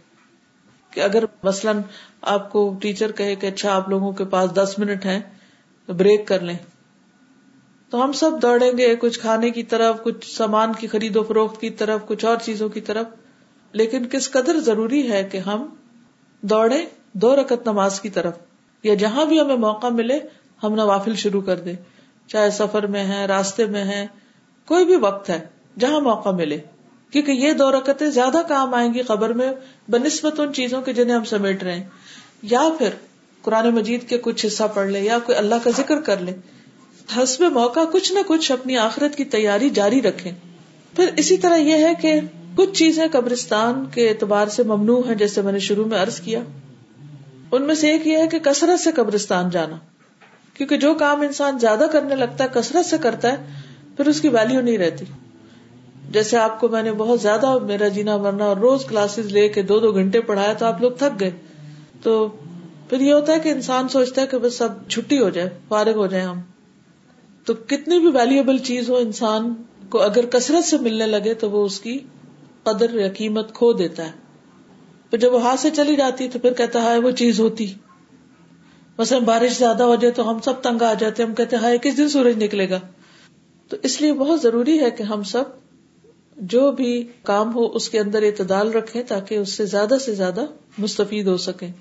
کہ 0.92 1.00
اگر 1.00 1.24
مثلاً 1.42 1.80
آپ 2.22 2.52
کو 2.52 2.74
ٹیچر 2.80 3.12
کہے 3.12 3.36
کہ 3.36 3.46
اچھا 3.46 3.76
آپ 3.76 3.88
لوگوں 3.88 4.12
کے 4.12 4.24
پاس 4.24 4.54
دس 4.54 4.74
منٹ 4.78 5.06
ہیں، 5.06 5.20
تو 5.86 5.92
بریک 5.92 6.28
کر 6.28 6.40
لیں۔ 6.40 6.56
تو 7.90 8.04
ہم 8.04 8.12
سب 8.12 8.30
دوڑیں 8.42 8.78
گے، 8.78 8.96
کچھ 8.96 9.20
کھانے 9.20 9.50
کی 9.50 9.62
طرف، 9.62 10.02
کچھ 10.02 10.36
سامان 10.36 10.72
کی 10.78 10.86
خرید 10.86 11.16
و 11.16 11.22
فروخت 11.22 11.60
کی 11.60 11.70
طرف، 11.70 12.00
کچھ 12.06 12.24
اور 12.24 12.36
چیزوں 12.36 12.68
کی 12.68 12.80
طرف۔ 12.80 13.06
لیکن 13.72 14.06
کس 14.06 14.30
قدر 14.30 14.60
ضروری 14.60 15.12
ہے 15.12 15.24
کہ 15.24 15.38
ہم 15.38 15.66
دوڑے 16.40 16.84
دو 17.12 17.36
رکت 17.36 17.68
نماز 17.68 18.00
کی 18.00 18.10
طرف؟ 18.10 18.38
یا 18.82 18.94
جہاں 18.94 19.24
بھی 19.24 19.40
ہمیں 19.40 19.56
موقع 19.56 19.86
ملے، 19.86 20.18
ہم 20.62 20.74
نوافل 20.74 21.14
شروع 21.14 21.42
کر 21.42 21.60
دیں۔ 21.60 21.76
چاہے 22.26 22.50
سفر 22.50 22.86
میں 22.86 23.04
ہے 23.04 23.26
راستے 23.26 23.66
میں 23.66 23.84
ہے 23.84 24.06
کوئی 24.66 24.84
بھی 24.84 24.96
وقت 24.96 25.30
ہے، 25.30 25.46
جہاں 25.78 26.00
موقع 26.00 26.28
ملے۔ 26.28 26.58
کیونکہ 27.12 27.32
یہ 27.32 27.52
دو 27.52 27.70
رکتیں 27.70 28.10
زیادہ 28.10 28.42
کام 28.48 28.74
آئیں 28.74 28.94
گی 28.94 29.02
خبر 29.02 29.32
میں 29.32 29.52
بنسبت 29.88 30.40
ان 30.40 30.52
چیزوں 30.52 30.82
کے 30.82 30.92
جنہیں 30.92 31.16
ہم 31.16 31.24
سمیٹ 31.24 31.62
رہے 31.62 31.74
ہیں۔ 31.74 31.84
یا 32.42 32.68
پھر 32.78 32.88
قرآن 33.42 33.70
مجید 33.70 34.08
کے 34.08 34.18
کچھ 34.18 34.46
حصہ 34.46 34.62
پڑھ 34.74 34.88
لے 34.88 35.00
یا 35.00 35.18
کوئی 35.18 35.38
اللہ 35.38 35.54
کا 35.64 35.70
ذکر 35.76 36.00
کر 36.00 36.18
لے 36.18 36.32
حسب 37.16 37.44
موقع 37.44 37.80
کچھ 37.92 38.12
نہ 38.12 38.18
کچھ 38.26 38.52
اپنی 38.52 38.76
آخرت 38.76 39.16
کی 39.16 39.24
تیاری 39.24 39.70
جاری 39.70 40.02
رکھے 40.02 40.30
پھر 40.96 41.10
اسی 41.16 41.36
طرح 41.36 41.56
یہ 41.56 41.86
ہے 41.86 41.92
کہ 42.02 42.20
کچھ 42.56 42.72
چیزیں 42.72 43.06
قبرستان 43.12 43.84
کے 43.94 44.08
اعتبار 44.08 44.46
سے 44.46 44.62
ممنوع 44.62 45.02
ہیں، 45.06 45.14
جیسے 45.14 45.42
میں 45.42 45.52
نے 45.52 45.58
شروع 45.58 45.84
میں 45.84 45.98
عرض 45.98 46.20
کیا۔ 46.20 46.40
ان 47.52 47.62
میں 47.62 47.74
سے 47.74 47.90
ایک 47.90 48.06
یہ 48.06 48.18
ہے 48.18 48.26
کہ 48.26 48.38
کثرت 48.38 48.80
سے 48.80 48.92
قبرستان 48.92 49.50
جانا۔ 49.50 49.76
کیونکہ 50.54 50.76
جو 50.76 50.94
کام 50.94 51.20
انسان 51.20 51.58
زیادہ 51.58 51.86
کرنے 51.92 52.14
لگتا 52.14 52.44
ہے، 52.44 52.48
کثرت 52.52 52.86
سے 52.86 52.96
کرتا 52.98 53.32
ہے، 53.32 53.36
پھر 53.96 54.06
اس 54.06 54.20
کی 54.20 54.28
ویلو 54.28 54.60
نہیں 54.60 54.78
رہتی۔ 54.78 55.04
جیسے 56.12 56.36
آپ 56.36 56.60
کو 56.60 56.68
میں 56.68 56.82
نے 56.82 56.92
بہت 56.92 57.20
زیادہ 57.20 57.58
میرا 57.58 57.88
جینا 57.88 58.16
مرنا 58.16 58.44
اور 58.44 58.56
روز 58.56 58.84
کلاسز 58.84 59.26
لے 59.26 59.48
کے 59.48 59.62
دو 59.62 59.78
دو 59.78 59.92
گھنٹے 59.92 60.20
پڑھایا 60.20 60.52
تو 60.52 60.66
آپ 60.66 60.80
لوگ 60.80 60.90
تھک 60.90 61.20
گئے۔ 61.20 61.30
تو 62.02 62.28
پھر 62.88 63.00
یہ 63.00 63.12
ہوتا 63.12 63.32
ہے 63.32 63.40
کہ 63.40 63.48
انسان 63.48 63.88
سوچتا 63.88 64.22
ہے 64.22 64.26
کہ 64.26 64.38
بس 64.38 64.62
اب 64.62 64.72
چھٹی 64.88 65.18
ہو 65.18 65.30
جائے، 65.30 65.50
فارغ 65.68 65.94
ہو 65.94 66.06
جائے 66.06 66.22
ہم۔ 66.22 66.40
تو 67.44 67.54
کتنی 67.54 67.98
بھی 67.98 68.08
ویلوبل 68.08 68.58
چیز 68.58 68.90
ہو، 68.90 68.96
انسان 68.96 69.54
کو 69.88 70.02
اگر 70.02 70.26
کثرت 70.26 70.64
سے 70.64 70.78
ملنے 70.78 71.06
لگے 71.06 71.34
تو 71.34 71.50
وہ 71.50 71.64
اس 71.64 71.80
کی 71.80 71.98
قدر 72.62 72.94
یا 72.94 73.08
قیمت 73.08 73.54
کھو 73.54 73.72
دیتا 73.72 74.06
ہے۔ 74.06 74.10
پھر 75.10 75.18
جب 75.18 75.34
وہ 75.34 75.42
ہاتھ 75.42 75.60
سے 75.60 75.70
چلی 75.70 75.96
جاتی 75.96 76.28
تو 76.28 76.38
پھر 76.38 76.52
کہتا 76.52 76.82
ہے 76.82 76.98
وہ 76.98 77.10
چیز 77.10 77.40
ہوتی۔ 77.40 77.74
مثلا 78.98 79.18
بارش 79.18 79.58
زیادہ 79.58 79.82
ہو 79.82 79.94
جائے 79.94 80.12
تو 80.12 80.30
ہم 80.30 80.40
سب 80.40 80.62
تنگ 80.62 80.82
آ 80.82 80.94
جاتے، 80.94 81.22
ہم 81.22 81.34
کہتے 81.34 81.56
ہیں 81.56 81.78
کس 81.78 81.96
دن 81.96 82.08
سورج 82.08 82.44
نکلے 82.44 82.70
گا؟ 82.70 82.80
تو 83.68 83.76
اس 83.82 84.00
لیے 84.00 84.12
بہت 84.12 84.42
ضروری 84.42 84.80
ہے 84.80 84.90
کہ 84.90 85.02
ہم 85.02 85.22
سب 85.22 85.61
جو 86.42 86.72
بھی 86.72 87.06
کام 87.22 87.54
ہو 87.54 87.66
اس 87.72 87.90
کے 87.90 87.98
اندر 87.98 88.22
اعتدال 88.22 88.72
رکھیں 88.72 89.02
تاکہ 89.02 89.34
اس 89.34 89.52
سے 89.52 89.66
زیادہ 89.66 89.94
سے 90.04 90.14
زیادہ 90.14 90.40
مستفید 90.78 91.26
ہو 91.26 91.36
سکیں۔ 91.36 91.72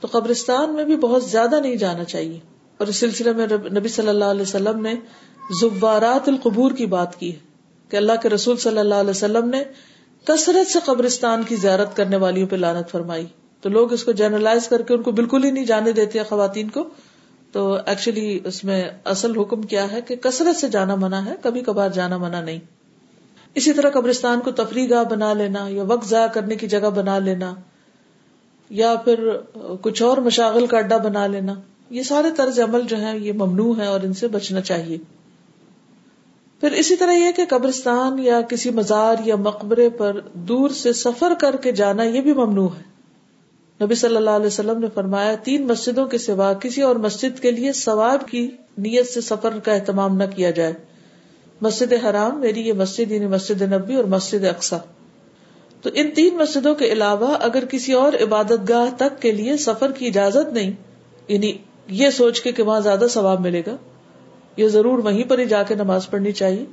تو 0.00 0.08
قبرستان 0.10 0.74
میں 0.74 0.84
بھی 0.84 0.96
بہت 0.96 1.24
زیادہ 1.24 1.60
نہیں 1.60 1.76
جانا 1.76 2.04
چاہیے۔ 2.04 2.38
اور 2.78 2.86
اس 2.86 2.96
سلسلے 2.96 3.32
میں 3.32 3.46
نبی 3.52 3.88
صلی 3.88 4.08
اللہ 4.08 4.24
علیہ 4.24 4.42
وسلم 4.42 4.82
نے 4.82 4.94
زبارات 5.60 6.28
القبور 6.28 6.72
کی 6.72 6.86
بات 6.86 7.20
کی 7.20 7.32
ہے 7.32 7.38
کہ 7.88 7.96
اللہ 7.96 8.12
کے 8.22 8.28
رسول 8.28 8.56
صلی 8.56 8.78
اللہ 8.78 8.94
علیہ 8.94 9.10
وسلم 9.10 9.48
نے 9.48 9.64
کثرت 10.24 10.70
سے 10.70 10.78
قبرستان 10.84 11.42
کی 11.42 11.56
زیارت 11.56 11.96
کرنے 11.96 12.16
والیوں 12.16 12.48
پہ 12.48 12.56
لانت 12.56 12.90
فرمائی۔ 12.90 13.26
تو 13.60 13.68
لوگ 13.68 13.92
اس 13.92 14.04
کو 14.04 14.12
جنرلائز 14.12 14.68
کر 14.68 14.82
کے 14.82 14.94
ان 14.94 15.02
کو 15.02 15.10
بالکل 15.12 15.44
ہی 15.44 15.50
نہیں 15.50 15.64
جانے 15.64 15.92
دیتے 15.92 16.22
خواتین 16.22 16.68
کو۔ 16.68 16.84
تو 17.52 17.76
ایکچولی 17.86 18.38
اس 18.44 18.64
میں 18.64 18.90
اصل 19.04 19.38
حکم 19.38 19.62
کیا 19.62 19.92
ہے 19.92 20.00
کہ 20.00 20.16
کثرت 20.16 20.56
سے 20.56 20.68
جانا 20.68 20.94
منع 20.94 21.16
ہے، 21.16 21.34
کبھی 21.42 21.60
کبھار 21.60 21.88
جانا 21.88 22.16
منع 22.16 22.40
نہیں۔ 22.40 22.58
اسی 23.54 23.72
طرح 23.72 23.90
قبرستان 23.90 24.40
کو 24.40 24.50
تفریح 24.50 24.86
گاہ 24.90 25.04
بنا 25.04 25.32
لینا 25.32 25.66
یا 25.68 25.82
وقت 25.86 26.08
ضائع 26.08 26.26
کرنے 26.26 26.56
کی 26.56 26.66
جگہ 26.66 26.90
بنا 26.90 27.18
لینا 27.18 27.54
یا 28.70 28.94
پھر 29.04 29.30
کچھ 29.80 30.02
اور 30.02 30.18
مشاغل 30.18 30.66
کا 30.66 30.78
اڈا 30.78 30.96
بنا 30.96 31.26
لینا 31.26 31.54
یہ 31.90 32.02
سارے 32.02 32.28
طرز 32.36 32.60
عمل 32.60 32.82
جو 32.82 33.00
ہے 33.00 33.18
یہ 33.18 33.32
ممنوع 33.32 33.74
ہے 33.78 33.86
اور 33.86 34.00
ان 34.00 34.12
سے 34.12 34.28
بچنا 34.28 34.60
چاہیے۔ 34.60 34.98
پھر 36.60 36.72
اسی 36.72 36.96
طرح 36.96 37.12
یہ 37.12 37.32
کہ 37.36 37.44
قبرستان 37.48 38.18
یا 38.18 38.40
کسی 38.40 38.70
مزار 38.70 39.16
یا 39.24 39.36
مقبرے 39.36 39.88
پر 39.88 40.20
دور 40.32 40.70
سے 40.70 40.92
سفر 40.92 41.32
کر 41.40 41.56
کے 41.56 41.72
جانا 41.72 42.02
یہ 42.02 42.20
بھی 42.20 42.32
ممنوع 42.32 42.68
ہے۔ 42.78 42.88
نبی 43.84 43.94
صلی 43.94 44.16
اللہ 44.16 44.30
علیہ 44.30 44.46
وسلم 44.46 44.78
نے 44.78 44.86
فرمایا، 44.94 45.34
تین 45.42 45.66
مسجدوں 45.66 46.06
کے 46.06 46.18
سوا 46.18 46.52
کسی 46.52 46.82
اور 46.82 46.96
مسجد 46.96 47.40
کے 47.40 47.50
لیے 47.50 47.72
ثواب 47.72 48.28
کی 48.28 48.50
نیت 48.78 49.06
سے 49.06 49.20
سفر 49.20 49.58
کا 49.58 49.72
اہتمام 49.72 50.16
نہ 50.16 50.24
کیا 50.36 50.50
جائے۔ 50.50 50.72
مسجد 51.60 51.92
حرام، 52.04 52.40
میری 52.40 52.60
یہ 52.60 52.72
مسجد 52.72 53.12
یعنی 53.12 53.26
مسجد 53.26 53.62
نبی 53.62 53.94
اور 53.94 54.04
مسجد 54.04 54.44
اقسا 54.44 54.78
تو 55.82 55.90
ان 55.94 56.10
تین 56.10 56.36
مسجدوں 56.36 56.74
کے 56.74 56.84
علاوہ 56.84 57.36
اگر 57.40 57.64
کسی 57.64 57.92
اور 57.92 58.12
عبادت 58.22 58.68
گاہ 58.68 58.94
تک 58.96 59.20
کے 59.22 59.32
لیے 59.32 59.56
سفر 59.56 59.92
کی 59.92 60.06
اجازت 60.06 60.52
نہیں 60.52 60.72
یعنی 61.28 61.52
یہ 61.88 62.10
سوچ 62.10 62.40
کے 62.40 62.52
کہ 62.52 62.62
وہاں 62.62 62.80
زیادہ 62.80 63.06
ثواب 63.10 63.40
ملے 63.40 63.62
گا، 63.66 63.76
یہ 64.56 64.68
ضرور 64.68 64.98
وہیں 64.98 65.24
پر 65.28 65.38
ہی 65.38 65.44
جا 65.44 65.62
کے 65.62 65.74
نماز 65.74 66.08
پڑھنی 66.10 66.32
چاہیے۔ 66.32 66.64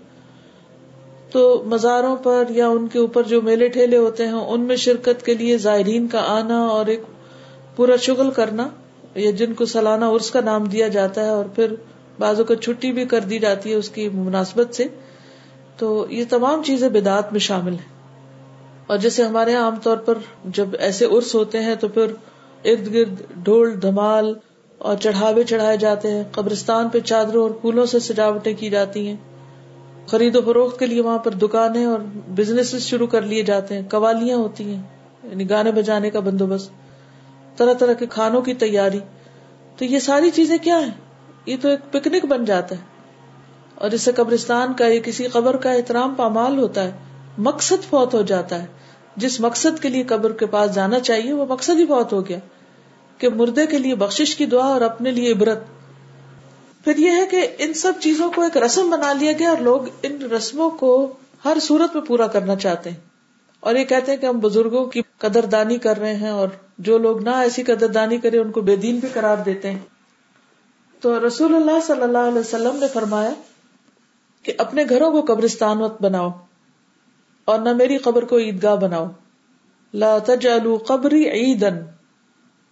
تو 1.32 1.63
مزاروں 1.65 2.15
پر 2.15 2.43
یا 2.50 2.67
ان 2.67 2.88
کے 2.88 3.00
اوپر 3.00 3.24
جو 3.24 3.41
میلے 3.41 3.67
ٹھیلے 3.67 3.98
ہوتے 3.98 4.26
ہیں، 4.26 4.34
ان 4.34 4.62
میں 4.62 4.76
شرکت 4.76 5.26
کے 5.26 5.34
لیے 5.34 5.58
زائرین 5.58 6.08
کا 6.08 6.21
آنا 6.28 6.60
اور 6.67 6.86
ایک 6.86 7.04
پورا 7.76 7.95
شغل 7.95 8.32
کرنا، 8.32 8.67
یا 9.15 9.32
جن 9.32 9.54
کو 9.54 9.65
سالانہ 9.65 10.06
عرس 10.06 10.32
کا 10.32 10.41
نام 10.41 10.63
دیا 10.65 10.88
جاتا 10.88 11.24
ہے 11.26 11.30
اور 11.30 11.45
پھر 11.45 11.74
بازو 12.19 12.43
کو 12.43 12.56
چھٹی 12.56 12.91
بھی 12.91 13.06
کر 13.06 13.19
دی 13.19 13.39
جاتی 13.39 13.69
ہے 13.69 13.75
اس 13.75 13.89
کی 13.89 14.10
مناسبت 14.10 14.75
سے، 14.75 14.84
تو 15.78 16.06
یہ 16.10 16.23
تمام 16.30 16.63
چیزیں 16.63 16.89
بدعت 16.89 17.32
میں 17.32 17.39
شامل 17.39 17.73
ہیں۔ 17.73 17.95
اور 18.88 18.97
جیسے 18.97 19.23
ہمارے 19.23 19.51
یہاں 19.51 19.63
عام 19.63 19.75
طور 19.75 19.97
پر 19.97 20.17
جب 20.45 20.67
ایسے 20.80 21.06
عرس 21.06 21.36
ہوتے 21.36 21.60
ہیں 21.60 21.75
تو 21.75 21.88
پھر 21.88 22.06
ارد 22.65 22.93
گرد 22.93 23.21
ڈھول، 23.36 23.82
دھمال 23.82 24.34
اور 24.78 24.97
چڑھاوے 24.97 25.43
چڑھائے 25.43 25.78
جاتے 25.78 26.12
ہیں۔ 26.12 26.23
قبرستان 26.32 26.89
پہ 26.89 26.99
چادروں 26.99 27.41
اور 27.43 27.51
پھولوں 27.51 27.86
سے 27.86 27.99
سجاوٹیں 27.99 28.54
کی 28.60 28.69
جاتی 28.69 29.08
ہیں۔ 29.08 29.15
خرید 30.08 30.36
و 30.36 30.41
فروخت 30.41 30.80
کے 30.80 30.86
لیے 30.86 31.01
وہاں 31.01 31.17
پر 31.17 31.32
دکانیں 31.32 31.86
اور 31.86 31.99
بزنس 32.28 32.75
شروع 32.75 33.08
کر 33.08 33.21
لیے 33.21 33.43
جاتے 33.43 33.75
ہیں۔ 33.75 33.89
قوالیاں 33.89 34.38
ہوتی 34.38 34.63
ہیں 34.63 34.84
یعنی 35.23 35.49
گانے 35.49 35.71
بجانے 35.71 36.10
کا 36.10 36.19
بندوبست۔ 36.19 36.71
طرح 37.58 37.73
طرح 37.73 37.93
کے 37.93 38.06
کھانوں 38.06 38.41
کی 38.41 38.54
تیاری۔ 38.54 38.99
تو 39.78 39.86
یہ 39.86 39.99
ساری 39.99 40.32
چیزیں 40.32 40.58
کیا 40.58 40.80
ہیں؟ 40.80 41.04
یہ 41.45 41.55
تو 41.62 41.69
ایک 41.69 41.79
پکنک 41.91 42.25
بن 42.25 42.45
جاتا 42.45 42.75
ہے۔ 42.75 42.81
اور 43.75 43.91
اس 43.91 44.01
سے 44.01 44.12
قبرستان 44.12 44.73
کا 44.73 44.88
یا 44.88 44.99
کسی 45.03 45.27
قبر 45.27 45.58
کا 45.58 45.71
احترام 45.71 46.15
پامال 46.15 46.58
ہوتا 46.58 46.84
ہے۔ 46.84 46.91
مقصد 47.38 47.89
فوت 47.89 48.13
ہو 48.13 48.21
جاتا 48.21 48.62
ہے۔ 48.62 48.67
جس 49.15 49.39
مقصد 49.39 49.81
کے 49.81 49.89
لیے 49.89 50.03
قبر 50.03 50.31
کے 50.31 50.45
پاس 50.45 50.75
جانا 50.75 50.99
چاہیے، 50.99 51.34
وہ 51.34 51.45
مقصد 51.45 51.79
ہی 51.79 51.86
بہت 51.86 52.13
ہو 52.13 52.27
گیا۔ 52.27 52.38
کہ 53.17 53.29
مردے 53.29 53.65
کے 53.65 53.79
لیے 53.79 53.95
بخش 53.95 54.36
کی 54.36 54.45
دعا 54.45 54.65
اور 54.65 54.81
اپنے 54.81 55.12
لیے 55.12 55.31
عبرت۔ 55.31 55.60
پھر 56.84 56.97
یہ 56.97 57.10
ہے 57.12 57.25
کہ 57.31 57.47
ان 57.58 57.73
سب 57.73 57.93
چیزوں 58.01 58.31
کو 58.36 58.41
ایک 58.41 58.58
رسم 58.58 58.89
بنا 58.89 59.13
لیا 59.13 59.31
گیا 59.31 59.49
اور 59.49 59.58
لوگ 59.58 59.81
ان 60.03 60.21
رسموں 60.21 60.69
کو 60.69 61.13
ہر 61.45 61.58
صورت 61.62 61.95
میں 61.95 62.05
پورا 62.05 62.27
کرنا 62.27 62.55
چاہتے 62.55 62.89
ہیں۔ 62.89 62.97
اور 63.60 63.75
یہ 63.75 63.84
کہتے 63.84 64.12
ہیں 64.12 64.19
کہ 64.19 64.25
ہم 64.25 64.39
بزرگوں 64.39 64.86
کی 64.86 65.01
قدر 65.17 65.45
دانی 65.45 65.77
کر 65.77 65.97
رہے 65.97 66.15
ہیں 66.15 66.29
اور 66.29 66.47
جو 66.77 66.97
لوگ 66.97 67.23
نہ 67.23 67.29
ایسی 67.29 67.63
قدر 67.63 67.88
دانی 67.88 68.17
کرے 68.17 68.38
ان 68.38 68.51
کو 68.51 68.62
بے 68.62 68.75
دین 68.75 68.99
بھی 68.99 69.08
قرار 69.13 69.38
دیتے 69.38 69.71
ہیں۔ 69.71 69.79
تو 71.01 71.27
رسول 71.27 71.55
اللہ 71.55 71.79
صلی 71.88 72.01
اللہ 72.01 72.17
علیہ 72.17 72.39
وسلم 72.39 72.75
نے 72.75 72.88
فرمایا 72.88 73.34
کہ 74.43 74.53
اپنے 74.58 74.84
گھروں 74.89 75.12
کو 75.12 75.34
قبرستان 75.34 75.81
وقت 75.81 76.01
بناؤ 76.01 76.29
اور 77.45 77.60
نہ 77.60 77.73
میری 77.73 77.97
قبر 77.97 78.25
کو 78.25 78.38
عیدگاہ 78.38 78.75
بناؤ۔ 78.75 79.05
لا 79.93 80.17
تجعلوا 80.17 80.77
قبری 80.88 81.29
عیدن 81.29 81.77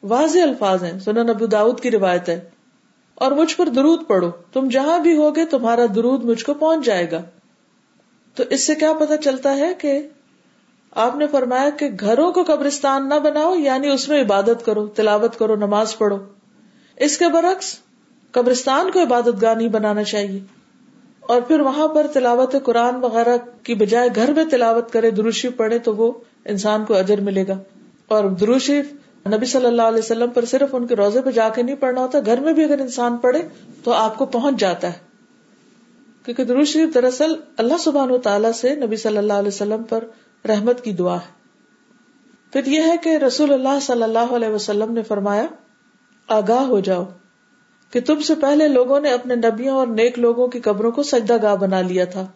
واضح 0.03 0.39
الفاظ 0.39 0.83
ہیں، 0.83 0.99
سنن 0.99 1.29
ابو 1.29 1.45
داود 1.45 1.79
کی 1.79 1.91
روایت 1.91 2.29
ہے۔ 2.29 2.49
اور 3.15 3.31
مجھ 3.31 3.55
پر 3.55 3.69
درود 3.69 4.07
پڑھو، 4.07 4.31
تم 4.53 4.67
جہاں 4.67 4.99
بھی 4.99 5.17
ہوگے 5.17 5.45
تمہارا 5.45 5.81
درود 5.95 6.23
مجھ 6.23 6.45
کو 6.45 6.53
پہنچ 6.53 6.85
جائے 6.85 7.11
گا۔ 7.11 7.21
تو 8.35 8.43
اس 8.49 8.67
سے 8.67 8.75
کیا 8.75 8.93
پتا 8.93 9.17
چلتا 9.17 9.55
ہے 9.55 9.73
کہ 9.73 10.07
آپ 10.91 11.15
نے 11.15 11.27
فرمایا 11.27 11.69
کہ 11.69 11.89
گھروں 11.99 12.31
کو 12.31 12.43
قبرستان 12.43 13.09
نہ 13.09 13.13
بناؤ 13.13 13.55
یعنی 13.55 13.89
اس 13.89 14.09
میں 14.09 14.21
عبادت 14.21 14.65
کرو، 14.65 14.87
تلاوت 14.87 15.39
کرو، 15.39 15.55
نماز 15.55 15.97
پڑھو۔ 15.97 16.17
اس 16.95 17.17
کے 17.17 17.27
برعکس 17.27 17.79
قبرستان 18.33 18.91
کو 18.91 19.01
عبادت 19.01 19.41
گاہ 19.41 19.53
نہیں 19.53 19.67
بنانا 19.67 20.03
چاہیے۔ 20.03 20.39
اور 21.19 21.41
پھر 21.41 21.59
وہاں 21.59 21.87
پر 21.87 22.07
تلاوت 22.13 22.55
قرآن 22.63 22.95
وغیرہ 22.95 23.37
کی 23.63 23.75
بجائے 23.75 24.09
گھر 24.15 24.33
میں 24.33 24.43
تلاوت 24.51 24.91
کرے 24.91 25.11
دروشی 25.11 25.49
پڑھے 25.49 25.79
تو 25.79 25.95
وہ 25.95 26.11
انسان 26.45 26.85
کو 26.85 26.95
اجر 26.95 27.21
ملے 27.21 27.47
گا۔ 27.47 27.53
اور 28.07 28.23
دروشی 28.23 28.81
نبی 29.27 29.45
صلی 29.45 29.65
اللہ 29.65 29.81
علیہ 29.81 29.99
وسلم 29.99 30.29
پر 30.29 30.45
صرف 30.45 30.75
ان 30.75 30.87
کے 30.87 30.95
روزے 30.95 31.21
پہ 31.21 31.31
جا 31.31 31.49
کے 31.49 31.61
نہیں 31.61 31.75
پڑھنا 31.75 32.01
ہوتا، 32.01 32.19
گھر 32.25 32.39
میں 32.39 32.53
بھی 32.53 32.63
اگر 32.63 32.79
انسان 32.79 33.17
پڑھے 33.17 33.47
تو 33.83 33.93
آپ 33.93 34.17
کو 34.17 34.25
پہنچ 34.25 34.59
جاتا 34.59 34.87
ہے۔ 34.87 34.97
کیونکہ 36.25 36.43
درود 36.43 36.65
شریف 36.65 36.93
دراصل 36.93 37.35
اللہ 37.57 37.77
سبحان 37.79 38.11
و 38.11 38.17
تعالیٰ 38.17 38.51
سے 38.51 38.75
نبی 38.75 38.95
صلی 38.95 39.17
اللہ 39.17 39.33
علیہ 39.33 39.47
وسلم 39.47 39.83
پر 39.83 40.03
رحمت 40.47 40.83
کی 40.83 40.91
دعا 40.91 41.15
ہے۔ 41.15 41.43
پھر 42.53 42.65
یہ 42.65 42.81
ہے 42.81 42.95
کہ 43.03 43.09
رسول 43.09 43.53
اللہ 43.53 43.79
صلی 43.81 44.03
اللہ 44.03 44.33
علیہ 44.35 44.49
وسلم 44.49 44.93
نے 44.93 45.03
فرمایا، 45.03 45.45
آگاہ 46.27 46.61
ہو 46.61 46.79
جاؤ۔ 46.79 47.03
کہ 47.93 48.01
تم 48.01 48.19
سے 48.19 48.35
پہلے 48.35 48.67
لوگوں 48.67 48.99
نے 48.99 49.11
اپنے 49.11 49.35
نبیوں 49.35 49.75
اور 49.75 49.87
نیک 49.87 50.19
لوگوں 50.19 50.47
کی 50.47 50.59
قبروں 50.59 50.91
کو 50.91 51.03
سجدہ 51.03 51.37
گاہ 51.41 51.55
بنا 51.55 51.81
لیا 51.81 52.05
تھا۔ 52.05 52.27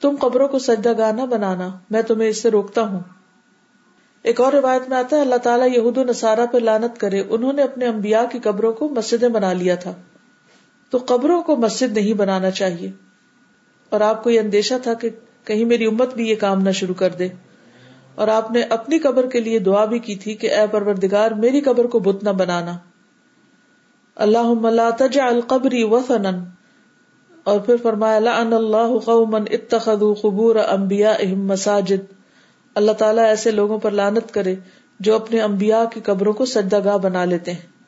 تم 0.00 0.14
قبروں 0.20 0.48
کو 0.48 0.58
سجدہ 0.58 0.92
گاہ 0.98 1.12
نہ 1.12 1.22
بنانا، 1.22 1.78
میں 1.90 2.02
تمہیں 2.02 2.28
اس 2.28 2.42
سے 2.42 2.50
روکتا 2.50 2.82
ہوں۔ 2.82 3.00
ایک 4.22 4.40
اور 4.40 4.52
روایت 4.52 4.88
میں 4.88 4.96
آتا 4.96 5.16
ہے، 5.16 5.20
اللہ 5.20 5.36
تعالیٰ 5.36 5.68
یہود 5.76 5.98
و 5.98 6.04
نصارہ 6.04 6.46
پہ 6.52 6.58
لانت 6.58 7.00
کرے، 7.00 7.22
انہوں 7.28 7.52
نے 7.52 7.62
اپنے 7.62 7.86
انبیاء 7.86 8.22
کی 8.32 8.38
قبروں 8.38 8.72
کو 8.72 8.88
مسجدیں 8.88 9.28
بنا 9.28 9.52
لیا 9.52 9.74
تھا۔ 9.74 9.92
تو 10.90 10.98
قبروں 11.06 11.42
کو 11.42 11.56
مسجد 11.56 11.98
نہیں 11.98 12.14
بنانا 12.14 12.50
چاہیے۔ 12.50 12.90
اور 13.90 14.00
آپ 14.00 14.24
کو 14.24 14.30
یہ 14.30 14.40
اندیشہ 14.40 14.74
تھا 14.82 14.94
کہ 14.94 15.08
کہیں 15.44 15.64
میری 15.64 15.86
امت 15.86 16.14
بھی 16.14 16.28
یہ 16.28 16.34
کام 16.34 16.62
نہ 16.62 16.70
شروع 16.70 16.94
کر 16.94 17.10
دے۔ 17.10 17.28
اور 18.14 18.28
آپ 18.28 18.50
نے 18.50 18.62
اپنی 18.62 18.98
قبر 18.98 19.26
کے 19.26 19.40
لیے 19.40 19.58
دعا 19.58 19.84
بھی 19.84 19.98
کی 19.98 20.16
تھی 20.16 20.34
کہ 20.34 20.52
اے 20.52 20.66
پروردگار، 20.70 21.30
میری 21.30 21.60
قبر 21.60 21.84
کو 21.84 21.98
بت 21.98 22.24
نہ 22.24 22.30
بنانا۔ 22.30 22.78
اللہ 24.18 24.90
تجعل 24.98 25.40
قبری 25.40 25.84
وثنا۔ 25.84 26.30
اور 27.44 27.60
پھر 27.60 27.76
فرمایا، 27.82 28.18
لعن 28.18 28.52
اللہ 28.52 28.98
قوما 29.04 29.38
اتخذوا 29.38 30.14
قبور 30.14 30.56
انبیائهم 30.56 31.46
مساجد۔ 31.46 32.12
اللہ 32.74 32.92
تعالیٰ 32.92 33.24
ایسے 33.24 33.50
لوگوں 33.50 33.78
پر 33.78 33.90
لانت 33.90 34.34
کرے 34.34 34.54
جو 35.00 35.14
اپنے 35.14 35.40
انبیاء 35.40 35.82
کی 35.94 36.00
قبروں 36.00 36.32
کو 36.32 36.44
سجدہ 36.44 36.84
گاہ 36.84 36.96
بنا 36.96 37.24
لیتے 37.24 37.52
ہیں۔ 37.52 37.78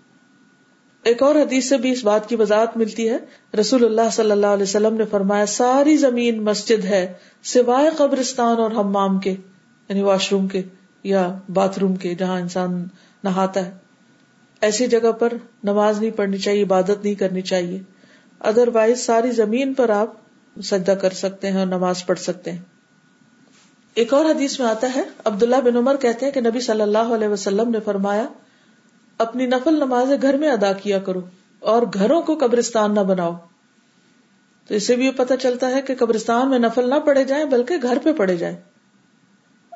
ایک 1.02 1.22
اور 1.22 1.34
حدیث 1.34 1.68
سے 1.68 1.76
بھی 1.76 1.90
اس 1.90 2.04
بات 2.04 2.28
کی 2.28 2.36
وضاحت 2.36 2.76
ملتی 2.76 3.08
ہے، 3.08 3.18
رسول 3.60 3.84
اللہ 3.84 4.10
صلی 4.12 4.30
اللہ 4.30 4.46
علیہ 4.46 4.62
وسلم 4.62 4.94
نے 4.94 5.04
فرمایا، 5.04 5.46
ساری 5.46 5.96
زمین 5.96 6.44
مسجد 6.44 6.84
ہے، 6.84 7.12
سوائے 7.42 7.90
قبرستان 7.96 8.60
اور 8.60 8.70
حمام 8.70 9.18
کے 9.18 9.30
یعنی 9.88 10.02
واش 10.02 10.32
روم 10.32 10.48
کے 10.48 10.62
یا 11.04 11.38
باتھ 11.52 11.78
روم 11.78 11.94
کے، 11.96 12.14
جہاں 12.14 12.40
انسان 12.40 12.84
نہاتا 13.24 13.66
ہے۔ 13.66 13.79
ایسی 14.60 14.86
جگہ 14.86 15.12
پر 15.12 15.32
نماز 15.64 16.00
نہیں 16.00 16.10
پڑھنی 16.10 16.38
چاہیے، 16.38 16.62
عبادت 16.62 17.04
نہیں 17.04 17.14
کرنی 17.14 17.42
چاہیے۔ 17.42 17.80
ادر 18.40 18.68
وائز 18.72 19.00
ساری 19.00 19.30
زمین 19.30 19.74
پر 19.74 19.88
آپ 19.88 20.12
سجدہ 20.62 20.90
کر 20.90 21.10
سکتے 21.10 21.50
ہیں 21.50 21.58
اور 21.58 21.66
نماز 21.66 22.06
پڑھ 22.06 22.18
سکتے 22.18 22.52
ہیں۔ 22.52 22.58
ایک 23.94 24.14
اور 24.14 24.24
حدیث 24.24 24.60
میں 24.60 24.68
آتا 24.68 24.90
ہے، 24.96 25.02
عبداللہ 25.24 25.56
بن 25.56 25.76
عمر 25.76 25.96
کہتے 25.96 26.26
ہیں 26.26 26.32
کہ 26.32 26.40
نبی 26.40 26.60
صلی 26.60 26.80
اللہ 26.80 26.98
علیہ 26.98 27.28
وسلم 27.28 27.70
نے 27.70 27.80
فرمایا، 27.80 28.26
اپنی 29.18 29.46
نفل 29.46 29.74
نماز 29.74 30.12
گھر 30.22 30.36
میں 30.36 30.48
ادا 30.48 30.72
کیا 30.72 30.98
کرو 30.98 31.20
اور 31.60 31.82
گھروں 31.94 32.22
کو 32.22 32.34
قبرستان 32.34 32.94
نہ 32.94 33.00
بناؤ۔ 33.00 33.34
تو 34.68 34.74
اسے 34.74 34.96
بھی 34.96 35.06
یہ 35.06 35.10
پتا 35.16 35.36
چلتا 35.36 35.70
ہے 35.70 35.82
کہ 35.82 35.94
قبرستان 35.98 36.50
میں 36.50 36.58
نفل 36.58 36.90
نہ 36.90 36.94
پڑے 36.94 37.24
جائیں، 37.24 37.44
بلکہ 37.44 37.74
گھر 37.82 37.98
پہ 38.02 38.12
پڑے 38.12 38.36
جائیں۔ 38.36 38.56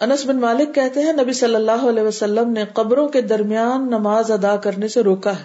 انس 0.00 0.26
بن 0.26 0.37
مالک 0.37 0.74
کہتے 0.74 1.02
ہیں، 1.02 1.12
نبی 1.12 1.33
صلی 1.33 1.54
اللہ 1.54 1.88
علیہ 1.88 2.02
وسلم 2.02 2.50
نے 2.50 2.64
قبروں 2.74 3.09
کے 3.09 3.20
درمیان 3.20 3.87
نماز 3.87 4.30
ادا 4.30 4.57
کرنے 4.57 4.88
سے 4.88 5.02
روکا 5.02 5.30
ہے۔ 5.30 5.44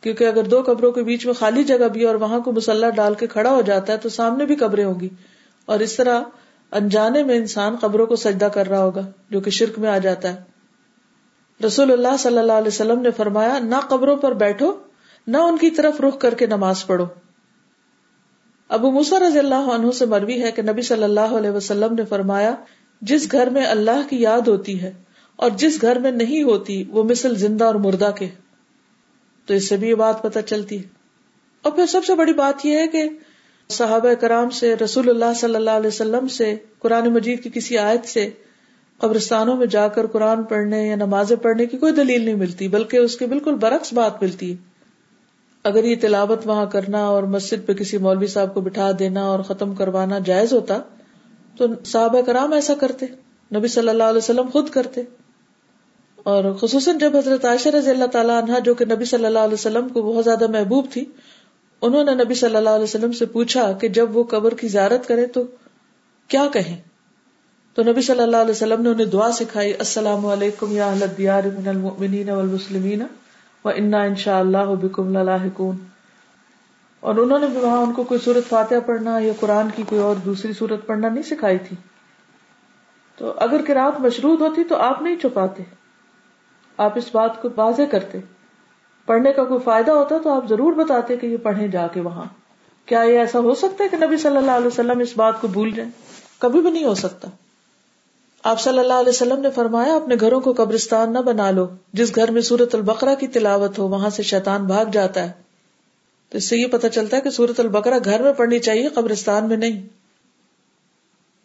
کیونکہ 0.00 0.24
اگر 0.24 0.42
دو 0.42 0.62
قبروں 0.66 0.92
کے 0.92 1.02
بیچ 1.02 1.26
میں 1.26 1.34
خالی 1.34 1.64
جگہ 1.64 1.88
بھی 1.88 2.04
اور 2.04 2.14
وہاں 2.14 2.40
کو 2.40 2.52
مسلح 2.52 2.90
ڈال 2.90 3.14
کے 3.14 3.26
کھڑا 3.26 3.50
ہو 3.50 3.62
جاتا 3.62 3.92
ہے، 3.92 3.98
تو 3.98 4.08
سامنے 4.08 4.46
بھی 4.46 4.56
قبریں 4.56 4.84
ہوگی 4.84 5.08
اور 5.64 5.80
اس 5.80 5.96
طرح 5.96 6.20
انجانے 6.72 7.22
میں 7.22 7.36
انسان 7.36 7.76
قبروں 7.76 8.06
کو 8.06 8.16
سجدہ 8.16 8.44
کر 8.44 8.66
رہا 8.66 8.82
ہوگا، 8.82 9.00
جو 9.30 9.40
کہ 9.40 9.50
شرک 9.50 9.78
میں 9.78 9.90
آ 9.90 9.98
جاتا 9.98 10.34
ہے۔ 10.34 10.42
رسول 11.66 11.92
اللہ 11.92 12.16
صلی 12.18 12.38
اللہ 12.38 12.52
علیہ 12.52 12.68
وسلم 12.68 13.00
نے 13.00 13.10
فرمایا، 13.10 13.58
نہ 13.58 13.76
قبروں 13.88 14.16
پر 14.16 14.32
بیٹھو، 14.32 14.72
نہ 15.26 15.36
ان 15.36 15.58
کی 15.58 15.70
طرف 15.70 16.00
رخ 16.00 16.18
کر 16.18 16.34
کے 16.34 16.46
نماز 16.46 16.86
پڑھو۔ 16.86 17.06
ابو 18.68 18.90
مسا 18.90 19.18
رضی 19.18 19.38
اللہ 19.38 19.70
عنہ 19.74 19.90
سے 19.90 20.06
مروی 20.06 20.42
ہے 20.42 20.52
کہ 20.52 20.62
نبی 20.62 20.82
صلی 20.82 21.04
اللہ 21.04 21.34
علیہ 21.38 21.50
وسلم 21.50 21.94
نے 21.94 22.04
فرمایا 22.04 22.54
جس 23.00 23.32
گھر 23.32 23.46
میں 23.46 23.66
اللہ 23.66 24.08
کی 24.10 24.16
یاد 24.16 24.48
ہوتی 24.48 24.82
ہے 24.82 24.92
اور 25.36 25.50
جس 25.50 25.82
گھر 25.82 25.98
میں 25.98 26.10
نہیں 26.10 26.42
ہوتی، 26.42 26.84
وہ 26.88 27.04
مثل 27.04 27.36
زندہ 27.36 27.64
اور 27.64 27.74
مردہ 27.74 28.10
کے۔ 28.18 28.28
تو 29.46 29.54
اس 29.54 29.68
سے 29.68 29.76
بھی 29.76 29.88
یہ 29.88 29.94
بات 29.94 30.22
پتہ 30.22 30.38
چلتی۔ 30.46 30.78
ہے 30.78 30.82
اور 31.62 31.72
پھر 31.72 31.86
سب 31.86 32.04
سے 32.04 32.14
بڑی 32.14 32.32
بات 32.32 32.66
یہ 32.66 32.78
ہے 32.78 32.88
کہ 32.88 33.08
صحابہ 33.68 34.14
کرام 34.14 34.50
سے، 34.50 34.74
رسول 34.76 35.10
اللہ 35.10 35.34
صلی 35.36 35.54
اللہ 35.54 35.70
علیہ 35.70 35.88
وسلم 35.88 36.28
سے، 36.28 36.54
قرآن 36.78 37.12
مجید 37.12 37.42
کی 37.42 37.50
کسی 37.54 37.78
آیت 37.78 38.06
سے 38.06 38.30
قبرستانوں 38.98 39.56
میں 39.56 39.66
جا 39.66 39.88
کر 39.88 40.06
قرآن 40.06 40.42
پڑھنے 40.42 40.86
یا 40.86 40.96
نمازیں 40.96 41.36
پڑھنے 41.36 41.66
کی 41.66 41.78
کوئی 41.78 41.92
دلیل 41.92 42.22
نہیں 42.22 42.34
ملتی، 42.34 42.68
بلکہ 42.68 42.96
اس 42.96 43.16
کے 43.16 43.26
بالکل 43.26 43.54
برعکس 43.54 43.92
بات 43.92 44.22
ملتی۔ 44.22 44.52
ہے 44.52 44.74
اگر 45.64 45.84
یہ 45.84 45.96
تلاوت 46.00 46.46
وہاں 46.46 46.66
کرنا 46.66 47.04
اور 47.04 47.22
مسجد 47.22 47.66
پہ 47.66 47.72
کسی 47.72 47.98
مولوی 47.98 48.26
صاحب 48.26 48.54
کو 48.54 48.60
بٹھا 48.60 48.90
دینا 48.98 49.22
اور 49.22 49.40
ختم 49.40 49.74
کروانا 49.74 50.18
جائز 50.18 50.52
ہوتا 50.52 50.78
تو 51.56 51.66
صحابہ 51.84 52.20
کرام 52.20 52.52
ایسا 52.52 52.74
کرتے، 52.74 53.06
نبی 53.54 53.68
صلی 53.68 53.88
اللہ 53.88 54.02
علیہ 54.02 54.18
وسلم 54.18 54.48
خود 54.52 54.68
کرتے۔ 54.68 55.02
اور 56.16 56.44
خصوصاً 56.60 56.98
جب 56.98 57.16
حضرت 57.16 57.44
عائشہ 57.44 57.68
رضی 57.68 57.90
اللہ 57.90 58.04
تعالیٰ 58.04 58.42
عنہ، 58.42 58.60
جو 58.64 58.74
کہ 58.74 58.84
نبی 58.84 59.04
صلی 59.04 59.26
اللہ 59.26 59.38
علیہ 59.38 59.54
وسلم 59.54 59.88
کو 59.88 60.02
بہت 60.02 60.24
زیادہ 60.24 60.46
محبوب 60.46 60.86
تھی، 60.92 61.04
انہوں 61.82 62.04
نے 62.04 62.14
نبی 62.14 62.34
صلی 62.34 62.56
اللہ 62.56 62.68
علیہ 62.68 62.84
وسلم 62.84 63.12
سے 63.12 63.26
پوچھا 63.26 63.72
کہ 63.72 63.88
جب 63.88 64.16
وہ 64.16 64.24
قبر 64.24 64.54
کی 64.54 64.68
زیارت 64.68 65.08
کرے 65.08 65.26
تو 65.26 65.44
کیا 66.28 66.46
کہیں؟ 66.52 66.76
تو 67.74 67.82
نبی 67.82 68.00
صلی 68.00 68.22
اللہ 68.22 68.36
علیہ 68.36 68.50
وسلم 68.50 68.82
نے 68.82 68.88
انہیں 68.88 69.06
دعا 69.06 69.32
سکھائی، 69.32 69.72
السلام 69.78 70.26
علیکم 70.26 70.72
یا 70.72 70.86
اہل 70.86 71.02
الدیار 71.02 71.42
من 71.44 71.68
المؤمنین 71.68 72.30
والمسلمین، 72.30 73.02
و 73.64 73.68
انا 73.68 74.02
انشاء 74.02 74.38
اللہ 74.38 74.74
بکم 74.82 75.18
للاحقون۔ 75.18 75.76
اور 77.04 77.16
انہوں 77.16 77.38
نے 77.38 77.46
بھی 77.46 77.58
وہاں 77.58 77.82
ان 77.82 77.92
کو 77.92 78.02
کوئی 78.02 78.20
صورت 78.24 78.48
فاتحہ 78.48 78.76
پڑھنا 78.86 79.18
یا 79.18 79.32
قرآن 79.40 79.68
کی 79.76 79.82
کوئی 79.88 80.02
اور 80.02 80.16
دوسری 80.16 80.52
صورت 80.52 80.86
پڑھنا 80.86 81.08
نہیں 81.08 81.22
سکھائی 81.22 81.58
تھی۔ 81.58 81.76
تو 83.16 83.32
اگر 83.36 83.62
کراط 83.66 84.00
مشروط 84.00 84.40
ہوتی 84.40 84.64
تو 84.64 84.76
آپ 84.76 85.02
نہیں 85.02 85.16
چھپاتے 85.16 85.62
آپ 86.76 86.98
اس 86.98 87.04
بات 87.12 87.42
کو 87.42 87.48
واضح 87.56 87.82
کرتے۔ 87.90 88.18
پڑھنے 89.06 89.32
کا 89.32 89.44
کوئی 89.44 89.60
فائدہ 89.60 89.90
ہوتا 89.90 90.18
تو 90.24 90.30
آپ 90.30 90.48
ضرور 90.48 90.72
بتاتے 90.72 91.16
کہ 91.16 91.26
یہ 91.26 91.36
پڑھیں 91.36 91.68
جا 91.68 91.86
کے 91.86 92.00
وہاں۔ 92.00 92.24
کیا 92.86 93.00
یہ 93.00 93.18
ایسا 93.18 93.38
ہو 93.38 93.54
سکتا 93.54 93.84
ہے 93.84 93.88
کہ 93.88 93.96
نبی 93.96 94.16
صلی 94.16 94.36
اللہ 94.36 94.50
علیہ 94.50 94.66
وسلم 94.66 94.98
اس 94.98 95.12
بات 95.16 95.40
کو 95.40 95.48
بھول 95.48 95.70
جائیں؟ 95.70 95.90
کبھی 96.38 96.60
بھی 96.60 96.70
نہیں 96.70 96.84
ہو 96.84 96.94
سکتا۔ 96.94 97.28
آپ 98.44 98.60
صلی 98.60 98.78
اللہ 98.78 98.94
علیہ 98.94 99.08
وسلم 99.08 99.40
نے 99.40 99.50
فرمایا، 99.50 99.96
اپنے 99.96 100.14
گھروں 100.20 100.40
کو 100.40 100.52
قبرستان 100.52 101.12
نہ 101.12 101.18
بنا 101.18 101.50
لو۔ 101.50 101.66
جس 101.92 102.16
گھر 102.16 102.30
میں 102.30 102.42
سورت 102.42 102.74
البقرہ 102.74 103.14
کی 103.14 103.26
تلاوت 103.26 103.78
ہو، 103.78 103.88
وہاں 103.88 104.10
سے 104.10 104.22
شیطان 104.22 104.64
بھاگ 104.64 104.84
جاتا 104.86 105.22
ہے۔ 105.22 105.43
تو 106.30 106.38
اس 106.38 106.44
سے 106.44 106.56
یہ 106.56 106.66
پتا 106.66 106.88
چلتا 106.88 107.16
ہے 107.16 107.22
کہ 107.22 107.30
سورت 107.30 107.60
البقرہ 107.60 107.98
گھر 108.04 108.22
میں 108.22 108.32
پڑھنی 108.32 108.58
چاہیے، 108.58 108.88
قبرستان 108.88 109.48
میں 109.48 109.56
نہیں۔ 109.56 109.82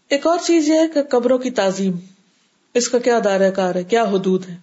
ایک 0.10 0.28
اور 0.28 0.38
چیز 0.46 0.70
یہ 0.70 0.74
ہے 0.74 0.88
کہ 0.94 1.04
قبروں 1.04 1.38
کی 1.38 1.52
تعظیم، 1.52 1.94
اس 2.74 2.90
کا 2.90 3.00
کیا 3.00 3.20
دائرہ 3.24 3.52
کار 3.52 3.76
ہے، 3.76 3.84
کیا 3.84 4.04
حدود 4.04 4.50
ہے 4.50 4.56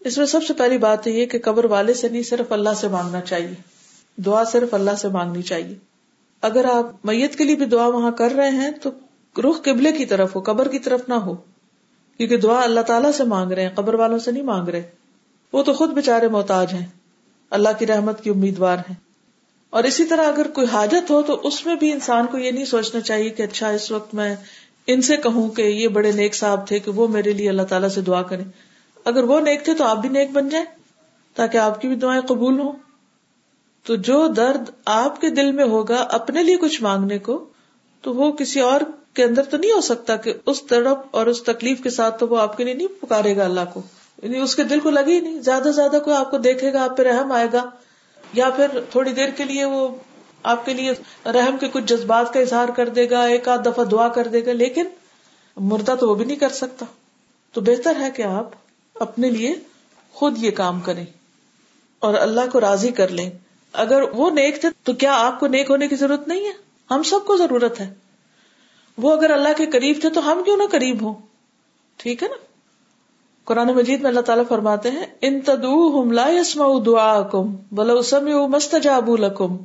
اس 0.00 0.18
میں 0.18 0.26
سب 0.26 0.44
سے 0.44 0.54
پہلی 0.54 0.78
بات 0.78 1.06
یہ 1.06 1.26
کہ 1.26 1.38
قبر 1.44 1.64
والے 1.64 1.94
سے 1.94 2.08
نہیں، 2.08 2.22
صرف 2.22 2.52
اللہ 2.52 2.70
سے 2.76 2.88
مانگنا 2.88 3.20
چاہیے۔ 3.20 3.54
دعا 4.16 4.44
صرف 4.44 4.74
اللہ 4.74 4.90
سے 4.98 5.08
مانگنی 5.08 5.42
چاہیے۔ 5.42 5.74
اگر 6.40 6.64
آپ 6.64 7.06
میت 7.06 7.36
کے 7.36 7.44
لیے 7.44 7.56
بھی 7.56 7.66
دعا 7.66 7.86
وہاں 7.86 8.10
کر 8.10 8.30
رہے 8.30 8.50
ہیں 8.50 8.70
تو 8.82 8.90
رخ 9.50 9.62
قبلے 9.62 9.92
کی 9.92 10.06
طرف 10.06 10.36
ہو، 10.36 10.40
قبر 10.40 10.68
کی 10.68 10.78
طرف 10.78 11.00
نہ 11.08 11.14
ہو۔ 11.14 11.34
کیونکہ 12.16 12.36
دعا 12.36 12.62
اللہ 12.62 12.80
تعالیٰ 12.80 13.12
سے 13.12 13.24
مانگ 13.24 13.52
رہے 13.52 13.62
ہیں، 13.62 13.74
قبر 13.74 13.94
والوں 13.94 14.18
سے 14.18 14.30
نہیں 14.30 14.42
مانگ 14.42 14.68
رہے۔ 14.68 14.82
وہ 15.52 15.62
تو 15.62 15.72
خود 15.72 15.90
بےچارے 15.90 16.28
محتاج 16.28 16.72
ہیں۔ 16.72 16.86
اللہ 17.50 17.68
کی 17.78 17.86
رحمت 17.86 18.24
کی 18.24 18.30
امیدوار 18.30 18.78
ہیں۔ 18.78 19.03
اور 19.74 19.84
اسی 19.84 20.04
طرح 20.04 20.26
اگر 20.26 20.46
کوئی 20.46 20.66
حاجت 20.72 21.10
ہو 21.10 21.22
تو 21.22 21.40
اس 21.44 21.66
میں 21.66 21.74
بھی 21.74 21.92
انسان 21.92 22.26
کو 22.26 22.38
یہ 22.38 22.50
نہیں 22.50 22.64
سوچنا 22.64 23.00
چاہیے 23.00 23.30
کہ 23.30 23.42
اچھا 23.42 23.68
اس 23.68 23.90
وقت 23.90 24.14
میں 24.14 24.36
ان 24.86 25.02
سے 25.02 25.16
کہوں 25.16 25.48
کہ 25.48 25.62
یہ 25.62 25.88
بڑے 25.88 26.12
نیک 26.12 26.34
صاحب 26.34 26.66
تھے 26.66 26.78
کہ 26.78 26.90
وہ 26.90 27.08
میرے 27.08 27.32
لیے 27.32 27.48
اللہ 27.48 27.62
تعالیٰ 27.62 27.88
سے 27.88 28.00
دعا 28.00 28.22
کریں۔ 28.22 28.44
اگر 29.04 29.24
وہ 29.24 29.40
نیک 29.40 29.64
تھے 29.64 29.74
تو 29.74 29.84
آپ 29.84 29.96
بھی 29.96 30.08
نیک 30.08 30.30
بن 30.30 30.48
جائیں 30.48 30.66
تاکہ 31.34 31.58
آپ 31.58 31.80
کی 31.80 31.88
بھی 31.88 31.96
دعائیں 31.96 32.22
قبول 32.22 32.60
ہوں۔ 32.60 32.72
تو 33.86 33.96
جو 33.96 34.26
درد 34.26 34.70
آپ 34.84 35.20
کے 35.20 35.30
دل 35.30 35.52
میں 35.52 35.64
ہوگا 35.64 35.96
اپنے 35.96 36.42
لیے 36.42 36.56
کچھ 36.56 36.82
مانگنے 36.82 37.18
کو 37.18 37.44
تو 38.02 38.14
وہ 38.14 38.32
کسی 38.32 38.60
اور 38.60 38.80
کے 39.14 39.24
اندر 39.24 39.42
تو 39.42 39.56
نہیں 39.56 39.72
ہو 39.72 39.80
سکتا 39.80 40.16
کہ 40.16 40.32
اس 40.46 40.62
تڑپ 40.62 40.98
اور 41.10 41.26
اس 41.26 41.42
تکلیف 41.42 41.82
کے 41.82 41.90
ساتھ 41.90 42.20
تو 42.20 42.28
وہ 42.28 42.40
آپ 42.40 42.56
کے 42.56 42.64
لیے 42.64 42.74
نہیں 42.74 42.88
پکارے 43.00 43.36
گا 43.36 43.44
اللہ 43.44 43.60
کو۔ 43.72 43.82
یعنی 44.22 44.38
اس 44.38 44.54
کے 44.54 44.62
دل 44.62 44.80
کو 44.80 44.90
لگی 44.90 45.20
نہیں۔ 45.20 45.40
زیادہ 45.40 45.62
سے 45.62 45.72
زیادہ 45.72 45.98
کوئی 46.04 46.16
آپ 46.16 46.30
کو 46.30 46.38
دیکھے 46.38 46.72
گا، 46.72 46.84
آپ 46.84 46.96
پہ 46.96 47.02
رحم 47.02 47.32
آئے 47.32 47.46
گا۔ 47.52 47.70
یا 48.34 48.50
پھر 48.50 48.66
تھوڑی 48.90 49.12
دیر 49.12 49.28
کے 49.28 49.44
لیے 49.44 49.64
وہ 49.64 49.88
آپ 50.42 50.66
کے 50.66 50.72
لیے 50.72 50.90
رحم 51.26 51.56
کے 51.60 51.68
کچھ 51.68 51.84
جذبات 51.84 52.32
کا 52.32 52.40
اظہار 52.40 52.68
کر 52.68 52.88
دے 52.88 53.10
گا، 53.10 53.22
ایک 53.22 53.48
آدھ 53.48 53.62
دفعہ 53.64 53.84
دعا 53.84 54.08
کر 54.08 54.26
دے 54.26 54.46
گا، 54.46 54.52
لیکن 54.52 54.86
مردہ 55.56 55.94
تو 56.00 56.08
وہ 56.08 56.14
بھی 56.14 56.24
نہیں 56.24 56.36
کر 56.36 56.48
سکتا۔ 56.48 56.86
تو 57.52 57.60
بہتر 57.60 57.96
ہے 58.00 58.10
کہ 58.10 58.22
آپ 58.22 58.50
اپنے 58.94 59.30
لیے 59.30 59.54
خود 60.12 60.38
یہ 60.38 60.50
کام 60.50 60.80
کریں 60.80 61.04
اور 61.98 62.14
اللہ 62.14 62.40
کو 62.52 62.60
راضی 62.60 62.88
کر 62.88 63.08
لیں۔ 63.08 63.30
اگر 63.72 64.02
وہ 64.02 64.30
نیک 64.30 64.60
تھے 64.60 64.68
تو 64.82 64.92
کیا 64.92 65.14
آپ 65.14 65.40
کو 65.40 65.46
نیک 65.46 65.70
ہونے 65.70 65.88
کی 65.88 65.96
ضرورت 65.96 66.28
نہیں 66.28 66.46
ہے؟ 66.46 66.52
ہم 66.90 67.02
سب 67.02 67.26
کو 67.26 67.36
ضرورت 67.36 67.80
ہے۔ 67.80 67.94
وہ 68.98 69.12
اگر 69.12 69.30
اللہ 69.30 69.48
کے 69.56 69.66
قریب 69.66 69.96
تھے 70.00 70.10
تو 70.10 70.32
ہم 70.32 70.42
کیوں 70.44 70.56
نہ 70.56 70.62
قریب 70.70 71.02
ہوں؟ 71.02 71.14
ٹھیک 71.96 72.22
ہے 72.22 72.28
نا؟ 72.28 72.34
قرآن 73.46 73.68
مجید 73.68 74.00
میں 74.00 74.08
اللہ 74.10 74.20
تعالیٰ 74.20 74.44
فرماتے 74.48 74.90
ہیں، 74.90 75.06
ان 75.20 75.40
تدو 75.40 76.04
لا 76.10 76.26
یسما 76.30 76.66
دعا 76.86 77.20
کم 77.22 77.54
بلا 77.72 77.92
اسم 77.94 78.28
مست 78.50 78.74
جاب 78.82 79.10
الکم 79.10 79.56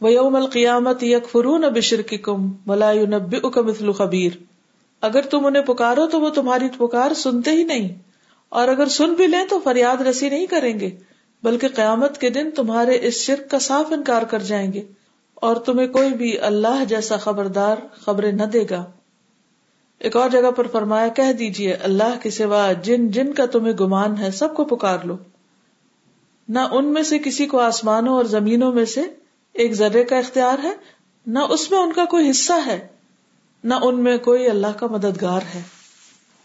و 0.00 0.08
یوم 0.08 0.36
القیامت 0.36 1.02
یک 1.02 1.28
فرون 1.32 1.68
بشر 1.74 2.02
کی 2.02 2.16
کم 2.18 2.48
بلا 2.66 2.92
نب 3.08 3.34
مثل 3.58 3.92
خبیر۔ 3.92 4.38
اگر 5.02 5.26
تم 5.30 5.46
انہیں 5.46 5.62
پکارو 5.62 6.06
تو 6.06 6.20
وہ 6.20 6.30
تمہاری 6.30 6.68
پکار 6.76 7.14
سنتے 7.14 7.50
ہی 7.50 7.64
نہیں، 7.64 7.88
اور 8.52 8.68
اگر 8.68 8.88
سن 8.88 9.14
بھی 9.14 9.26
لیں 9.26 9.44
تو 9.50 9.58
فریاد 9.64 10.00
رسی 10.00 10.28
نہیں 10.28 10.46
کریں 10.46 10.78
گے، 10.80 10.90
بلکہ 11.42 11.68
قیامت 11.74 12.18
کے 12.18 12.30
دن 12.30 12.50
تمہارے 12.56 12.98
اس 13.02 13.20
شرک 13.20 13.50
کا 13.50 13.58
صاف 13.62 13.92
انکار 13.92 14.22
کر 14.30 14.38
جائیں 14.44 14.72
گے، 14.72 14.82
اور 15.36 15.56
تمہیں 15.66 15.86
کوئی 15.88 16.14
بھی 16.14 16.38
اللہ 16.42 16.84
جیسا 16.88 17.16
خبردار 17.18 17.76
خبریں 18.00 18.32
نہ 18.32 18.46
دے 18.52 18.64
گا۔ 18.70 18.84
ایک 19.98 20.16
اور 20.16 20.30
جگہ 20.30 20.50
پر 20.50 20.66
فرمایا، 20.66 21.08
کہہ 21.08 21.32
دیجیے 21.32 21.72
اللہ 21.72 22.18
کے 22.22 22.30
سوا 22.30 22.72
جن 22.72 23.10
جن 23.10 23.32
کا 23.32 23.46
تمہیں 23.46 23.72
گمان 23.72 24.18
ہے، 24.18 24.30
سب 24.30 24.54
کو 24.54 24.64
پکار 24.64 24.98
لو۔ 25.04 25.16
نہ 26.48 26.58
ان 26.58 26.84
میں 26.84 27.02
سے 27.02 27.18
کسی 27.18 27.46
کو 27.46 27.58
آسمانوں 27.58 28.14
اور 28.14 28.24
زمینوں 28.24 28.72
میں 28.72 28.84
سے 28.84 29.02
ایک 29.52 29.72
ذرے 29.72 30.04
کا 30.04 30.18
اختیار 30.18 30.58
ہے، 30.62 30.72
نہ 31.26 31.38
اس 31.38 31.70
میں 31.70 31.78
ان 31.78 31.92
کا 31.92 32.04
کوئی 32.04 32.30
حصہ 32.30 32.52
ہے، 32.66 32.86
نہ 33.64 33.74
ان 33.82 34.02
میں 34.02 34.18
کوئی 34.18 34.50
اللہ 34.50 34.66
کا 34.66 34.86
مددگار 34.86 35.40
ہے۔ 35.54 35.62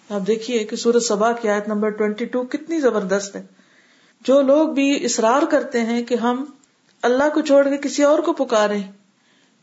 آپ 0.10 0.28
دیکھیے 0.28 0.60
کہ 0.60 0.76
سورج 0.76 1.04
سبا 1.04 1.32
کی 1.32 1.50
آیت 1.50 1.68
نمبر 1.68 1.90
ٹوینٹی 1.90 2.26
ٹو 2.26 2.44
کتنی 2.44 2.80
زبردست 2.80 3.36
ہے۔ 3.36 3.44
جو 4.26 4.42
لوگ 4.42 4.70
بھی 4.70 5.06
اصرار 5.06 5.42
کرتے 5.50 5.80
ہیں 5.80 6.04
کہ 6.04 6.16
ہم 6.16 6.46
اللہ 7.02 7.24
کو 7.34 7.42
چھوڑ 7.42 7.70
کے 7.70 7.78
کسی 7.78 8.04
اور 8.04 8.20
کو 8.20 8.34
پکارے 8.34 8.78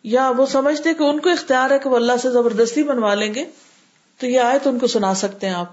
یا 0.03 0.33
وہ 0.37 0.47
سمجھتے 0.47 0.95
کہ 0.95 1.03
ان 1.03 1.21
کو 1.21 1.31
اختیار 1.31 1.71
ہے 1.71 1.79
کہ 1.79 1.89
وہ 1.89 1.97
اللہ 1.97 2.13
سے 2.23 2.31
زبردستی 2.31 2.83
بنوا 2.83 3.15
لیں 3.15 3.35
گے 3.35 3.45
تو 4.21 4.27
یہ 4.27 4.41
آیت 4.41 4.67
ان 4.67 4.79
کو 4.79 4.87
سنا 4.87 5.15
سکتے 5.15 5.47
ہیں 5.47 5.55
آپ 5.55 5.73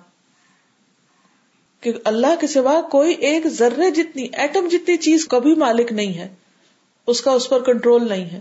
کہ 1.82 1.92
اللہ 2.04 2.36
کے 2.40 2.48
سوا 2.48 2.82
کوئی 2.82 3.14
ایک 3.14 3.48
ذرے 3.48 3.92
جتنی 3.92 4.28
ایٹم 4.34 4.68
جتنی 4.72 4.98
چیز 4.98 5.28
کبھی 5.28 5.56
مالک 5.56 5.92
نہیں 5.92 6.14
ہے، 6.14 6.36
اس 7.08 7.22
کا 7.22 7.32
اس 7.32 7.50
پر 7.50 7.64
کنٹرول 7.64 8.10
نہیں 8.10 8.26
ہے۔ 8.26 8.40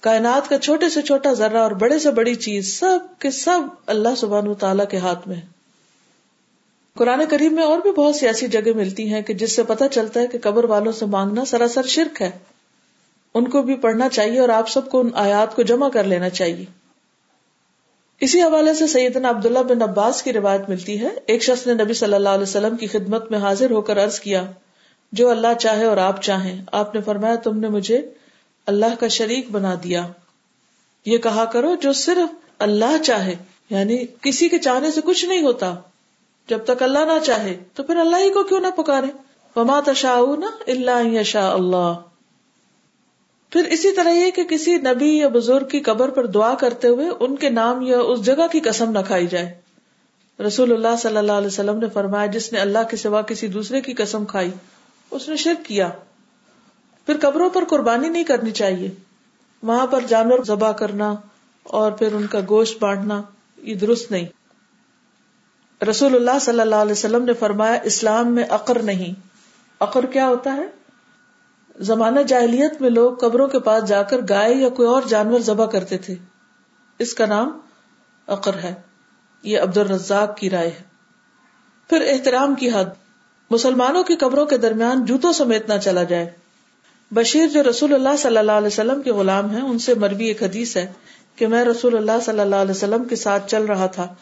کائنات 0.00 0.48
کا 0.48 0.58
چھوٹے 0.58 0.88
سے 0.88 1.02
چھوٹا 1.02 1.32
ذرہ 1.32 1.56
اور 1.56 1.70
بڑے 1.70 1.98
سے 1.98 2.10
بڑی 2.10 2.34
چیز 2.34 2.80
سب 2.80 2.98
کے 3.18 3.30
سب 3.30 3.60
اللہ 3.86 4.14
سبحان 4.16 4.54
تعالیٰ 4.54 4.88
کے 4.90 4.96
ہاتھ 4.96 5.28
میں 5.28 5.36
قرآن 6.94 7.22
کریم 7.30 7.54
میں 7.54 7.62
اور 7.62 7.78
بھی 7.78 7.92
بہت 7.92 8.16
سی 8.16 8.26
ایسی 8.26 8.46
جگہ 8.46 8.76
ملتی 8.76 9.14
ہیں 9.14 9.22
کہ 9.22 9.34
جس 9.34 9.56
سے 9.56 9.62
پتا 9.62 9.88
چلتا 9.88 10.20
ہے 10.20 10.26
کہ 10.26 10.38
قبر 10.42 10.64
والوں 10.64 10.92
سے 10.92 11.06
مانگنا 11.06 11.44
سراسر 11.44 11.86
شرک 11.86 12.22
ہے۔ 12.22 12.30
ان 13.34 13.48
کو 13.48 13.62
بھی 13.62 13.74
پڑھنا 13.74 14.08
چاہیے 14.08 14.40
اور 14.40 14.48
آپ 14.48 14.68
سب 14.68 14.90
کو 14.90 15.00
ان 15.00 15.08
آیات 15.14 15.56
کو 15.56 15.62
جمع 15.62 15.88
کر 15.88 16.04
لینا 16.04 16.28
چاہیے۔ 16.28 16.77
اسی 18.20 18.42
حوالے 18.42 18.74
سے 18.74 18.86
سیدنا 18.86 19.30
عبداللہ 19.30 19.58
بن 19.58 19.82
عباس 19.82 20.22
کی 20.22 20.32
روایت 20.32 20.60
ملتی 20.68 21.00
ہے۔ 21.00 21.08
ایک 21.26 21.42
شخص 21.42 21.66
نے 21.66 21.84
نبی 21.84 21.92
صلی 21.92 22.14
اللہ 22.14 22.28
علیہ 22.28 22.42
وسلم 22.42 22.76
کی 22.76 22.86
خدمت 22.86 23.30
میں 23.30 23.38
حاضر 23.38 23.70
ہو 23.70 23.80
کر 23.80 24.04
عرض 24.04 24.20
کیا، 24.20 24.44
جو 25.12 25.30
اللہ 25.30 25.54
چاہے 25.60 25.84
اور 25.84 25.96
آپ 25.96 26.22
چاہیں۔ 26.22 26.62
آپ 26.72 26.94
نے 26.94 27.00
فرمایا، 27.00 27.34
تم 27.34 27.58
نے 27.58 27.68
مجھے 27.68 28.08
اللہ 28.66 28.94
کا 29.00 29.08
شریک 29.08 29.50
بنا 29.50 29.74
دیا۔ 29.84 30.06
یہ 31.06 31.18
کہا 31.18 31.44
کرو 31.44 31.74
جو 31.74 31.92
صرف 31.92 32.34
اللہ 32.58 33.02
چاہے 33.02 33.34
یعنی 33.70 34.04
کسی 34.20 34.48
کے 34.48 34.58
چاہنے 34.58 34.90
سے 34.90 35.00
کچھ 35.04 35.24
نہیں 35.24 35.42
ہوتا۔ 35.42 35.74
جب 36.48 36.58
تک 36.64 36.82
اللہ 36.82 36.98
نہ 36.98 37.24
چاہے، 37.24 37.56
تو 37.74 37.82
پھر 37.82 37.96
اللہ 37.96 38.16
ہی 38.16 38.30
کو 38.30 38.42
کیوں 38.42 38.60
نہ 38.60 38.70
پکارے؟ 38.76 39.06
وما 39.56 39.80
تشا 39.86 40.20
اللہ 40.66 41.22
شاء 41.22 41.50
اللہ۔ 41.50 41.92
پھر 43.50 43.64
اسی 43.64 43.92
طرح 43.92 44.08
یہ 44.08 44.30
کہ 44.30 44.44
کسی 44.44 44.76
نبی 44.76 45.18
یا 45.18 45.28
بزرگ 45.28 45.66
کی 45.66 45.80
قبر 45.80 46.08
پر 46.08 46.26
دعا 46.26 46.54
کرتے 46.54 46.88
ہوئے 46.88 47.08
ان 47.20 47.36
کے 47.36 47.48
نام 47.48 47.82
یا 47.82 48.00
اس 48.00 48.22
جگہ 48.22 48.46
کی 48.52 48.60
قسم 48.60 48.90
نہ 48.90 48.98
کھائی 49.06 49.26
جائے۔ 49.26 49.60
رسول 50.46 50.72
اللہ 50.72 50.96
صلی 50.98 51.16
اللہ 51.16 51.32
علیہ 51.32 51.46
وسلم 51.46 51.78
نے 51.78 51.86
فرمایا، 51.88 52.26
جس 52.26 52.52
نے 52.52 52.60
اللہ 52.60 52.78
کے 52.90 52.96
سوا 52.96 53.22
کسی 53.22 53.46
دوسرے 53.46 53.80
کی 53.80 53.92
قسم 53.92 54.24
کھائی، 54.24 54.50
اس 55.10 55.28
نے 55.28 55.36
شرک 55.36 55.64
کیا۔ 55.64 55.90
پھر 57.06 57.16
قبروں 57.20 57.50
پر 57.50 57.64
قربانی 57.64 58.08
نہیں 58.08 58.24
کرنی 58.24 58.50
چاہیے۔ 58.50 58.90
وہاں 59.62 59.86
پر 59.86 60.00
جانور 60.08 60.44
ذبح 60.44 60.72
کرنا 60.72 61.14
اور 61.62 61.92
پھر 61.92 62.14
ان 62.14 62.26
کا 62.26 62.40
گوشت 62.48 62.82
بانٹنا، 62.82 63.22
یہ 63.62 63.74
درست 63.74 64.10
نہیں۔ 64.10 64.26
رسول 65.84 66.14
اللہ 66.14 66.38
صلی 66.40 66.60
اللہ 66.60 66.74
علیہ 66.74 66.92
وسلم 66.92 67.24
نے 67.24 67.32
فرمایا، 67.32 67.74
اسلام 67.74 68.34
میں 68.34 68.44
عقر 68.50 68.82
نہیں۔ 68.82 69.20
عقر 69.80 70.06
کیا 70.06 70.28
ہوتا 70.28 70.56
ہے؟ 70.56 70.77
زمانہ 71.78 72.20
جاہلیت 72.20 72.80
میں 72.80 72.90
لوگ 72.90 73.16
قبروں 73.16 73.48
کے 73.48 73.58
پاس 73.58 73.84
جا 73.84 74.02
کر 74.02 74.16
گائے 74.28 74.54
یا 74.54 74.68
کوئی 74.68 74.88
اور 74.88 75.02
جانور 75.08 75.40
ذبح 75.40 75.66
کرتے 75.66 75.98
تھے۔ 75.98 76.14
اس 76.98 77.14
کا 77.14 77.26
نام 77.26 77.58
عقر 78.26 78.54
ہے۔ 78.54 78.74
یہ 79.42 79.60
عبد 79.60 79.76
الرزاق 79.76 80.36
کی 80.36 80.50
رائے 80.50 80.68
ہے۔ 80.68 80.82
پھر 81.88 82.00
احترام 82.10 82.54
کی 82.54 82.70
حد۔ 82.70 82.84
مسلمانوں 83.50 84.02
کی 84.02 84.16
قبروں 84.16 84.46
کے 84.46 84.56
درمیان 84.56 85.04
جوتوں 85.04 85.32
سمیت 85.32 85.68
نہ 85.68 85.78
چلا 85.78 86.02
جائے۔ 86.02 86.30
بشیر 87.10 87.48
جو 87.48 87.62
رسول 87.70 87.94
اللہ 87.94 88.16
صلی 88.18 88.36
اللہ 88.36 88.52
علیہ 88.52 88.66
وسلم 88.66 89.02
کے 89.02 89.12
غلام 89.12 89.50
ہیں، 89.50 89.62
ان 89.62 89.78
سے 89.78 89.94
مربی 89.94 90.26
ایک 90.26 90.42
حدیث 90.42 90.76
ہے 90.76 90.92
کہ 91.36 91.46
میں 91.46 91.64
رسول 91.64 91.96
اللہ 91.96 92.20
صلی 92.24 92.40
اللہ 92.40 92.56
علیہ 92.56 92.70
وسلم 92.70 93.04
کے 93.04 93.16
ساتھ 93.16 93.50
چل 93.50 93.64
رہا 93.64 93.86
تھا 93.86 94.14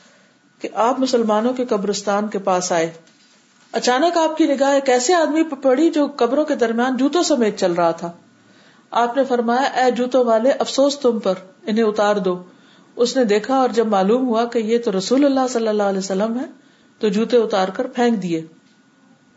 کہ 0.61 0.69
آپ 0.75 1.01
مسلمانوں 1.01 1.53
کے 1.53 1.67
قبرستان 1.67 2.29
کے 2.29 2.39
پاس 2.39 2.73
آئے۔ 2.73 2.93
اچانک 3.77 4.17
آپ 4.17 4.37
کی 4.37 4.47
نگاہ 4.47 4.75
ایک 4.75 4.89
ایسے 4.89 5.15
آدمی 5.15 5.43
پہ 5.43 5.55
پڑی 5.55 5.91
جو 5.91 6.07
قبروں 6.17 6.45
کے 6.45 6.55
درمیان 6.55 6.97
جوتوں 6.97 7.23
سمیت 7.23 7.59
چل 7.59 7.73
رہا 7.73 7.91
تھا۔ 7.91 8.13
آپ 8.91 9.17
نے 9.17 9.25
فرمایا، 9.25 9.63
اے 9.63 9.91
جوتوں 9.91 10.25
والے، 10.25 10.51
افسوس 10.51 10.99
تم 10.99 11.19
پر، 11.19 11.35
انہیں 11.67 11.85
اتار 11.85 12.17
دو۔ 12.17 12.43
اس 12.97 13.17
نے 13.17 13.25
دیکھا 13.25 13.57
اور 13.57 13.69
جب 13.69 13.87
معلوم 13.87 14.29
ہوا 14.29 14.45
کہ 14.45 14.59
یہ 14.59 14.79
تو 14.85 14.99
رسول 14.99 15.25
اللہ 15.25 15.47
صلی 15.51 15.69
اللہ 15.69 15.83
علیہ 15.83 15.99
وسلم 15.99 16.41
ہے 16.41 16.45
تو 16.99 17.09
جوتے 17.09 17.37
اتار 17.37 17.69
کر 17.69 17.87
پھینک 17.87 18.23
دیے۔ 18.23 18.43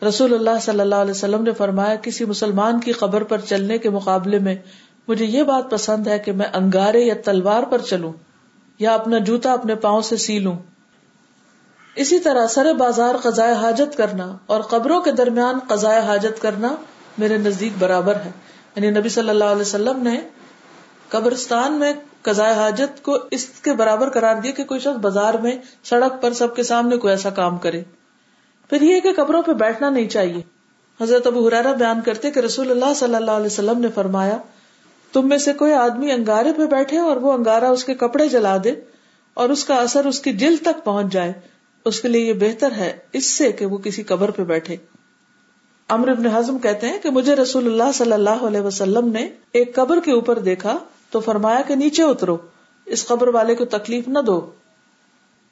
رسول 0.08 0.34
اللہ 0.34 0.60
صلی 0.62 0.80
اللہ 0.80 0.96
علیہ 0.96 1.12
وسلم 1.12 1.44
نے 1.44 1.52
فرمایا، 1.52 1.96
کسی 1.96 2.26
مسلمان 2.26 2.80
کی 2.80 2.92
قبر 2.92 3.24
پر 3.24 3.38
چلنے 3.40 3.78
کے 3.78 3.90
مقابلے 3.90 4.40
میں 4.40 4.56
مجھے 5.08 5.26
یہ 5.26 5.44
بات 5.44 5.72
پسند 5.72 6.08
ہے 6.08 6.20
کہ 6.20 6.32
میں 6.32 6.48
انگارے 6.54 7.02
یا 7.02 7.14
تلوار 7.26 7.64
پر 7.64 7.80
چلوں، 7.80 8.14
یا 8.80 8.94
اپنا 8.94 9.18
جوتا 9.18 9.52
اپنے 9.52 9.76
پاؤں 9.76 10.02
سے 10.02 10.18
سی 10.18 10.40
لوں۔ 10.40 10.58
اسی 12.00 12.20
طرح 12.20 12.48
سر 12.48 12.74
بازار 12.74 13.16
قزائے 13.16 13.54
حاجت 13.54 13.98
کرنا 13.98 14.38
اور 14.46 14.62
قبروں 14.62 15.02
کے 15.02 15.12
درمیان 15.12 15.60
قزائے 15.68 16.00
حاجت 16.00 16.42
کرنا 16.42 16.76
میرے 17.18 17.38
نزدیک 17.38 17.72
برابر 17.80 18.16
ہے۔ 18.16 18.32
یعنی 18.76 18.90
نبی 18.90 19.10
صلی 19.10 19.30
اللہ 19.30 19.44
علیہ 19.44 19.62
وسلم 19.62 20.04
نے 20.04 20.22
قبرستان 21.10 21.74
میں 21.74 21.94
قزائے 22.22 22.54
حاجت 22.54 23.04
کو 23.04 23.18
اس 23.32 23.46
کے 23.46 23.74
برابر 23.74 24.10
قرار 24.10 24.36
دیا 24.36 24.52
کہ 24.52 24.64
کوئی 24.64 24.80
شخص 24.80 24.98
بازار 24.98 25.34
میں 25.34 25.58
سڑک 25.84 26.22
پر 26.22 26.34
سب 26.34 26.56
کے 26.56 26.64
سامنے 26.64 26.98
کوئی 26.98 27.12
ایسا 27.12 27.30
کام 27.30 27.58
کرے۔ 27.58 27.84
پھر 28.70 28.82
یہ 28.82 29.00
کہ 29.00 29.14
قبروں 29.14 29.42
پہ 29.42 29.54
بیٹھنا 29.54 29.90
نہیں 29.90 30.10
چاہیے۔ 30.10 30.42
حضرت 31.02 31.28
ابو 31.28 31.48
حرارا 31.48 31.72
بیان 31.72 32.02
کرتے 32.02 32.32
کہ 32.32 32.40
رسول 32.40 32.72
اللہ 32.72 32.94
صلی 32.96 33.16
اللہ 33.16 33.32
علیہ 33.32 33.46
وسلم 33.46 33.80
نے 33.80 33.88
فرمایا، 33.96 34.38
تم 35.14 35.30
میں 35.30 35.38
سے 35.38 35.54
کوئی 35.54 35.74
آدمی 35.74 36.12
انگارے 36.12 36.54
پہ 36.54 36.66
بیٹھے 36.66 36.98
اور 36.98 37.18
وہ 37.18 37.34
انگارا 37.34 37.70
اس 37.70 37.84
کے 37.84 37.94
کپڑے 37.94 38.30
جلا 38.30 38.58
دے 38.64 38.74
اور 39.34 39.50
اس 39.50 39.66
کا 39.66 39.76
اثر 39.76 40.06
اس 40.06 40.20
کی 40.20 40.34
جلد 40.34 40.62
تک 40.62 40.84
پہنچ 40.84 41.14
جائے۔ 41.14 41.59
اس 41.90 42.02
کے 42.02 42.08
لیے 42.08 42.26
یہ 42.26 42.34
بہتر 42.34 42.72
ہے 42.72 42.98
اس 43.14 43.26
سے 43.26 43.52
کہ 43.52 43.66
وہ 43.66 43.78
کسی 43.78 44.04
قبر 44.04 44.32
پہ 44.32 44.44
بیٹھے۔ 44.44 44.76
امر 45.88 46.08
ابن 46.08 46.26
حزم 46.26 46.60
کہتے 46.60 46.88
ہیں 46.88 47.00
کہ 47.00 47.10
مجھے 47.10 47.36
رسول 47.36 47.66
اللہ 47.66 47.92
صلی 47.94 48.12
اللہ 48.12 48.30
علیہ 48.30 48.62
وسلم 48.62 49.12
نے 49.12 49.30
ایک 49.52 49.76
قبر 49.76 50.00
کے 50.00 50.12
اوپر 50.12 50.40
دیکھا 50.40 50.78
تو 51.10 51.20
فرمایا 51.20 51.62
کہ 51.68 51.76
نیچے 51.76 52.04
اترو، 52.04 52.38
اس 52.86 53.08
قبر 53.08 53.28
والے 53.28 53.56
کو 53.56 53.66
تکلیف 53.66 54.08
نہ 54.08 54.20
دو۔ 54.20 54.52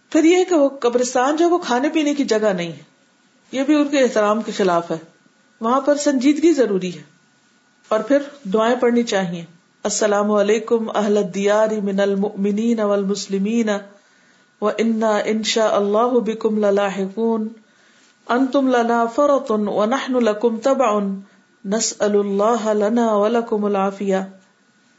پھر 0.09 0.23
یہ 0.23 0.43
کہ 0.49 0.55
وہ 0.55 0.69
قبرستان 0.69 1.35
جو 1.35 1.49
وہ 1.49 1.57
کھانے 1.57 1.89
پینے 1.89 2.13
کی 2.13 2.23
جگہ 2.23 2.53
نہیں 2.53 2.71
ہے۔ 2.71 2.83
یہ 3.51 3.63
بھی 3.63 3.75
ان 3.75 3.87
کے 3.87 3.99
احترام 3.99 4.41
کے 4.41 4.51
خلاف 4.51 4.91
ہے۔ 4.91 4.97
وہاں 5.61 5.81
پر 5.81 5.95
سنجیدگی 5.95 6.53
ضروری 6.53 6.97
ہے۔ 6.97 7.03
اور 7.87 7.99
پھر 7.99 8.17
دعائیں 8.43 8.75
پڑھنی 8.75 9.03
چاہیے۔ 9.03 9.45
السلام 9.83 10.31
علیکم 10.31 10.97
اہل 10.97 11.17
دیار 11.35 11.67
من 11.83 11.99
المؤمنین 11.99 12.79
والمسلمین۔ 12.79 13.69
و 14.61 14.67
انا 14.67 15.19
انشاء 15.25 15.71
اللہ 15.71 16.19
بکم 16.19 16.57
للاحقون. 16.57 17.47
انتم 18.27 18.67
لنا 18.67 19.05
فرط 19.05 19.51
و 19.51 19.85
نحن 19.85 20.13
لکم 20.13 20.57
تبع. 20.57 20.99
نسأل 21.65 22.19
اللہ 22.19 22.67
لنا 22.73 23.13
ولکم 23.13 23.65
العافیہ 23.65 24.17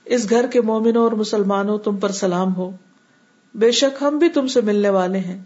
اس 0.05 0.31
گھر 0.31 0.47
کے 0.47 0.61
مومنوں 0.61 1.03
اور 1.03 1.13
مسلمانوں، 1.13 1.79
تم 1.79 1.97
پر 1.97 2.11
سلام 2.11 2.57
ہو. 2.57 2.71
بے 3.55 3.71
شک 3.71 4.03
ہم 4.03 4.19
بھی 4.19 4.29
تم 4.29 4.47
سے 4.47 4.61
ملنے 4.61 4.89
والے 4.89 5.19
ہیں. 5.19 5.43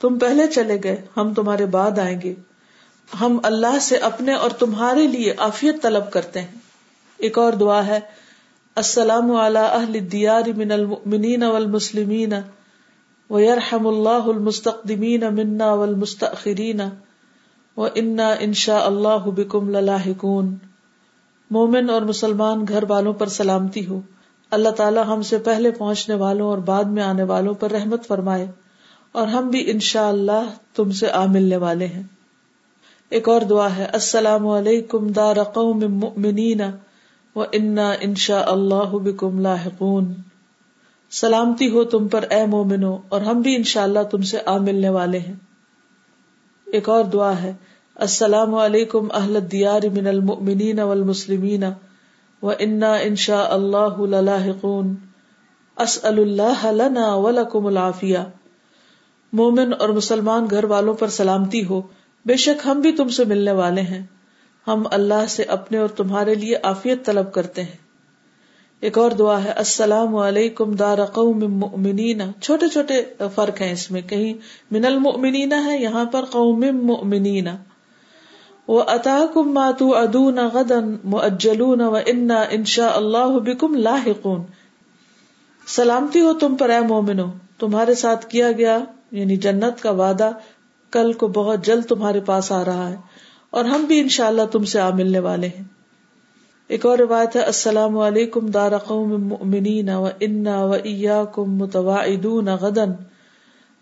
تم 0.00 0.18
پہلے 0.18 0.46
چلے 0.46 0.78
گئے، 0.84 1.02
ہم 1.16 1.34
تمہارے 1.34 1.66
بعد 1.66 1.98
آئیں 1.98 2.20
گے. 2.20 2.34
ہم 3.20 3.38
اللہ 3.42 3.78
سے 3.78 3.96
اپنے 3.96 4.32
اور 4.32 4.50
تمہارے 4.50 5.06
لیے 5.06 5.34
آفیت 5.36 5.82
طلب 5.82 6.10
کرتے 6.10 6.40
ہیں. 6.40 6.58
ایک 7.16 7.38
اور 7.38 7.52
دعا 7.52 7.86
ہے، 7.86 8.00
السلام 8.74 9.32
علی 9.32 9.58
اہل 9.58 9.94
الدیار 9.94 10.42
من 10.56 10.72
المؤمنین 10.72 11.42
والمسلمین. 11.42 12.30
مسلمین 12.30 12.57
ویرحم 13.30 13.86
اللہ 13.86 14.26
المستقدمین 14.26 15.20
منا 15.20 15.72
والمستأخرین 15.72 16.80
وإنا 17.76 18.34
انشاء 18.40 18.80
اللہ 18.80 19.30
بکم 19.30 19.68
للاحقون 19.68 20.56
مومن 21.50 21.90
اور 21.90 22.02
مسلمان 22.02 22.64
گھر 22.68 22.84
والوں 22.88 23.12
پر 23.12 23.26
سلامتی 23.26 23.86
ہو۔ 23.86 24.00
اللہ 24.50 24.68
تعالیٰ 24.68 25.06
ہم 25.06 25.22
سے 25.22 25.38
پہلے 25.38 25.70
پہنچنے 25.70 26.14
والوں 26.14 26.48
اور 26.48 26.58
بعد 26.58 26.84
میں 26.84 27.02
آنے 27.02 27.22
والوں 27.22 27.54
پر 27.54 27.70
رحمت 27.70 28.06
فرمائے 28.06 28.50
اور 29.12 29.26
ہم 29.26 29.48
بھی 29.48 29.70
انشاء 29.70 30.08
اللہ 30.08 30.50
تم 30.74 30.90
سے 30.90 31.10
آ 31.10 31.26
ملنے 31.26 31.56
والے 31.56 31.86
ہیں۔ 31.86 32.02
ایک 33.10 33.28
اور 33.28 33.40
دعا 33.40 33.76
ہے، 33.76 33.84
السلام 33.84 34.46
علیکم 34.46 35.08
دار 35.08 35.42
قوم 35.42 35.78
مؤمنین 35.78 36.60
و 37.36 37.44
انا 37.52 37.92
انشاء 38.00 38.44
اللہ 38.46 38.90
بکم 38.90 39.40
لاحقون۔ 39.40 40.14
سلامتی 41.10 41.70
ہو 41.70 41.84
تم 41.84 42.08
پر 42.08 42.24
اے 42.30 42.46
مومنو 42.46 42.96
اور 43.08 43.20
ہم 43.20 43.40
بھی 43.40 43.56
انشاء 43.56 43.82
اللہ 43.82 44.02
تم 44.02 44.22
سے 44.22 44.38
آ 44.46 44.58
ملنے 44.58 44.88
والے 44.88 45.18
ہیں۔ 45.18 45.34
ایک 46.66 46.88
اور 46.88 47.04
دعا 47.04 47.42
ہے، 47.42 47.54
السلام 47.94 48.54
علیکم 48.54 49.08
اہل 49.14 49.36
الدیار 49.36 49.80
من 49.92 50.06
المؤمنین 50.06 50.80
والمسلمین، 50.80 51.64
و 52.42 52.50
انا 52.58 52.94
انشاء 52.94 53.48
اللہ 53.48 54.00
للاحقون۔ 54.00 54.94
اسأل 55.76 56.18
اللہ 56.18 56.66
لنا 56.66 57.14
ولکم 57.14 57.66
العافیہ۔ 57.66 58.18
مومن 59.32 59.72
اور 59.78 59.88
مسلمان 59.88 60.46
گھر 60.50 60.64
والوں 60.64 60.94
پر 60.94 61.08
سلامتی 61.08 61.64
ہو، 61.64 61.82
بے 62.26 62.36
شک 62.36 62.66
ہم 62.66 62.80
بھی 62.80 62.92
تم 62.92 63.08
سے 63.08 63.24
ملنے 63.24 63.52
والے 63.52 63.80
ہیں۔ 63.80 64.06
ہم 64.66 64.82
اللہ 64.90 65.26
سے 65.28 65.42
اپنے 65.42 65.78
اور 65.78 65.88
تمہارے 65.88 66.34
لیے 66.34 66.56
عافیت 66.62 67.06
طلب 67.06 67.32
کرتے 67.32 67.62
ہیں۔ 67.62 67.87
ایک 68.80 68.98
اور 68.98 69.10
دعا 69.10 69.44
ہے، 69.44 69.50
السلام 69.50 70.16
علیکم 70.16 70.72
دار 70.72 71.04
قوم 71.04 71.38
مؤمنین۔ 71.38 72.22
چھوٹے 72.40 72.68
چھوٹے 72.68 73.02
فرق 73.34 73.60
ہیں 73.60 73.72
اس 73.72 73.90
میں، 73.90 74.00
کہیں 74.00 74.34
من 74.70 74.84
المؤمنین 74.84 75.52
ہے، 75.52 75.78
یہاں 75.78 76.04
پر 76.04 76.24
قوم 76.24 76.64
مؤمنین۔ 76.82 77.48
وہ 78.68 78.82
اتا 78.86 79.24
کم 79.34 79.52
ماتو 79.54 79.96
ادون 79.96 80.38
غدن 80.52 80.96
و 81.80 81.96
انا 82.06 82.44
انشا 82.50 82.88
اللہ 82.94 83.38
بکم 83.38 83.74
لاحقون۔ 83.74 84.44
سلامتی 85.66 86.20
ہو 86.20 86.32
تم 86.32 86.56
پر، 86.56 86.70
اے 86.70 86.80
مومنو، 86.80 87.26
تمہارے 87.58 87.94
ساتھ 87.94 88.26
کیا 88.26 88.52
گیا 88.52 88.78
یعنی 89.10 89.36
جنت 89.36 89.82
کا 89.82 89.90
وعدہ 89.90 90.30
کل 90.90 91.12
کو 91.12 91.28
بہت 91.28 91.64
جلد 91.64 91.84
تمہارے 91.84 92.20
پاس 92.20 92.52
آ 92.52 92.64
رہا 92.64 92.90
ہے 92.90 92.96
اور 93.50 93.64
ہم 93.64 93.84
بھی 93.84 94.00
انشاء 94.00 94.26
اللہ 94.26 94.42
تم 94.52 94.64
سے 94.64 94.80
آ 94.80 94.90
ملنے 94.90 95.18
والے 95.18 95.46
ہیں۔ 95.46 95.77
ایک 96.68 96.86
اور 96.86 96.98
روایت 96.98 97.36
ہے، 97.36 97.40
السلام 97.40 97.98
علیکم 97.98 98.46
دار 98.46 98.78
قوم 98.78 99.28
مؤمنین 99.28 99.88
و 99.88 100.08
انا 100.20 100.64
و 100.64 100.72
ایاکم 100.72 101.58
متواعدون 101.58 102.44
غدن 102.44 102.90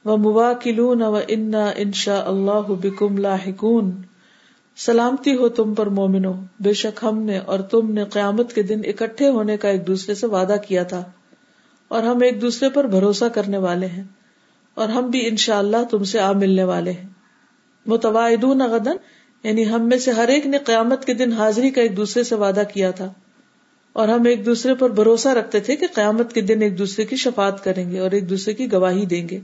و 0.05 0.16
مواکلون 0.16 1.03
و 1.03 1.18
انا 1.29 1.70
انشاء 1.77 2.25
اللہ 2.25 2.61
بکم 2.68 3.18
لاحقون۔ 3.18 3.90
سلامتی 4.77 5.37
ہو 5.37 5.49
تم 5.49 5.75
پر 5.75 5.87
مومنو 5.87 6.33
بے 6.61 6.72
شک 6.72 7.05
ہم 7.05 7.22
نے 7.22 7.38
اور 7.38 7.59
تم 7.59 7.92
نے 7.92 8.05
قیامت 8.05 8.53
کے 8.53 8.62
دن 8.62 8.81
اکٹھے 8.85 9.29
ہونے 9.29 9.57
کا 9.57 9.68
ایک 9.68 9.87
دوسرے 9.87 10.14
سے 10.14 10.27
وعدہ 10.27 10.57
کیا 10.68 10.83
تھا۔ 10.83 11.03
اور 11.88 12.03
ہم 12.03 12.22
ایک 12.22 12.42
دوسرے 12.42 12.70
پر 12.70 12.85
بھروسہ 12.85 13.25
کرنے 13.25 13.59
والے 13.59 13.87
ہیں۔ 13.87 14.05
اور 14.75 14.88
ہم 14.88 15.11
بھی 15.11 15.29
انشاء 15.29 15.59
اللہ 15.59 15.85
تم 15.90 16.05
سے 16.05 16.20
آ 16.20 16.33
ملنے 16.33 16.64
والے 16.64 16.92
ہیں۔ 16.92 17.09
متوادون 17.87 18.59
غدن 18.59 18.96
یعنی 19.47 19.69
ہم 19.69 19.89
میں 19.89 19.99
سے 19.99 20.11
ہر 20.11 20.29
ایک 20.29 20.47
نے 20.47 20.59
قیامت 20.59 21.05
کے 21.05 21.15
دن 21.15 21.33
حاضری 21.33 21.71
کا 21.71 21.83
ایک 21.83 21.97
دوسرے 21.97 22.23
سے 22.23 22.35
وعدہ 22.35 22.63
کیا 22.75 22.91
تھا 22.91 23.13
اور 23.93 24.09
ہم 24.09 24.25
ایک 24.25 24.47
دوسرے 24.47 24.75
پر 24.75 24.91
بھروسہ 24.91 25.29
رکھتے 25.29 25.61
تھے 25.61 25.77
کہ 25.77 25.87
قیامت 25.95 26.33
کے 26.33 26.41
دن 26.41 26.63
ایک 26.63 26.79
دوسرے 26.79 27.05
کی 27.05 27.17
شفات 27.17 27.65
کریں 27.65 27.91
گے 27.91 27.99
اور 27.99 28.11
ایک 28.11 28.31
دوسرے 28.31 28.55
کی 28.55 28.73
گواہی 28.73 29.07
دیں 29.07 29.29
گے۔ 29.29 29.41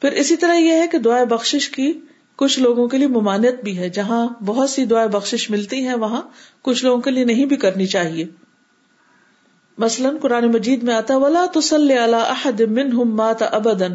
پھر 0.00 0.12
اسی 0.12 0.36
طرح 0.36 0.54
یہ 0.54 0.72
ہے 0.72 0.86
کہ 0.86 0.98
دعائیں 0.98 1.24
بخش 1.24 1.68
کی 1.68 1.92
کچھ 2.36 2.58
لوگوں 2.60 2.88
کے 2.88 2.98
لیے 2.98 3.06
ممانت 3.06 3.64
بھی 3.64 3.78
ہے۔ 3.78 3.88
جہاں 3.88 4.28
بہت 4.44 4.70
سی 4.70 4.84
دعائیں 4.84 5.08
بخش 5.08 5.50
ملتی 5.50 5.82
ہیں، 5.84 5.94
وہاں 5.94 6.22
کچھ 6.62 6.84
لوگوں 6.84 7.00
کے 7.00 7.10
لیے 7.10 7.24
نہیں 7.24 7.44
بھی 7.44 7.56
کرنی 7.56 7.86
چاہیے۔ 7.86 8.24
مثلاً 9.78 10.16
قرآن 10.16 10.52
مجید 10.52 10.82
میں 10.82 10.94
آتا 10.94 11.16
ولا 11.16 11.44
تسلی 11.54 11.98
اللہ 11.98 12.16
احد 12.16 12.60
منہم 12.60 13.16
مات 13.16 13.42
ابدا 13.42 13.86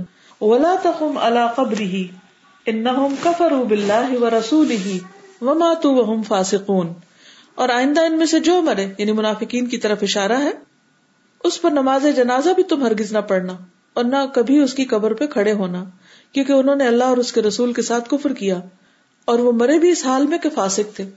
ولا 0.42 0.76
تقم 0.84 1.18
على 1.18 1.40
قبره 1.56 2.04
انہم 2.66 3.16
کفروا 3.24 3.64
باللہ 3.64 4.22
ورسولہ 4.22 4.98
وماتوا 5.44 5.92
وهم 5.92 6.22
فاسقون۔ 6.22 6.94
اور 7.56 7.70
آئندہ 7.70 8.02
ان 8.02 8.18
میں 8.18 8.26
سے 8.26 8.40
جو 8.40 8.62
مرے 8.62 8.88
یعنی 8.98 9.12
منافقین 9.12 9.68
کی 9.68 9.78
طرف 9.78 9.98
اشارہ 10.02 10.42
ہے، 10.44 10.52
اس 11.44 11.62
پر 11.62 11.72
نماز 11.72 12.06
جنازہ 12.16 12.50
بھی 12.50 12.64
تم 12.64 12.84
ہرگز 12.84 13.14
نہ 13.14 13.20
پڑھنا 13.20 13.58
اور 13.94 14.04
نہ 14.04 14.16
کبھی 14.34 14.60
اس 14.60 14.74
کی 14.74 14.86
قبر 14.86 15.14
پہ 15.14 15.28
کھڑے 15.28 15.54
ہونا، 15.54 15.86
کیونکہ 16.32 16.54
انہوں 16.54 16.76
نے 16.76 16.88
اللہ 16.88 17.04
اور 17.04 17.18
اس 17.18 17.34
کے 17.34 17.42
رسول 17.42 17.74
کے 17.74 17.82
ساتھ 17.82 18.10
کفر 18.10 18.34
کیا۔ 18.34 18.60
اور 19.26 19.40
وہ 19.40 19.52
مرے 19.52 19.80
بھی 19.80 19.90
اس 19.90 20.06
حال 20.06 20.28
میں 20.28 20.38
کہ 20.38 20.50
فاسق 20.50 20.96
تھے۔ 20.96 21.10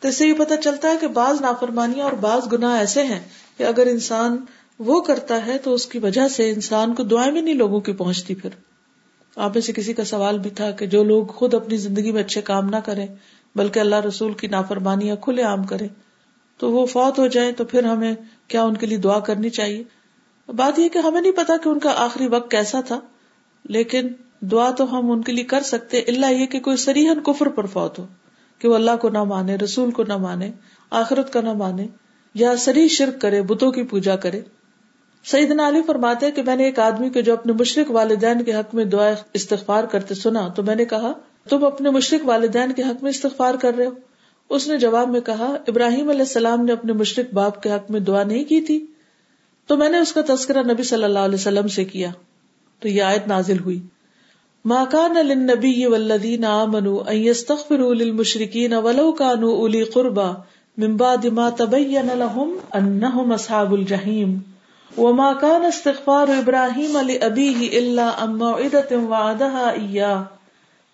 تو 0.00 0.08
اس 0.08 0.16
سے 0.16 0.28
یہ 0.28 0.32
پتا 0.32 0.56
چلتا 0.56 0.90
ہے 0.90 0.96
کہ 1.00 1.06
بعض 1.06 1.40
نافرمانیاں 1.40 2.04
اور 2.04 2.12
بعض 2.12 2.52
گناہ 2.52 2.78
ایسے 2.78 3.02
ہیں 3.02 3.20
کہ 3.56 3.62
اگر 3.62 3.86
انسان 3.86 4.36
وہ 4.78 5.00
کرتا 5.00 5.46
ہے 5.46 5.58
تو 5.58 5.74
اس 5.74 5.86
کی 5.86 5.98
وجہ 5.98 6.28
سے 6.28 6.50
انسان 6.50 6.94
کو 6.94 7.02
دعائیں 7.02 7.32
بھی 7.32 7.40
نہیں 7.40 7.54
لوگوں 7.54 7.80
کی 7.80 7.92
پہنچتی 7.92 8.34
پھر۔ 8.34 8.50
آپ 9.36 9.50
میں 9.54 9.62
سے 9.62 9.72
کسی 9.72 9.92
کا 9.92 10.04
سوال 10.04 10.38
بھی 10.38 10.50
تھا 10.50 10.70
کہ 10.70 10.86
جو 10.86 11.04
لوگ 11.04 11.26
خود 11.26 11.54
اپنی 11.54 11.76
زندگی 11.76 12.12
میں 12.12 12.22
اچھے 12.22 12.40
کام 12.40 12.68
نہ 12.68 12.76
کریں 12.76 13.06
بلکہ 13.56 13.80
اللہ 13.80 14.00
رسول 14.00 14.32
کی 14.32 14.46
نافرمانیاں 14.46 15.16
کھلے 15.16 15.42
عام 15.42 15.64
کرے۔ 15.64 15.88
تو 16.60 16.70
وہ 16.72 16.84
فوت 16.86 17.18
ہو 17.18 17.26
جائے 17.26 17.52
تو 17.52 17.64
پھر 17.64 17.84
ہمیں 17.84 18.14
کیا 18.48 18.62
ان 18.62 18.76
کے 18.76 18.86
لیے 18.86 18.98
دعا 18.98 19.18
کرنی 19.18 19.50
چاہیے؟ 19.50 19.82
بات 20.48 20.78
یہ 20.78 20.88
کہ 20.88 20.98
ہمیں 20.98 21.20
نہیں 21.20 21.32
پتا 21.32 21.56
کہ 21.56 21.68
ان 21.68 21.78
کا 21.78 21.92
آخری 21.96 22.26
وقت 22.26 22.50
کیسا 22.50 22.80
تھا، 22.80 22.98
لیکن 23.64 24.08
دعا 24.40 24.70
تو 24.70 24.84
ہم 24.92 25.10
ان 25.10 25.22
کے 25.22 25.32
لیے 25.32 25.44
کر 25.44 25.60
سکتے 25.60 25.98
اللہ 25.98 26.32
یہ 26.32 26.46
کہ 26.46 26.60
کوئی 26.60 26.76
سریحن 26.76 27.20
کفر 27.20 27.48
پر 27.48 27.66
فوت 27.66 27.98
ہو، 27.98 28.06
کہ 28.60 28.68
وہ 28.68 28.74
اللہ 28.74 28.96
کو 29.00 29.08
نہ 29.08 29.22
مانے، 29.24 29.56
رسول 29.56 29.90
کو 29.90 30.04
نہ 30.08 30.16
مانے، 30.16 30.50
آخرت 30.90 31.32
کا 31.32 31.40
نہ 31.40 31.52
مانے، 31.52 31.86
یا 32.34 32.56
سری 32.56 32.88
شرک 32.88 33.20
کرے، 33.20 33.42
بتوں 33.42 33.72
کی 33.72 33.82
پوجا 33.82 34.16
کرے۔ 34.16 34.40
سعید 35.24 35.60
علی 35.60 35.82
فرماتے 35.86 36.30
کہ 36.30 36.42
میں 36.42 36.56
نے 36.56 36.64
ایک 36.64 36.78
آدمی 36.78 37.10
کے 37.10 37.22
جو 37.22 37.32
اپنے 37.32 37.52
مشرق 37.52 37.90
والدین 37.90 38.44
کے 38.44 38.54
حق 38.54 38.74
میں 38.74 38.84
دعا 38.84 39.10
استغفار 39.32 39.84
کرتے 39.84 40.14
سنا، 40.14 40.48
تو 40.48 40.62
میں 40.62 40.74
نے 40.74 40.84
کہا 40.84 41.12
تم 41.48 41.64
اپنے 41.64 41.90
مشرق 41.90 42.28
والدین 42.28 42.72
کے 42.72 42.82
حق 42.82 43.02
میں 43.02 43.10
استغفار 43.10 43.54
کر 43.54 43.74
رہے 43.74 43.86
ہو۔ 43.86 43.90
اس 44.50 44.68
نے 44.68 44.78
جواب 44.78 45.10
میں 45.10 45.20
کہا، 45.20 45.56
ابراہیم 45.68 46.08
علیہ 46.08 46.20
السلام 46.20 46.64
نے 46.64 46.72
اپنے 46.72 46.92
مشرق 46.92 47.34
باپ 47.34 47.62
کے 47.62 47.70
حق 47.70 47.90
میں 47.90 48.00
دعا 48.00 48.24
نہیں 48.24 48.44
کی 48.44 48.60
تھی۔ 48.60 48.86
تو 49.66 49.76
میں 49.76 49.88
نے 49.88 49.98
اس 49.98 50.12
کا 50.12 50.20
تذکرہ 50.26 50.62
نبی 50.62 50.82
صلی 50.82 51.04
اللہ 51.04 51.18
علیہ 51.18 51.34
وسلم 51.34 51.68
سے 51.68 51.84
کیا۔ 51.84 52.10
تو 52.80 52.88
یہ 52.88 53.02
آیت 53.02 53.28
نازل 53.28 53.58
ہوئی۔ 53.58 53.80
ما 54.64 54.84
كان 54.84 55.26
للنبي 55.26 55.86
والذين 55.86 56.44
آمنوا 56.44 57.10
أن 57.10 57.16
يستغفروا 57.16 57.94
للمشركين 57.94 58.72
ولو 58.72 59.12
كانوا 59.12 59.58
أولي 59.58 59.82
قربى 59.82 60.40
من 60.78 60.96
بعد 60.96 61.24
ما 61.24 61.50
تبين 61.50 62.08
لهم 62.14 62.56
أنهم 62.74 63.34
أصحاب 63.34 63.72
الجحيم 63.72 64.38
وما 64.96 65.32
كان 65.32 65.64
استغفار 65.64 66.26
إبراهيم 66.28 66.98
لأبيه 66.98 67.68
إلا 67.78 68.24
أن 68.24 68.34
موعدة 68.34 69.04
وعدها 69.08 69.90
إياه 69.90 70.22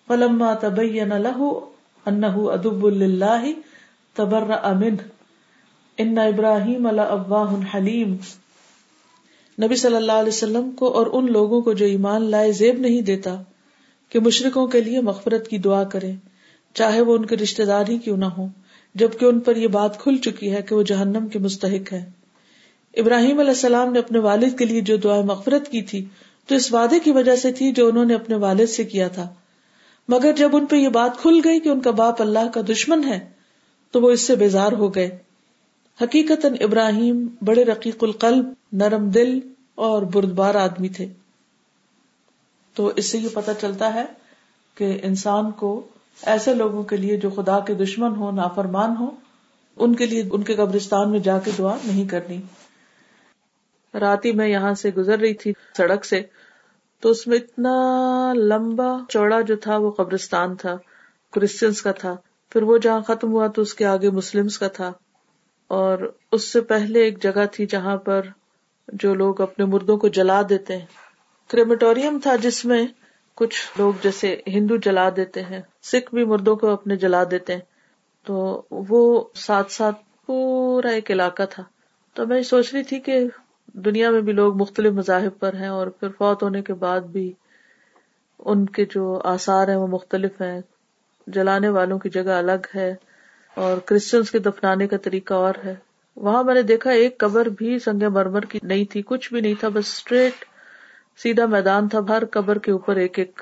فلما 0.09 0.53
تبين 0.53 1.13
له 1.17 1.49
أنه 2.05 2.53
أدب 2.53 2.85
لله 2.85 3.53
تبرأ 4.15 4.73
منه 4.73 5.05
إن 5.97 6.17
إبراهيم 6.17 6.87
لأواه 6.87 7.59
حليم 7.73 8.15
نبی 9.57 9.75
صلی 9.75 9.95
اللہ 9.95 10.11
علیہ 10.11 10.35
وسلم 10.37 10.71
کو 10.71 10.93
اور 10.93 11.07
ان 11.13 11.31
لوگوں 11.31 11.61
کو 11.61 11.73
جو 11.73 11.85
ایمان 11.85 12.29
لائے 12.29 12.51
زیب 12.51 12.79
نہیں 12.79 13.01
دیتا 13.01 13.35
کہ 14.09 14.19
مشرقوں 14.19 14.67
کے 14.67 14.81
لیے 14.81 15.01
مغفرت 15.01 15.47
کی 15.47 15.57
دعا 15.57 15.83
کرے 15.83 16.11
چاہے 16.73 17.01
وہ 17.01 17.17
ان 17.17 17.25
کے 17.25 17.37
رشتے 17.37 17.65
دار 17.65 17.89
ہی 17.89 17.97
کیوں 17.97 18.17
نہ 18.17 18.25
ہو 18.25 18.47
جبکہ 18.95 19.25
ان 19.25 19.39
پر 19.39 19.55
یہ 19.55 19.67
بات 19.67 19.99
کھل 19.99 20.17
چکی 20.17 20.53
ہے 20.53 20.61
کہ 20.61 20.75
وہ 20.75 20.83
جہنم 20.83 21.27
کے 21.27 21.39
مستحق 21.39 21.93
ہے 21.93 22.05
ابراہیم 22.97 23.39
علیہ 23.39 23.49
السلام 23.49 23.91
نے 23.93 23.99
اپنے 23.99 24.19
والد 24.19 24.57
کے 24.59 24.65
لیے 24.65 24.81
جو 24.81 24.97
دعا 24.97 25.21
مغفرت 25.21 25.67
کی 25.67 25.81
تھی، 25.81 26.05
تو 26.47 26.55
اس 26.55 26.73
وعدے 26.73 26.99
کی 26.99 27.11
وجہ 27.11 27.35
سے 27.35 27.51
تھی 27.51 27.71
جو 27.71 27.87
انہوں 27.87 28.05
نے 28.05 28.13
اپنے 28.13 28.35
والد 28.35 28.69
سے 28.69 28.83
کیا 28.83 29.07
تھا۔ 29.07 29.27
مگر 30.09 30.33
جب 30.33 30.55
ان 30.55 30.65
پہ 30.65 30.75
یہ 30.75 30.89
بات 30.89 31.17
کھل 31.17 31.41
گئی 31.43 31.59
کہ 31.59 31.69
ان 31.69 31.79
کا 31.79 31.91
باپ 31.91 32.21
اللہ 32.21 32.51
کا 32.53 32.61
دشمن 32.69 33.03
ہے، 33.03 33.29
تو 33.91 34.01
وہ 34.01 34.11
اس 34.11 34.21
سے 34.21 34.35
بیزار 34.35 34.71
ہو 34.71 34.95
گئے۔ 34.95 35.17
حقیقت 36.01 36.45
ابراہیم 36.59 37.27
بڑے 37.41 37.65
رقیق 37.65 38.03
القلب، 38.03 38.53
نرم 38.73 39.09
دل 39.09 39.39
اور 39.75 40.01
بردبار 40.01 40.55
آدمی 40.55 40.89
تھے۔ 40.89 41.07
تو 42.73 42.91
اس 42.95 43.11
سے 43.11 43.17
یہ 43.17 43.27
پتا 43.33 43.53
چلتا 43.53 43.93
ہے 43.93 44.05
کہ 44.75 44.99
انسان 45.03 45.51
کو 45.51 45.87
ایسے 46.23 46.53
لوگوں 46.53 46.83
کے 46.83 46.97
لیے 46.97 47.17
جو 47.17 47.29
خدا 47.29 47.59
کے 47.59 47.73
دشمن 47.73 48.15
ہو 48.15 48.31
نافرمان 48.31 48.95
ہو 48.99 49.09
ان 49.75 49.95
کے 49.95 50.05
لیے 50.05 50.23
ان 50.31 50.43
کے 50.43 50.55
قبرستان 50.55 51.11
میں 51.11 51.19
جا 51.19 51.39
کے 51.39 51.51
دعا 51.57 51.77
نہیں 51.85 52.05
کرنی۔ 52.05 52.41
رات 53.99 54.25
ہی 54.25 54.31
میں 54.31 54.47
یہاں 54.47 54.73
سے 54.73 54.89
گزر 54.89 55.19
رہی 55.19 55.33
تھی 55.33 55.53
سڑک 55.77 56.05
سے۔ 56.05 56.21
تو 57.01 57.09
اس 57.09 57.27
میں 57.27 57.37
اتنا 57.37 57.75
لمبا 58.35 58.97
چوڑا 59.09 59.41
جو 59.41 59.55
تھا 59.55 59.77
وہ 59.77 59.91
قبرستان 59.91 60.55
تھا 60.55 60.77
کرسچنس 61.33 61.81
کا 61.81 61.91
تھا۔ 61.91 62.15
پھر 62.49 62.63
وہ 62.63 62.77
جہاں 62.77 63.01
ختم 63.01 63.31
ہوا 63.31 63.47
تو 63.47 63.61
اس 63.61 63.73
کے 63.73 63.85
آگے 63.85 64.09
مسلمس 64.09 64.59
کا 64.59 64.67
تھا۔ 64.67 64.91
اور 65.67 66.13
اس 66.31 66.51
سے 66.51 66.61
پہلے 66.61 66.99
ایک 66.99 67.23
جگہ 67.23 67.45
تھی 67.51 67.65
جہاں 67.65 67.97
پر 67.97 68.21
جو 68.87 69.13
لوگ 69.13 69.41
اپنے 69.41 69.65
مردوں 69.65 69.97
کو 69.97 70.07
جلا 70.07 70.41
دیتے 70.49 70.77
ہیں۔ 70.77 70.85
کریمیٹوریم 71.51 72.19
تھا 72.23 72.35
جس 72.35 72.65
میں 72.65 72.87
کچھ 73.35 73.71
لوگ 73.77 73.93
جیسے 74.03 74.41
ہندو 74.47 74.75
جلا 74.77 75.09
دیتے 75.15 75.43
ہیں، 75.43 75.61
سکھ 75.81 76.15
بھی 76.15 76.25
مردوں 76.25 76.55
کو 76.55 76.67
اپنے 76.67 76.95
جلا 76.95 77.23
دیتے 77.31 77.53
ہیں۔ 77.53 77.61
تو 78.25 78.63
وہ 78.71 79.23
ساتھ 79.35 79.71
ساتھ 79.71 79.97
پورا 80.25 80.89
ایک 80.89 81.11
علاقہ 81.11 81.43
تھا۔ 81.49 81.63
تو 82.13 82.27
میں 82.27 82.41
سوچ 82.41 82.73
رہی 82.73 82.83
تھی 82.83 82.99
کہ 82.99 83.27
دنیا 83.73 84.09
میں 84.09 84.21
بھی 84.21 84.33
لوگ 84.33 84.57
مختلف 84.57 84.93
مذاہب 84.93 85.39
پر 85.39 85.53
ہیں 85.53 85.67
اور 85.67 85.87
پھر 85.87 86.09
فوت 86.17 86.43
ہونے 86.43 86.61
کے 86.61 86.73
بعد 86.73 87.01
بھی 87.01 87.33
ان 88.39 88.65
کے 88.65 88.85
جو 88.85 89.21
آثار 89.23 89.67
ہیں 89.67 89.75
وہ 89.75 89.87
مختلف 89.87 90.41
ہیں۔ 90.41 90.61
جلانے 91.27 91.69
والوں 91.69 91.99
کی 91.99 92.09
جگہ 92.09 92.31
الگ 92.31 92.65
ہے 92.75 92.95
اور 93.55 93.77
کرسچنس 93.77 94.31
کے 94.31 94.39
دفنانے 94.39 94.87
کا 94.87 94.97
طریقہ 94.97 95.33
اور 95.33 95.53
ہے۔ 95.65 95.75
وہاں 96.15 96.43
میں 96.43 96.53
نے 96.53 96.61
دیکھا 96.61 96.91
ایک 96.91 97.17
قبر 97.17 97.45
بھی 97.45 97.79
سنگ 97.79 98.03
مرمر 98.09 98.41
کی 98.41 98.59
نہیں 98.63 98.85
تھی، 98.85 99.01
کچھ 99.05 99.33
بھی 99.33 99.41
نہیں 99.41 99.53
تھا، 99.59 99.69
بس 99.69 99.87
اسٹریٹ 99.87 100.45
سیدھا 101.17 101.45
میدان 101.45 101.87
تھا۔ 101.87 101.99
ہر 102.09 102.25
قبر 102.25 102.57
کے 102.57 102.71
اوپر 102.71 102.95
ایک 102.95 103.19
ایک 103.19 103.41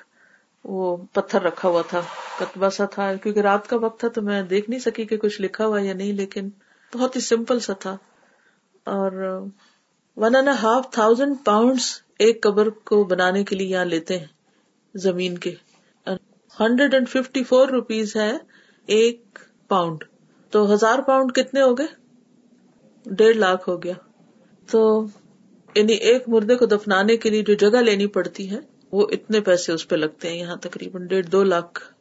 وہ 0.63 0.97
پتھر 1.13 1.41
رکھا 1.41 1.69
ہوا 1.69 1.82
تھا 1.88 2.01
کتبا 2.39 2.69
سا 2.69 2.86
تھا۔ 2.86 3.13
کیونکہ 3.15 3.39
رات 3.39 3.67
کا 3.67 3.78
وقت 3.78 3.99
تھا 3.99 4.07
تو 4.07 4.21
میں 4.21 4.41
دیکھ 4.41 4.69
نہیں 4.69 4.80
سکی 4.80 5.05
کہ 5.05 5.17
کچھ 5.17 5.41
لکھا 5.41 5.65
ہوا 5.65 5.82
یا 5.82 5.93
نہیں، 5.93 6.13
لیکن 6.13 6.49
بہت 6.95 7.15
ہی 7.15 7.21
سمپل 7.21 7.59
سا 7.59 7.73
تھا۔ 7.73 7.97
اور 8.84 9.41
one 10.18 10.36
and 10.36 10.47
half 10.47 10.89
thousand 10.91 11.36
pound 11.45 11.80
ایک 12.20 12.43
قبر 12.43 12.70
کو 12.70 13.03
بنانے 13.03 13.43
کے 13.43 13.55
لیے 13.55 13.68
یہاں 13.68 13.86
لیتے 13.86 14.20
ہیں 14.20 14.26
زمین 14.95 15.38
کے۔ 15.38 15.55
Hundred 16.59 16.93
and 16.93 17.09
fifty 17.09 17.43
four 17.43 17.68
rupees 17.68 18.15
ہے 18.15 18.38
ایک 18.86 19.39
پاؤنڈ 19.68 20.03
تو 20.49 20.74
ہزار 20.74 20.99
پاؤنڈ 20.99 21.32
کتنے 21.36 21.61
ہو 21.61 21.78
گئے؟ 21.78 21.88
ڈیڑھ 23.05 23.38
لاکھ 23.38 23.70
ہو 23.70 23.84
گیا۔ 23.84 23.93
تو 24.72 25.05
یعنی 25.76 25.93
ایک 25.93 26.30
مردے 26.30 26.55
کو 26.55 26.65
دفنانے 26.65 27.18
کے 27.18 27.30
لیے 27.30 27.41
جو 27.41 27.53
جگہ 27.53 27.78
لینی 27.78 28.07
پڑتی 28.07 28.51
ہے، 28.51 28.59
وہ 28.91 29.07
اتنے 29.11 29.41
پیسے 29.41 29.72
اس 29.72 29.88
پہ 29.88 29.95
لگتے 29.95 30.30
ہیں۔ 30.30 30.38
یہاں 30.38 30.55
تقریباً 30.55 31.07
ڈیڑھ 31.07 31.28
دو 31.28 31.43
لاکھ 31.43 31.93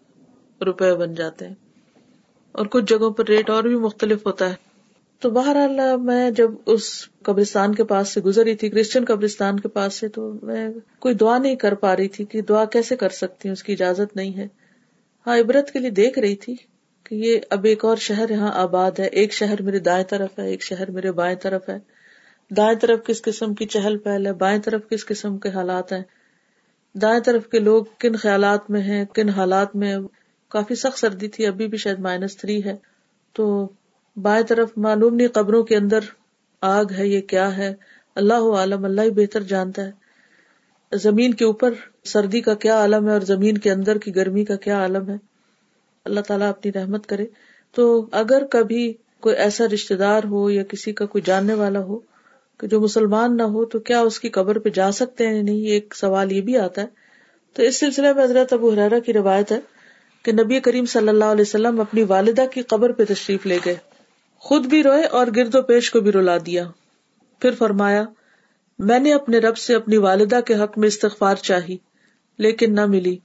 روپے 0.62 0.94
بن 0.94 1.14
جاتے 1.14 1.48
ہیں۔ 1.48 1.54
اور 2.52 2.66
کچھ 2.66 2.84
جگہوں 2.84 3.10
پر 3.10 3.24
ریٹ 3.26 3.50
اور 3.50 3.64
بھی 3.64 3.76
مختلف 3.76 4.26
ہوتا 4.26 4.50
ہے۔ 4.50 4.65
تو 5.18 5.30
بہرحال 5.30 5.80
میں 6.00 6.30
جب 6.30 6.50
اس 6.66 7.08
قبرستان 7.22 7.74
کے 7.74 7.84
پاس 7.84 8.08
سے 8.08 8.20
گزری 8.20 8.56
تھی، 8.56 8.68
کرسچن 8.68 9.04
قبرستان 9.04 9.60
کے 9.60 9.68
پاس 9.68 9.94
سے، 9.94 10.08
تو 10.08 10.32
میں 10.42 10.68
کوئی 10.98 11.14
دعا 11.14 11.38
نہیں 11.38 11.56
کر 11.56 11.74
پا 11.74 11.96
رہی 11.96 12.08
تھی 12.08 12.24
کہ 12.24 12.42
دعا 12.42 12.64
کیسے 12.64 12.96
کر 12.96 13.08
سکتی 13.08 13.48
ہوں، 13.48 13.52
اس 13.52 13.62
کی 13.62 13.72
اجازت 13.72 14.16
نہیں 14.16 14.36
ہے۔ 14.36 14.48
ہاں 15.26 15.38
عبرت 15.38 15.70
کے 15.70 15.78
لیے 15.78 15.90
دیکھ 15.90 16.18
رہی 16.18 16.36
تھی 16.36 16.54
کہ 17.04 17.14
یہ 17.14 17.40
اب 17.50 17.64
ایک 17.64 17.84
اور 17.84 17.96
شہر 17.96 18.30
یہاں 18.30 18.52
آباد 18.52 18.90
ہے۔ 18.98 19.06
ایک 19.06 19.32
شہر 19.32 19.62
میرے 19.62 19.78
دائیں 19.78 20.04
طرف 20.04 20.38
ہے، 20.38 20.48
ایک 20.48 20.62
شہر 20.62 20.90
میرے 20.90 21.12
بائیں 21.12 21.36
طرف 21.36 21.68
ہے۔ 21.68 21.78
دائیں 22.50 22.78
طرف 22.78 23.04
کس 23.06 23.22
قسم 23.22 23.54
کی 23.54 23.66
چہل 23.66 23.98
پہل 23.98 24.26
ہے، 24.26 24.32
بائیں 24.32 24.60
طرف 24.60 24.88
کس 24.88 25.06
قسم 25.06 25.38
کے 25.38 25.48
حالات 25.48 25.92
ہیں۔ 25.92 26.02
دائیں 26.94 27.20
طرف 27.20 27.48
کے 27.48 27.58
لوگ 27.58 27.84
کن 27.98 28.16
خیالات 28.16 28.70
میں 28.70 28.80
ہیں، 28.80 29.04
کن 29.04 29.28
حالات 29.28 29.76
میں؟ 29.76 29.96
کافی 30.48 30.74
سخت 30.74 30.98
سردی 30.98 31.28
تھی، 31.28 31.46
ابھی 31.46 31.66
بھی 31.66 31.78
شاید 31.78 31.98
مائنس 31.98 32.36
تھری 32.36 32.64
ہے۔ 32.64 32.76
تو 33.32 33.68
بائیں 34.22 34.44
طرف 34.44 34.70
معلوم 34.76 35.14
نہیں 35.14 35.28
قبروں 35.28 35.62
کے 35.62 35.76
اندر 35.76 35.98
آگ 36.60 36.84
ہے 36.98 37.08
یہ 37.08 37.20
کیا 37.20 37.56
ہے، 37.56 37.74
اللہ 38.14 38.34
عالم، 38.34 38.84
اللہ 38.84 39.00
ہی 39.00 39.10
بہتر 39.10 39.42
جانتا 39.42 39.84
ہے۔ 39.86 39.90
زمین 40.96 41.34
کے 41.34 41.44
اوپر 41.44 41.70
سردی 42.04 42.40
کا 42.40 42.54
کیا 42.54 42.76
عالم 42.76 43.08
ہے 43.08 43.12
اور 43.12 43.20
زمین 43.20 43.58
کے 43.58 43.70
اندر 43.70 43.98
کی 43.98 44.14
گرمی 44.14 44.44
کا 44.44 44.56
کیا 44.56 44.78
عالم 44.78 45.10
ہے؟ 45.10 45.16
اللہ 46.04 46.20
تعالیٰ 46.20 46.48
اپنی 46.48 46.72
رحمت 46.72 47.06
کرے۔ 47.06 47.26
تو 47.74 48.06
اگر 48.12 48.44
کبھی 48.44 48.94
کوئی 49.20 49.36
ایسا 49.36 49.64
رشتے 49.74 49.96
دار 49.96 50.24
ہو 50.24 50.50
یا 50.50 50.62
کسی 50.62 50.92
کا 50.92 51.06
کوئی 51.06 51.22
جاننے 51.26 51.54
والا 51.54 51.80
ہو 51.80 51.98
کہ 52.58 52.66
جو 52.66 52.80
مسلمان 52.80 53.36
نہ 53.36 53.42
ہو، 53.42 53.64
تو 53.64 53.78
کیا 53.78 54.00
اس 54.00 54.20
کی 54.20 54.28
قبر 54.28 54.58
پہ 54.58 54.68
جا 54.68 54.92
سکتے 54.92 55.26
ہیں؟ 55.26 55.42
نہیں 55.42 55.66
ایک 55.66 55.94
سوال 55.94 56.32
یہ 56.32 56.40
بھی 56.40 56.58
آتا 56.58 56.82
ہے۔ 56.82 56.86
تو 57.52 57.62
اس 57.62 57.80
سلسلے 57.80 58.12
میں 58.12 58.24
حضرت 58.24 58.52
ابو 58.52 58.70
حرارا 58.70 58.98
کی 58.98 59.12
روایت 59.12 59.52
ہے 59.52 59.60
کہ 60.22 60.32
نبی 60.32 60.60
کریم 60.60 60.84
صلی 60.84 61.08
اللہ 61.08 61.24
علیہ 61.24 61.42
وسلم 61.42 61.80
اپنی 61.80 62.02
والدہ 62.02 62.44
کی 62.54 62.62
قبر 62.62 62.92
پہ 62.92 63.04
تشریف 63.04 63.46
لے 63.46 63.58
گئے۔ 63.64 63.95
خود 64.38 64.66
بھی 64.66 64.82
روئے 64.82 65.04
اور 65.04 65.26
گرد 65.36 65.54
و 65.54 65.62
پیش 65.62 65.90
کو 65.90 66.00
بھی 66.00 66.12
رلا 66.12 66.36
دیا۔ 66.46 66.70
پھر 67.40 67.50
فرمایا، 67.50 68.04
میں 68.78 68.98
نے 68.98 69.14
اپنے 69.14 69.38
رب 69.38 69.56
سے 69.56 69.74
اپنی 69.74 69.96
والدہ 69.96 70.40
کے 70.46 70.54
حق 70.54 70.78
میں 70.78 70.88
استغفار 70.88 71.34
چاہی، 71.34 71.76
لیکن 72.38 72.74
نہ 72.74 72.86
ملی۔ 72.86 73.18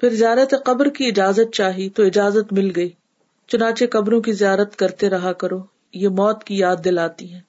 پھر 0.00 0.10
زیارت 0.10 0.54
قبر 0.64 0.88
کی 0.88 1.06
اجازت 1.06 1.54
چاہی 1.54 1.90
تو 1.90 2.02
اجازت 2.02 2.52
مل 2.52 2.70
گئی۔ 2.76 2.90
چنانچہ 3.48 3.84
قبروں 3.90 4.20
کی 4.20 4.32
زیارت 4.32 4.76
کرتے 4.76 5.10
رہا 5.10 5.32
کرو، 5.32 5.62
یہ 5.92 6.08
موت 6.08 6.44
کی 6.44 6.58
یاد 6.58 6.76
دلاتی 6.84 7.34
ہے 7.34 7.40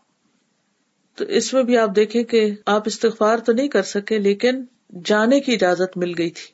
تو 1.16 1.26
اس 1.26 1.54
میں 1.54 1.64
بھی 1.64 1.78
آپ 1.78 1.90
دیکھیں 1.96 2.24
کہ 2.24 2.52
آپ 2.66 2.84
استغفار 2.86 3.38
تو 3.38 3.54
نہیں 3.54 3.68
کر 3.68 3.82
سکے، 3.82 4.20
لیکن 4.20 4.64
جانے 5.06 5.40
کی 5.40 5.54
اجازت 5.54 5.98
مل 5.98 6.12
گئی 6.18 6.30
تھی۔ 6.30 6.54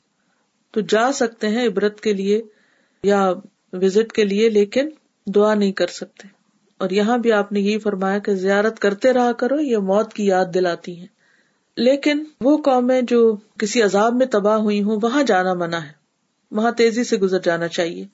تو 0.71 0.81
جا 0.81 1.11
سکتے 1.11 1.47
ہیں 1.47 1.67
عبرت 1.67 2.01
کے 2.01 2.13
لیے 2.13 2.41
یا 3.03 3.33
وزٹ 3.73 4.11
کے 4.11 4.23
لیے، 4.23 4.49
لیکن 4.49 4.89
دعا 5.25 5.53
نہیں 5.53 5.71
کر 5.71 5.87
سکتے۔ 5.87 6.27
اور 6.77 6.89
یہاں 6.89 7.17
بھی 7.17 7.31
آپ 7.31 7.51
نے 7.51 7.59
یہی 7.59 7.79
فرمایا 7.79 8.19
کہ 8.19 8.33
زیارت 8.33 8.79
کرتے 8.79 9.13
رہا 9.13 9.31
کرو، 9.31 9.59
یہ 9.59 9.77
موت 9.77 10.13
کی 10.13 10.25
یاد 10.25 10.45
دلاتی 10.53 11.01
ہے 11.01 11.05
لیکن 11.75 12.23
وہ 12.41 12.57
قومیں 12.57 13.01
جو 13.01 13.35
کسی 13.59 13.81
عذاب 13.81 14.13
میں 14.13 14.25
تباہ 14.25 14.57
ہوئی 14.57 14.83
ہوں، 14.83 14.99
وہاں 15.03 15.23
جانا 15.23 15.53
منع 15.53 15.77
ہے۔ 15.77 16.01
وہاں 16.51 16.71
تیزی 16.71 17.03
سے 17.03 17.17
گزر 17.17 17.39
جانا 17.39 17.67
چاہیے۔ 17.67 18.05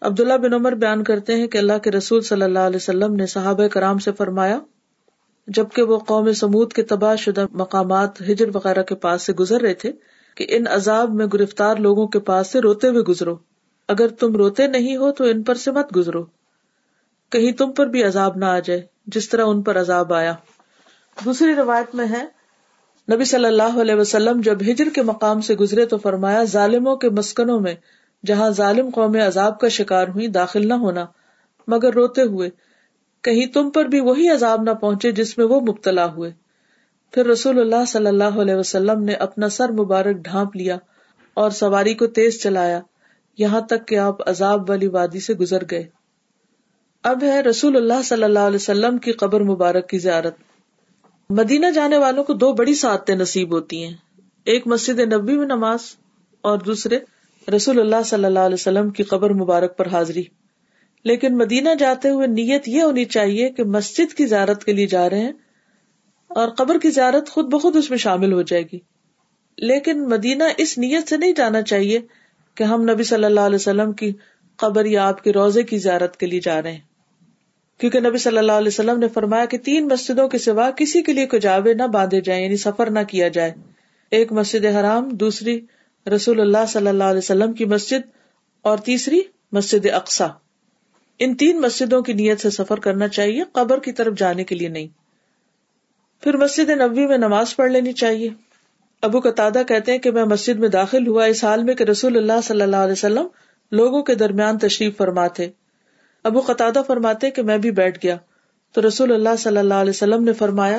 عبداللہ 0.00 0.34
بن 0.34 0.54
عمر 0.54 0.72
بیان 0.72 1.04
کرتے 1.04 1.34
ہیں 1.34 1.46
کہ 1.46 1.58
اللہ 1.58 1.78
کے 1.78 1.90
رسول 1.90 2.20
صلی 2.20 2.42
اللہ 2.42 2.58
علیہ 2.58 2.76
وسلم 2.76 3.14
نے 3.14 3.26
صحابہ 3.26 3.66
کرام 3.66 3.98
سے 3.98 4.12
فرمایا، 4.12 4.58
جبکہ 5.46 5.82
وہ 5.82 5.98
قوم 5.98 6.32
سمود 6.32 6.72
کے 6.72 6.82
تباہ 6.82 7.16
شدہ 7.16 7.46
مقامات 7.50 8.22
ہجر 8.22 8.48
وغیرہ 8.54 8.82
کے 8.82 8.94
پاس 8.94 9.22
سے 9.22 9.32
گزر 9.32 9.60
رہے 9.60 9.74
تھے، 9.74 9.92
کہ 10.34 10.46
ان 10.48 10.64
عذاب 10.66 11.14
میں 11.14 11.26
گرفتار 11.26 11.76
لوگوں 11.76 12.08
کے 12.08 12.18
پاس 12.18 12.46
سے 12.46 12.60
روتے 12.60 12.88
ہوئے 12.88 13.00
گزرو۔ 13.00 13.36
اگر 13.90 14.08
تم 14.08 14.36
روتے 14.36 14.66
نہیں 14.66 14.96
ہو 14.96 15.12
تو 15.12 15.24
ان 15.24 15.42
پر 15.42 15.54
سے 15.54 15.70
مت 15.70 15.96
گزرو۔ 15.96 16.24
کہیں 17.30 17.52
تم 17.52 17.72
پر 17.72 17.86
بھی 17.86 18.04
عذاب 18.04 18.36
نہ 18.36 18.44
آ 18.44 18.58
جائے، 18.58 18.82
جس 19.06 19.28
طرح 19.28 19.44
ان 19.46 19.62
پر 19.62 19.80
عذاب 19.80 20.12
آیا۔ 20.12 20.34
دوسری 21.24 21.54
روایت 21.54 21.94
میں 21.94 22.06
ہے، 22.06 22.26
نبی 23.14 23.24
صلی 23.24 23.44
اللہ 23.44 23.80
علیہ 23.80 23.94
وسلم 23.94 24.40
جب 24.40 24.58
ہجر 24.60 24.88
کے 24.94 25.02
مقام 25.02 25.40
سے 25.40 25.54
گزرے 25.54 25.86
تو 25.86 25.98
فرمایا، 25.98 26.44
ظالموں 26.44 26.96
کے 26.96 27.10
مسکنوں 27.10 27.60
میں، 27.60 27.74
جہاں 28.26 28.50
ظالم 28.50 28.90
قوم 28.94 29.16
عذاب 29.26 29.60
کا 29.60 29.68
شکار 29.68 30.08
ہوئی، 30.08 30.26
داخل 30.26 30.68
نہ 30.68 30.74
ہونا، 30.74 31.06
مگر 31.68 31.94
روتے 31.94 32.22
ہوئے۔ 32.22 32.50
کہیں 33.22 33.46
تم 33.46 33.70
پر 33.70 33.84
بھی 33.84 34.00
وہی 34.00 34.28
عذاب 34.28 34.62
نہ 34.62 34.70
پہنچے 34.70 35.12
جس 35.12 35.38
میں 35.38 35.46
وہ 35.46 35.60
مبتلا 35.60 36.12
ہوئے۔ 36.12 36.32
پھر 37.12 37.26
رسول 37.26 37.60
اللہ 37.60 37.84
صلی 37.88 38.06
اللہ 38.06 38.40
علیہ 38.40 38.54
وسلم 38.54 39.04
نے 39.04 39.12
اپنا 39.12 39.48
سر 39.48 39.68
مبارک 39.68 40.16
ڈھانپ 40.16 40.56
لیا 40.56 40.76
اور 41.34 41.50
سواری 41.50 41.94
کو 41.94 42.06
تیز 42.06 42.42
چلایا۔ 42.42 42.80
یہاں 43.40 43.60
تک 43.60 43.88
کہ 43.88 43.98
آپ 43.98 44.28
عذاب 44.28 44.70
والی 44.70 44.86
وادی 44.86 45.20
سے 45.20 45.34
گزر 45.34 45.62
گئے۔ 45.70 45.86
اب 47.02 47.22
ہے 47.22 47.40
رسول 47.40 47.76
اللہ 47.76 48.02
صلی 48.04 48.24
اللہ 48.24 48.38
علیہ 48.38 48.56
وسلم 48.56 48.98
کی 48.98 49.12
قبر 49.12 49.40
مبارک 49.40 49.88
کی 49.88 49.98
زیارت۔ 49.98 50.34
مدینہ 51.30 51.66
جانے 51.74 51.98
والوں 51.98 52.24
کو 52.24 52.32
دو 52.32 52.52
بڑی 52.52 52.74
سعادتیں 52.74 53.16
نصیب 53.16 53.52
ہوتی 53.52 53.84
ہیں۔ 53.84 53.94
ایک 54.44 54.66
مسجد 54.66 54.98
نبی 54.98 55.38
میں 55.38 55.46
نماز 55.46 55.78
اور 56.40 56.58
دوسرے 56.58 56.98
رسول 57.56 57.80
اللہ 57.80 58.02
صلی 58.04 58.24
اللہ 58.24 58.38
علیہ 58.38 58.54
وسلم 58.54 58.90
کی 58.90 59.02
قبر 59.02 59.30
مبارک 59.30 59.76
پر 59.76 59.86
حاضری۔ 59.86 60.22
لیکن 61.04 61.38
مدینہ 61.38 61.68
جاتے 61.78 62.08
ہوئے 62.08 62.26
نیت 62.26 62.68
یہ 62.68 62.82
ہونی 62.82 63.04
چاہیے 63.04 63.50
کہ 63.50 63.64
مسجد 63.64 64.14
کی 64.14 64.26
زیارت 64.26 64.64
کے 64.64 64.72
لیے 64.72 64.86
جا 64.86 65.10
رہے 65.10 65.20
ہیں 65.20 65.32
اور 66.28 66.48
قبر 66.48 66.78
کی 66.78 66.90
زیارت 66.90 67.30
خود 67.30 67.44
بخود 67.44 67.76
اس 67.76 67.90
میں 67.90 67.98
شامل 67.98 68.32
ہو 68.32 68.42
جائے 68.42 68.62
گی۔ 68.72 68.78
لیکن 69.58 70.08
مدینہ 70.08 70.44
اس 70.56 70.78
نیت 70.78 71.08
سے 71.08 71.16
نہیں 71.16 71.32
جانا 71.32 71.62
چاہیے 71.62 72.00
کہ 72.54 72.64
ہم 72.64 72.82
نبی 72.82 73.02
صلی 73.02 73.24
اللہ 73.24 73.40
علیہ 73.40 73.54
وسلم 73.54 73.92
کی 73.92 74.12
قبر 74.56 74.84
یا 74.84 75.08
آپ 75.08 75.24
کے 75.24 75.32
روزے 75.32 75.62
کی 75.62 75.78
زیارت 75.78 76.16
کے 76.16 76.26
لیے 76.26 76.40
جا 76.40 76.62
رہے 76.62 76.72
ہیں۔ 76.72 76.90
کیونکہ 77.78 78.00
نبی 78.00 78.18
صلی 78.18 78.38
اللہ 78.38 78.52
علیہ 78.52 78.68
وسلم 78.68 78.98
نے 78.98 79.08
فرمایا 79.08 79.44
کہ 79.44 79.58
تین 79.58 79.86
مسجدوں 79.86 80.28
کے 80.28 80.38
سوا 80.38 80.70
کسی 80.70 81.02
کے 81.02 81.12
لیے 81.12 81.26
کجاوے 81.26 81.74
نہ 81.74 81.82
باندھے 81.82 82.20
جائیں 82.20 82.44
یعنی 82.44 82.56
سفر 82.56 82.90
نہ 82.90 82.98
کیا 83.08 83.28
جائے۔ 83.28 83.52
ایک 84.10 84.32
مسجد 84.32 84.64
حرام، 84.64 85.08
دوسری 85.08 85.60
رسول 86.14 86.40
اللہ 86.40 86.66
صلی 86.68 86.88
اللہ 86.88 87.04
علیہ 87.04 87.18
وسلم 87.18 87.52
کی 87.52 87.64
مسجد 87.64 88.10
اور 88.62 88.78
تیسری 88.78 89.20
مسجد 89.52 89.86
اقسا 89.86 90.26
ان 91.18 91.34
تین 91.34 91.60
مسجدوں 91.60 92.02
کی 92.02 92.12
نیت 92.12 92.40
سے 92.40 92.50
سفر 92.50 92.80
کرنا 92.80 93.08
چاہیے، 93.08 93.42
قبر 93.52 93.80
کی 93.80 93.92
طرف 93.92 94.18
جانے 94.18 94.44
کے 94.44 94.54
لیے 94.54 94.68
نہیں۔ 94.68 94.86
پھر 96.20 96.36
مسجد 96.36 96.70
نبی 96.70 97.06
میں 97.06 97.18
نماز 97.18 97.56
پڑھ 97.56 97.72
لینی 97.72 97.92
چاہیے۔ 97.92 98.28
ابو 99.02 99.20
قطع 99.20 99.48
کہتے 99.68 99.92
ہیں 99.92 99.98
کہ 99.98 100.10
میں 100.10 100.24
مسجد 100.24 100.58
میں 100.58 100.68
داخل 100.68 101.06
ہوا، 101.06 101.24
اس 101.24 101.44
حال 101.44 101.64
میں 101.64 101.74
کہ 101.74 101.84
رسول 101.84 102.16
اللہ 102.16 102.40
صلی 102.44 102.62
اللہ 102.62 102.76
علیہ 102.76 102.92
وسلم 102.92 103.26
لوگوں 103.72 104.02
کے 104.02 104.14
درمیان 104.14 104.58
تشریف 104.58 104.96
فرما 104.96 105.26
تھے۔ 105.26 105.50
ابو 106.24 106.40
قطع 106.40 106.82
فرماتے 106.86 107.30
کہ 107.30 107.42
میں 107.42 107.58
بھی 107.58 107.70
بیٹھ 107.70 107.98
گیا۔ 108.02 108.16
تو 108.72 108.88
رسول 108.88 109.12
اللہ 109.12 109.36
صلی 109.38 109.56
اللہ 109.56 109.74
علیہ 109.74 109.90
وسلم 109.90 110.24
نے 110.24 110.32
فرمایا 110.32 110.78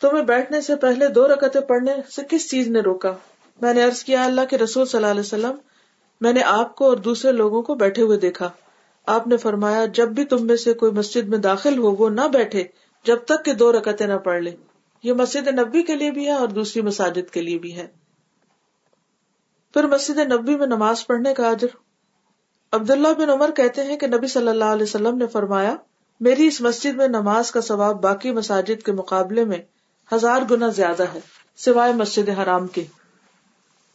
تمہیں 0.00 0.24
بیٹھنے 0.24 0.60
سے 0.60 0.76
پہلے 0.76 1.08
دو 1.08 1.28
رکعتیں 1.28 1.60
پڑھنے 1.60 1.92
سے 2.16 2.22
کس 2.28 2.50
چیز 2.50 2.68
نے 2.68 2.80
روکا؟ 2.80 3.12
میں 3.60 3.74
نے 3.74 3.82
عرض 3.82 4.04
کیا، 4.04 4.24
اللہ 4.24 4.40
کے 4.50 4.58
رسول 4.58 4.86
صلی 4.86 4.98
اللہ 4.98 5.10
علیہ 5.10 5.20
وسلم، 5.20 5.54
میں 6.20 6.32
نے 6.32 6.42
آپ 6.42 6.76
کو 6.76 6.88
اور 6.88 6.96
دوسرے 6.96 7.32
لوگوں 7.32 7.62
کو 7.62 7.74
بیٹھے 7.74 8.02
ہوئے 8.02 8.18
دیکھا۔ 8.18 8.50
آپ 9.06 9.26
نے 9.26 9.36
فرمایا، 9.36 9.86
جب 9.86 10.08
بھی 10.08 10.24
تم 10.24 10.46
میں 10.46 10.56
سے 10.56 10.72
کوئی 10.72 10.92
مسجد 10.92 11.28
میں 11.28 11.38
داخل 11.38 11.78
ہو، 11.78 11.90
وہ 11.90 12.10
نہ 12.10 12.28
بیٹھے 12.32 12.64
جب 13.04 13.16
تک 13.16 13.44
کہ 13.44 13.52
دو 13.52 13.72
رکعتیں 13.72 14.06
نہ 14.06 14.14
پڑھ 14.14 14.42
لے۔ 14.42 14.50
یہ 15.02 15.12
مسجد 15.12 15.48
نبی 15.48 15.82
کے 15.82 15.96
لیے 15.96 16.10
بھی 16.10 16.26
ہے 16.26 16.32
اور 16.32 16.48
دوسری 16.48 16.82
مساجد 16.82 17.30
کے 17.30 17.42
لیے 17.42 17.58
بھی 17.58 17.76
ہے۔ 17.76 17.86
پھر 19.72 19.86
مسجد 19.86 20.18
نبی 20.18 20.56
میں 20.56 20.66
نماز 20.66 21.06
پڑھنے 21.06 21.34
کا 21.34 21.48
اجر۔ 21.48 21.66
عبداللہ 22.72 23.08
بن 23.18 23.30
عمر 23.30 23.50
کہتے 23.50 23.84
ہیں 23.84 23.96
کہ 23.96 24.06
نبی 24.06 24.26
صلی 24.26 24.48
اللہ 24.48 24.64
علیہ 24.64 24.82
وسلم 24.82 25.18
نے 25.18 25.26
فرمایا، 25.26 25.76
میری 26.20 26.46
اس 26.46 26.60
مسجد 26.60 26.96
میں 26.96 27.08
نماز 27.08 27.50
کا 27.50 27.60
ثواب 27.60 28.02
باقی 28.02 28.30
مساجد 28.30 28.82
کے 28.82 28.92
مقابلے 28.92 29.44
میں 29.44 29.58
ہزار 30.14 30.42
گنا 30.50 30.68
زیادہ 30.68 31.04
ہے، 31.14 31.20
سوائے 31.56 31.92
مسجد 31.92 32.28
حرام 32.28 32.66
کے۔ 32.66 32.84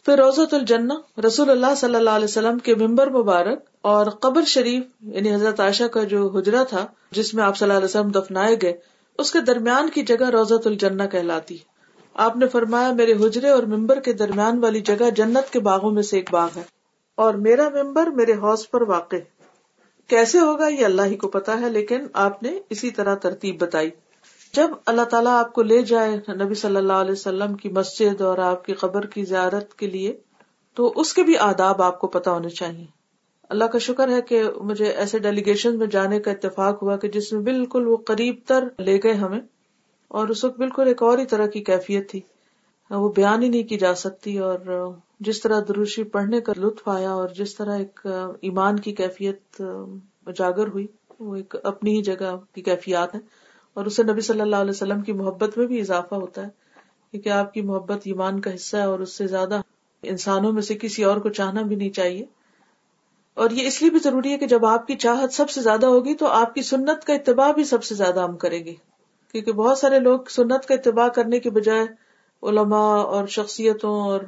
پھر 0.06 0.18
روزت 0.18 0.54
الجنہ، 0.54 1.22
رسول 1.26 1.49
اللہ 1.49 1.76
صلی 1.78 1.95
اللہ 1.95 2.10
علیہ 2.10 2.26
وسلم 2.26 2.60
کے 2.60 2.76
ممبر 2.76 3.10
مبارک 3.10 3.60
اور 3.82 4.06
قبر 4.06 4.43
شریف 4.43 4.84
یعنی 5.01 5.36
حضرت 5.36 5.60
عائشہ 5.60 5.84
کا 5.84 6.04
جو 6.04 6.28
حجرا 6.28 6.64
تھا، 6.64 6.86
جس 7.12 7.34
میں 7.34 7.43
آپ 7.43 7.58
صلی 7.58 7.66
اللہ 7.66 7.78
علیہ 7.78 7.86
وسلم 7.86 8.10
دفنائے 8.10 8.56
گئے 8.62 8.93
اس 9.18 9.32
کے 9.32 9.39
درمیان 9.41 9.89
کی 9.89 10.03
جگہ 10.03 10.30
روزت 10.30 10.68
الجنہ 10.68 11.03
کہلاتی۔ 11.03 11.57
آپ 12.14 12.38
نے 12.38 12.47
فرمایا، 12.47 12.91
میرے 12.91 13.14
حجرے 13.14 13.49
اور 13.49 13.64
ممبر 13.64 13.99
کے 13.99 14.14
درمیان 14.14 14.59
والی 14.64 14.82
جگہ 14.82 15.09
جنت 15.16 15.53
کے 15.53 15.59
باغوں 15.59 15.91
میں 15.91 16.03
سے 16.03 16.18
ایک 16.18 16.30
باغ 16.32 16.49
ہے۔ 16.55 16.64
اور 17.16 17.34
میرا 17.34 17.70
ممبر 17.70 18.07
میرے 18.07 18.34
حوض 18.34 18.70
پر 18.70 18.82
واقع 18.82 19.16
کیسے 20.07 20.39
ہوگا 20.39 20.68
یہ 20.68 20.86
اللہ 20.86 21.01
ہی 21.01 21.16
کو 21.16 21.28
پتا 21.28 21.61
ہے، 21.61 21.70
لیکن 21.70 22.07
آپ 22.14 22.43
نے 22.43 22.59
اسی 22.70 22.91
طرح 22.91 23.16
ترتیب 23.16 23.61
بتائی۔ 23.61 23.89
جب 24.53 24.70
اللہ 24.86 25.01
تعالیٰ 25.01 25.39
آپ 25.39 25.53
کو 25.53 25.64
لے 25.64 25.82
جائے 25.82 26.18
نبی 26.34 26.53
صلی 26.53 26.76
اللہ 26.76 26.93
علیہ 26.93 27.11
وسلم 27.11 27.53
کی 27.53 27.70
مسجد 27.70 28.22
اور 28.22 28.38
آپ 28.38 28.66
کی 28.66 28.74
قبر 28.74 29.05
کی 29.05 29.26
زیارت 29.26 29.74
کے 29.74 29.88
لیے، 29.88 30.18
تو 30.74 30.93
اس 30.95 31.14
کے 31.14 31.24
بھی 31.24 31.38
آداب 31.38 31.82
آپ 31.82 31.99
کو 31.99 32.07
پتا 32.07 32.32
ہونے 32.32 32.49
چاہیے۔ 32.49 33.03
اللہ 33.50 33.64
کا 33.64 33.78
شکر 33.78 34.10
ہے 34.10 34.22
کہ 34.22 34.44
مجھے 34.62 34.86
ایسے 34.86 35.20
ڈیلیگیشن 35.20 35.78
میں 35.80 35.88
جانے 35.88 36.20
کا 36.20 36.32
اتفاق 36.32 36.84
ہوا 36.84 36.98
کہ 36.98 37.08
جس 37.08 37.34
میں 37.34 37.41
بالکل 37.41 37.88
وہ 37.88 37.98
قریب 37.98 38.36
تر 38.46 38.64
لے 38.80 39.00
گئے 39.04 39.14
ہمیں 39.14 39.39
اور 40.08 40.28
اس 40.28 40.44
وقت 40.44 40.58
بالکل 40.58 40.88
ایک 40.88 41.04
اور 41.04 41.18
ہی 41.18 41.26
طرح 41.26 41.48
کی 41.48 41.64
کیفیت 41.64 42.10
تھی۔ 42.10 42.22
وہ 42.89 43.12
بیان 43.16 43.44
ہی 43.44 43.50
نہیں 43.50 43.64
کی 43.64 43.78
جا 43.78 43.96
سکتی 43.96 44.38
اور 44.38 44.89
جس 45.20 45.41
طرح 45.41 45.60
دروشی 45.68 46.04
پڑھنے 46.04 46.41
کا 46.41 46.54
لطف 46.58 46.88
آیا 46.88 47.12
اور 47.12 47.30
جس 47.30 47.56
طرح 47.56 47.78
ایک 47.78 48.00
ایمان 48.41 48.80
کی 48.80 48.94
کیفیت 48.94 49.62
اجاگر 50.28 50.68
ہوئی، 50.68 50.88
وہ 51.20 51.36
ایک 51.36 51.56
اپنی 51.64 51.98
ہی 51.98 52.02
جگہ 52.02 52.36
کی 52.54 52.62
کیفیات 52.62 53.16
ہے 53.16 53.20
اور 53.74 53.86
اسے 53.86 54.04
نبی 54.04 54.22
صلی 54.22 54.41
اللہ 54.41 54.56
علیہ 54.56 54.70
وسلم 54.70 55.02
کی 55.02 55.14
محبت 55.14 55.58
میں 55.58 55.68
بھی 55.68 55.80
اضافہ 55.80 56.16
ہوتا 56.16 56.44
ہے 56.44 56.50
کیونکہ 57.12 57.30
آپ 57.30 57.54
کی 57.54 57.62
محبت 57.62 58.02
ایمان 58.04 58.39
کا 58.39 58.56
حصہ 58.56 58.78
ہے 58.78 58.84
اور 58.84 59.00
اس 59.00 59.14
سے 59.14 59.28
زیادہ 59.28 59.62
انسانوں 60.02 60.52
میں 60.52 60.62
سے 60.62 60.76
کسی 60.76 61.04
اور 61.04 61.18
کو 61.18 61.30
چاہنا 61.30 61.62
بھی 61.62 61.76
نہیں 61.76 61.89
چاہیے۔ 61.89 62.26
اور 63.34 63.50
یہ 63.50 63.68
اس 63.68 63.82
لیے 63.82 63.92
بھی 63.92 64.00
ضروری 64.00 64.32
ہے 64.32 64.38
کہ 64.38 64.48
جب 64.48 64.66
آپ 64.66 64.88
کی 64.88 64.96
چاہت 64.96 65.34
سب 65.34 65.50
سے 65.50 65.62
زیادہ 65.62 65.86
ہوگی 65.86 66.16
تو 66.16 66.28
آپ 66.28 66.54
کی 66.54 66.62
سنت 66.62 67.04
کا 67.06 67.14
اتباع 67.14 67.52
بھی 67.52 67.64
سب 67.64 67.84
سے 67.84 67.96
زیادہ 67.96 68.20
ہم 68.20 68.38
کریں 68.38 68.66
گے۔ 68.66 68.74
کیونکہ 69.32 69.52
بہت 69.52 69.78
سارے 69.78 70.00
لوگ 70.00 70.20
سنت 70.30 70.66
کا 70.66 70.74
اتباع 70.74 71.08
کرنے 71.08 71.40
کے 71.40 71.50
بجائے 71.50 71.84
علماء 72.44 72.98
اور 72.98 73.28
شخصیتوں 73.28 74.02
اور 74.02 74.22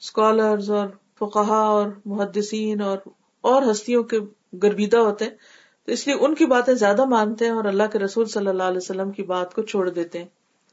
اسکالرز 0.00 0.70
اور 0.70 0.88
فقہا 1.18 1.60
اور 1.60 1.86
محدثین 2.04 2.80
اور 2.80 2.98
اور 3.40 3.62
ہستیوں 3.70 4.02
کے 4.02 4.18
گرویدہ 4.62 4.96
ہوتے 4.96 5.24
ہیں، 5.24 5.32
تو 5.86 5.92
اس 5.92 6.06
لیے 6.06 6.16
ان 6.16 6.34
کی 6.34 6.46
باتیں 6.46 6.74
زیادہ 6.74 7.04
مانتے 7.04 7.44
ہیں 7.44 7.52
اور 7.52 7.64
اللہ 7.64 7.82
کے 7.92 7.98
رسول 7.98 8.26
صلی 8.26 8.46
اللہ 8.46 8.62
علیہ 8.62 8.76
وسلم 8.76 9.10
کی 9.10 9.22
بات 9.22 9.54
کو 9.54 9.62
چھوڑ 9.62 9.90
دیتے 9.90 10.18
ہیں۔ 10.18 10.26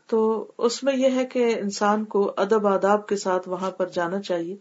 تو 0.08 0.52
اس 0.58 0.84
میں 0.84 0.96
یہ 0.96 1.10
ہے 1.16 1.26
کہ 1.26 1.56
انسان 1.60 2.06
کو 2.06 2.34
ادب 2.38 2.68
آداب 2.68 3.08
کے 3.08 3.16
ساتھ 3.16 3.50
وہاں 3.50 3.72
پر 3.72 3.88
جانا 3.88 4.22
چاہیے۔ 4.22 4.56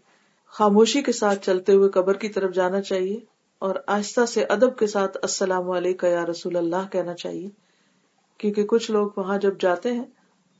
خاموشی 0.53 1.03
کے 1.03 1.13
ساتھ 1.13 1.39
چلتے 1.47 1.73
ہوئے 1.73 1.91
قبر 1.91 2.15
کی 2.15 2.29
طرف 2.29 2.55
جانا 2.55 2.81
چاہیے 2.81 3.21
اور 3.59 3.75
آہستہ 3.87 4.27
سے 4.27 4.45
ادب 4.45 4.79
کے 4.79 4.87
ساتھ 4.87 5.19
السلام 5.23 5.71
علیکم 5.71 6.07
یا 6.07 6.27
رسول 6.27 6.57
اللہ 6.57 6.89
کہنا 6.93 7.15
چاہیے۔ 7.15 7.49
کیونکہ 8.39 8.65
کچھ 8.65 8.91
لوگ 8.91 9.11
وہاں 9.17 9.39
جب 9.39 9.61
جاتے 9.61 9.93
ہیں 9.93 10.05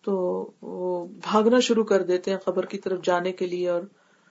تو 0.05 0.15
وہ 0.63 1.07
بھاگنا 1.07 1.61
شروع 1.61 1.85
کر 1.85 2.03
دیتے 2.03 2.31
ہیں 2.31 2.39
قبر 2.39 2.67
کی 2.67 2.79
طرف 2.79 3.03
جانے 3.03 3.33
کے 3.33 3.47
لیے 3.47 3.69
اور 3.69 3.83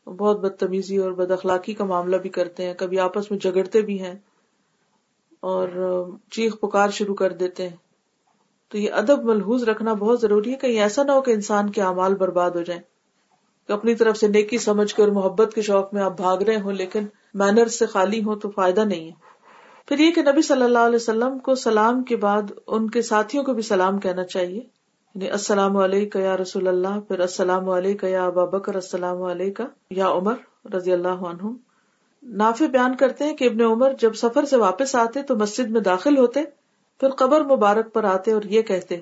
بہت 0.09 0.39
بدتمیزی 0.39 0.97
اور 0.97 1.11
بد 1.11 1.31
اخلاقی 1.31 1.73
کا 1.73 1.85
معاملہ 1.85 2.17
بھی 2.17 2.29
کرتے 2.29 2.65
ہیں۔ 2.65 2.73
کبھی 2.73 2.99
آپس 2.99 3.31
میں 3.31 3.39
جگڑتے 3.39 3.81
بھی 3.81 4.01
ہیں 4.01 4.15
اور 5.39 5.67
چیخ 6.31 6.59
پکار 6.59 6.89
شروع 6.89 7.15
کر 7.15 7.33
دیتے 7.33 7.69
ہیں۔ 7.69 7.75
تو 8.69 8.77
یہ 8.77 8.91
ادب 8.91 9.23
ملحوظ 9.23 9.63
رکھنا 9.63 9.93
بہت 9.93 10.21
ضروری 10.21 10.51
ہے 10.51 10.55
کہیں 10.55 10.79
ایسا 10.79 11.03
نہ 11.03 11.11
ہو 11.11 11.21
کہ 11.21 11.31
انسان 11.31 11.69
کے 11.69 11.81
اعمال 11.81 12.15
برباد 12.15 12.51
ہو 12.51 12.61
جائیں۔ 12.61 12.81
اپنی 13.74 13.95
طرف 13.95 14.18
سے 14.18 14.28
نیکی 14.28 14.57
سمجھ 14.57 14.95
کر 14.95 15.07
محبت 15.07 15.53
کے 15.53 15.61
شوق 15.61 15.93
میں 15.93 16.01
آپ 16.01 16.18
بھاگ 16.18 16.38
رہے 16.38 16.61
ہوں، 16.61 16.72
لیکن 16.72 17.05
مینر 17.34 17.68
سے 17.68 17.86
خالی 17.86 18.24
ہو 18.24 18.36
تو 18.36 18.49
فائدہ 18.49 18.82
نہیں 18.82 19.07
ہے۔ 19.07 19.28
پھر 19.88 19.99
یہ 19.99 20.11
کہ 20.11 20.22
نبی 20.22 20.41
صلی 20.41 20.63
اللہ 20.63 20.80
علیہ 20.80 20.95
وسلم 20.95 21.39
کو 21.39 21.55
سلام 21.55 22.03
کے 22.03 22.15
بعد 22.15 22.41
ان 22.68 22.89
کے 22.89 23.01
ساتھیوں 23.01 23.43
کو 23.43 23.53
بھی 23.53 23.61
سلام 23.61 23.99
کہنا 23.99 24.24
چاہیے۔ 24.24 24.78
یعنی 25.15 25.30
السلام 25.30 25.78
علیکم 25.78 26.20
یا 26.20 26.38
رسول 26.38 26.68
اللہ، 26.68 26.99
پھر 27.07 27.20
السلام 27.20 27.70
علیکم 27.70 28.07
یا 28.07 28.26
ابا 28.26 28.45
بکر، 28.45 28.76
السلام 28.76 29.22
علیکم 29.22 29.63
یا 29.89 30.09
عمر 30.09 30.34
رضی 30.76 30.93
اللہ 30.93 31.07
عنہ 31.07 31.51
نافع 32.24 32.65
بیان 32.65 32.95
کرتے 32.95 33.24
ہیں 33.24 33.38
کہ 33.38 33.45
ابن 33.45 33.61
عمر 33.61 33.91
جب 33.99 34.13
سفر 34.13 34.45
سے 34.45 34.57
واپس 34.57 34.95
آتے 34.95 35.22
تو 35.22 35.36
مسجد 35.36 35.70
میں 35.70 35.82
داخل 35.82 36.18
ہوتے، 36.18 36.43
پھر 36.99 37.09
قبر 37.09 37.43
مبارک 37.43 37.93
پر 37.93 38.03
آتے 38.03 38.32
اور 38.32 38.41
یہ 38.41 38.61
کہتے، 38.61 38.97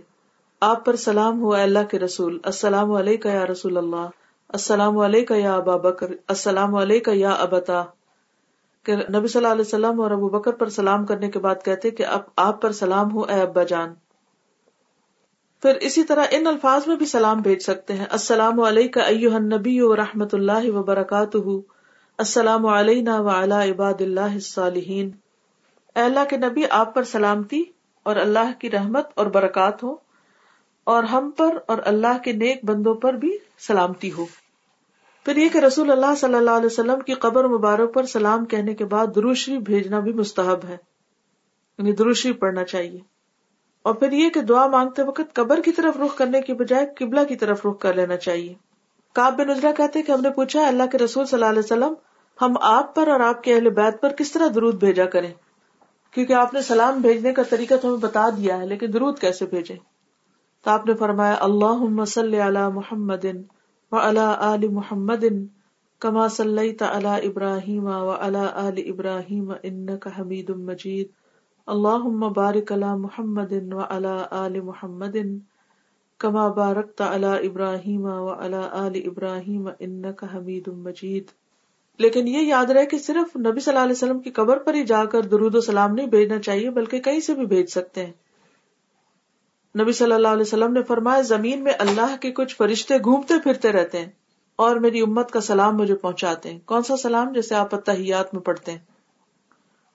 آپ 0.61 0.85
پر 0.85 0.95
سلام 0.95 1.41
ہوا 1.41 1.61
اللہ 1.61 1.79
کے 1.89 1.99
رسول، 1.99 2.39
السلام 2.43 2.91
علیکم 2.91 3.29
یا 3.29 3.45
رسول 3.45 3.77
اللہ۔ 3.77 4.07
السلام 4.55 4.97
علیکم 4.97 5.35
یا 5.35 5.55
ابا 5.55 5.77
بکر، 5.77 6.07
السلام 6.27 6.75
علیکم 6.75 7.11
یا 7.13 7.29
ابتا۔ 7.29 7.83
کہ 8.83 8.95
نبی 8.95 9.27
صلی 9.27 9.39
اللہ 9.39 9.47
علیہ 9.47 9.61
وسلم 9.61 10.01
اور 10.01 10.11
ابو 10.11 10.29
بکر 10.29 10.51
پر 10.51 10.69
سلام 10.69 11.05
کرنے 11.05 11.31
کے 11.31 11.39
بعد 11.39 11.55
کہتے 11.65 11.89
کہ 11.89 12.05
اب 12.05 12.21
آپ 12.35 12.61
پر 12.61 12.71
سلام 12.71 13.13
ہو، 13.13 13.21
اے 13.21 13.41
ابا 13.41 13.63
جان۔ 13.63 13.93
پھر 15.61 15.75
اسی 15.75 16.03
طرح 16.03 16.25
ان 16.31 16.47
الفاظ 16.47 16.87
میں 16.87 16.95
بھی 16.95 17.05
سلام 17.05 17.37
بھیج 17.41 17.59
سکتے 17.59 17.93
ہیں۔ 17.93 18.05
السلام 18.09 18.61
علیکم 18.61 19.01
ایوہ 19.05 19.33
النبی 19.33 19.81
و 19.81 19.95
رحمت 19.95 20.33
اللہ 20.33 20.71
وبرکاتہ۔ 20.71 21.37
السلام 22.17 22.65
علینا 22.65 23.17
عباد 23.63 24.01
اللہ 24.01 24.39
صالحین 24.39 25.11
اللہ 25.95 26.25
کے 26.29 26.37
نبی، 26.37 26.61
آپ 26.69 26.95
پر 26.95 27.03
سلامتی 27.03 27.63
اور 28.03 28.15
اللہ 28.15 28.51
کی 28.59 28.71
رحمت 28.71 29.07
اور 29.15 29.25
برکات 29.25 29.83
ہو۔ 29.83 29.95
اور 30.83 31.03
ہم 31.03 31.31
پر 31.37 31.57
اور 31.67 31.77
اللہ 31.85 32.17
کے 32.23 32.31
نیک 32.31 32.65
بندوں 32.65 32.95
پر 32.95 33.13
بھی 33.13 33.37
سلامتی 33.59 34.11
ہو۔ 34.11 34.25
پھر 35.25 35.37
یہ 35.37 35.49
کہ 35.49 35.57
رسول 35.57 35.91
اللہ 35.91 36.15
صلی 36.17 36.35
اللہ 36.35 36.51
علیہ 36.51 36.65
وسلم 36.65 36.99
کی 36.99 37.13
قبر 37.13 37.47
مبارک 37.47 37.93
پر 37.93 38.05
سلام 38.05 38.45
کہنے 38.45 38.73
کے 38.73 38.85
بعد 38.85 39.07
دروشری 39.15 39.57
بھیجنا 39.57 39.99
بھی 39.99 40.13
مستحب 40.13 40.65
ہے۔ 40.67 40.77
یعنی 41.77 41.91
دروشری 41.91 42.33
پڑھنا 42.33 42.63
چاہیے۔ 42.63 42.99
اور 43.83 43.93
پھر 43.93 44.11
یہ 44.11 44.29
کہ 44.29 44.41
دعا 44.41 44.67
مانگتے 44.67 45.03
وقت 45.03 45.33
قبر 45.33 45.61
کی 45.61 45.71
طرف 45.71 45.97
رخ 45.97 46.17
کرنے 46.17 46.41
کی 46.41 46.53
بجائے 46.53 47.05
قبلہ 47.05 47.19
کی 47.23 47.35
طرف 47.35 47.65
رخ 47.65 47.79
کر 47.79 47.93
لینا 47.93 48.17
چاہیے۔ 48.17 48.53
کاب 49.13 49.37
بن 49.37 49.47
نجرا 49.47 49.71
کہتے 49.77 50.01
کہ 50.01 50.11
ہم 50.11 50.21
نے 50.21 50.29
پوچھا 50.29 50.67
اللہ 50.67 50.83
کے 50.91 50.97
رسول 50.97 51.25
صلی 51.25 51.37
اللہ 51.37 51.49
علیہ 51.49 51.59
وسلم، 51.59 51.93
ہم 52.41 52.53
آپ 52.61 52.95
پر 52.95 53.07
اور 53.07 53.19
آپ 53.19 53.43
کے 53.43 53.53
اہل 53.53 53.69
بیت 53.69 54.01
پر 54.01 54.09
کس 54.09 54.31
طرح 54.31 54.47
درود 54.55 54.79
بھیجا 54.79 55.05
کریں؟ 55.05 55.33
کیونکہ 56.11 56.33
آپ 56.33 56.53
نے 56.53 56.61
سلام 56.61 57.01
بھیجنے 57.01 57.33
کا 57.33 57.43
طریقہ 57.43 57.73
تو 57.81 57.87
ہمیں 57.87 57.97
بتا 57.97 58.29
دیا 58.29 58.57
ہے، 58.57 58.65
لیکن 58.65 58.93
درود 58.93 59.19
کیسے 59.19 59.45
بھیجے 59.45 59.75
تو 60.63 60.71
آپ 60.71 60.85
نے 60.85 60.93
فرمایا 60.93 61.35
اللہ 61.39 62.19
علی 62.19 62.73
محمد 62.73 63.25
و 63.91 63.97
علی 63.97 64.67
محمد 64.67 65.25
کما 65.99 66.27
صلی 66.27 66.69
علی 66.79 67.27
ابراہیم 67.27 67.85
و 67.85 68.11
علی 68.11 68.45
آل 68.53 68.79
ابراہیم 68.87 69.51
ان 69.63 69.97
کا 69.97 70.09
حمید 70.19 70.49
مجید 70.49 71.07
اللہ 71.67 72.07
بارک 72.35 72.71
محمد 72.97 73.53
و 73.71 73.79
علی 73.89 74.23
آل 74.31 74.59
محمد 74.61 75.17
کما 76.17 76.47
بارک 76.47 77.01
علی 77.01 77.47
ابراہیم 77.47 78.05
و 78.05 78.33
علی 78.33 78.61
آل 78.71 79.01
ابراہیم 79.05 79.69
ان 79.79 80.13
کا 80.13 80.37
حمید 80.37 80.67
مجید 80.67 81.23
لیکن 81.99 82.27
یہ 82.27 82.41
یاد 82.41 82.65
رہے 82.65 82.85
کہ 82.85 82.97
صرف 82.97 83.37
نبی 83.37 83.59
صلی 83.59 83.73
اللہ 83.73 83.83
علیہ 83.83 83.91
وسلم 83.91 84.19
کی 84.19 84.31
قبر 84.31 84.57
پر 84.57 84.73
ہی 84.73 84.83
جا 84.83 85.05
کر 85.05 85.21
درود 85.21 85.55
و 85.55 85.61
سلام 85.61 85.93
نہیں 85.93 86.07
بھیجنا 86.07 86.39
چاہیے، 86.39 86.69
بلکہ 86.69 86.99
کہیں 86.99 87.19
سے 87.19 87.33
بھی 87.33 87.45
بھیج 87.45 87.65
سکتے 87.65 88.05
ہیں۔ 88.05 88.13
نبی 89.81 89.91
صلی 89.91 90.11
اللہ 90.11 90.27
علیہ 90.27 90.41
وسلم 90.41 90.73
نے 90.73 90.83
فرمایا 90.83 91.21
زمین 91.21 91.63
میں 91.63 91.73
اللہ 91.79 92.15
کے 92.21 92.31
کچھ 92.31 92.55
فرشتے 92.55 92.97
گھومتے 92.97 93.33
پھرتے 93.43 93.71
رہتے 93.71 93.99
ہیں 93.99 94.11
اور 94.55 94.75
میری 94.75 95.01
امت 95.01 95.31
کا 95.31 95.41
سلام 95.41 95.77
مجھے 95.77 95.95
پہنچاتے 95.95 96.51
ہیں۔ 96.51 96.59
کون 96.59 96.83
سا 96.83 96.97
سلام؟ 96.97 97.33
جیسے 97.33 97.55
آپ 97.55 97.75
اتحیات 97.75 98.33
میں 98.33 98.41
پڑھتے 98.41 98.71
ہیں۔ 98.71 98.79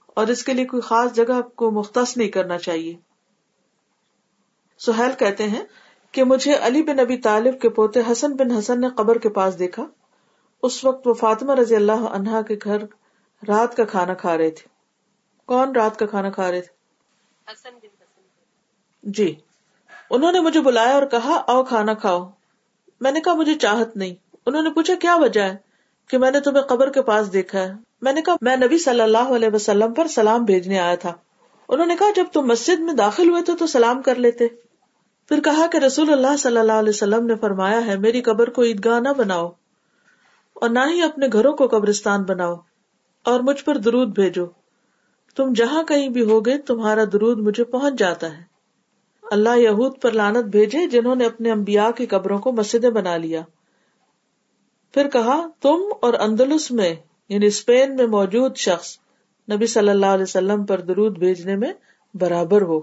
اور 0.07 0.26
اس 0.26 0.45
کے 0.45 0.53
لیے 0.53 0.64
کوئی 0.64 0.81
خاص 0.81 1.12
جگہ 1.12 1.41
کو 1.55 1.70
مختص 1.70 2.16
نہیں 2.16 2.28
کرنا 2.28 2.59
چاہیے۔ 2.59 2.97
سہیل 4.78 5.11
کہتے 5.18 5.49
ہیں 5.49 5.64
کہ 6.12 6.24
مجھے 6.24 6.55
علی 6.55 6.83
بن 6.83 6.97
نبی 6.97 7.16
طالب 7.16 7.61
کے 7.61 7.68
پوتے 7.68 8.01
حسن 8.12 8.37
بن 8.37 8.51
حسن 8.51 8.81
نے 8.81 8.89
قبر 8.97 9.18
کے 9.18 9.28
پاس 9.28 9.59
دیکھا۔ 9.59 9.87
اس 10.62 10.85
وقت 10.85 11.07
وہ 11.07 11.14
فاطمہ 11.14 11.55
رضی 11.55 11.76
اللہ 11.76 11.93
عنہا 11.93 12.43
کے 12.43 12.57
گھر 12.64 12.78
رات 13.49 13.76
کا 13.76 13.85
کھانا 13.85 14.14
کھا 14.14 14.39
رہے 14.39 14.51
تھے۔ 14.51 14.68
کون 15.47 15.76
رات 15.76 15.99
کا 15.99 16.07
کھانا 16.07 16.31
کھا 16.31 16.51
رہے 16.51 16.61
تھے؟ 16.61 16.72
جی۔ 19.03 19.35
انہوں 20.11 20.32
نے 20.32 20.40
مجھے 20.40 20.61
بلایا 20.61 20.94
اور 20.94 21.02
کہا، 21.02 21.42
آؤ 21.46 21.64
کھانا 21.64 21.94
کھاؤ۔ 21.94 22.30
میں 23.00 23.12
نے 23.12 23.20
کہا، 23.20 23.34
مجھے 23.34 23.54
چاہت 23.54 23.96
نہیں۔ 23.96 24.14
انہوں 24.46 24.62
نے 24.62 24.70
پوچھا، 24.70 24.94
کیا 25.00 25.16
وجہ 25.16 25.40
ہے 25.40 25.56
کہ 26.08 26.18
میں 26.18 26.30
نے 26.30 26.40
تمہیں 26.40 26.62
قبر 26.62 26.90
کے 26.90 27.02
پاس 27.02 27.32
دیکھا 27.32 27.58
ہے؟ 27.58 27.72
میں 28.02 28.12
نے 28.12 28.22
کہا، 28.22 28.34
میں 28.40 28.56
نبی 28.56 28.78
صلی 28.78 29.00
اللہ 29.00 29.18
علیہ 29.18 29.48
وسلم 29.52 29.94
پر 29.94 30.06
سلام 30.06 30.44
بھیجنے 30.44 30.78
آیا 30.78 30.94
تھا۔ 30.94 31.14
انہوں 31.68 31.86
نے 31.86 31.96
کہا، 31.96 32.06
جب 32.16 32.24
تم 32.32 32.46
مسجد 32.46 32.80
میں 32.80 32.94
داخل 32.94 33.30
ہوئے 33.30 33.42
تھے 33.42 33.52
تو 33.56 33.66
سلام 33.66 34.02
کر 34.02 34.14
لیتے۔ 34.14 34.46
پھر 35.28 35.40
کہا 35.40 35.66
کہ 35.66 35.78
رسول 35.78 36.12
اللہ 36.12 36.36
صلی 36.38 36.56
اللہ 36.56 36.72
علیہ 36.72 36.88
وسلم 36.88 37.26
نے 37.26 37.34
فرمایا 37.34 37.86
ہے، 37.86 37.98
میری 37.98 38.22
قبر 38.22 38.50
کو 38.50 38.62
عیدگاہ 38.62 39.00
نہ 39.00 39.08
بناؤ 39.16 39.48
اور 40.54 40.68
نہ 40.68 40.78
ہی 40.90 41.02
اپنے 41.02 41.26
گھروں 41.32 41.52
کو 41.52 41.66
قبرستان 41.66 42.22
بناؤ 42.22 42.54
اور 43.24 43.40
مجھ 43.40 43.64
پر 43.64 43.76
درود 43.76 44.14
بھیجو۔ 44.14 44.46
تم 45.36 45.52
جہاں 45.52 45.82
کہیں 45.82 46.08
بھی 46.08 46.22
ہوگے، 46.22 46.58
تمہارا 46.58 47.04
درود 47.12 47.38
مجھے 47.38 47.64
پہنچ 47.64 47.94
جاتا 47.94 48.38
ہے۔ 48.38 48.49
اللہ 49.31 49.59
یہود 49.59 50.01
پر 50.03 50.11
لانت 50.12 50.45
بھیجے 50.45 50.87
جنہوں 50.87 51.14
نے 51.14 51.26
اپنے 51.26 51.51
امبیا 51.51 51.91
کی 51.97 52.07
قبروں 52.07 52.39
کو 52.39 52.53
مسجدیں 52.53 52.91
بنا 52.91 53.16
لیا۔ 53.16 53.41
پھر 54.95 55.09
کہا، 55.09 55.47
تم 55.61 55.78
اور 56.01 56.14
اندلس 56.14 56.70
میں 56.70 56.95
یعنی 57.28 57.47
اسپین 57.47 57.97
میں 57.97 58.07
موجود 58.07 58.57
شخص 58.57 58.99
نبی 59.53 59.66
صلی 59.66 59.89
اللہ 59.89 60.07
علیہ 60.07 60.22
وسلم 60.22 60.66
پر 60.66 60.81
درود 60.81 61.18
بھیجنے 61.18 61.57
میں 61.57 61.72
برابر 62.14 62.62
ہو۔ 62.62 62.81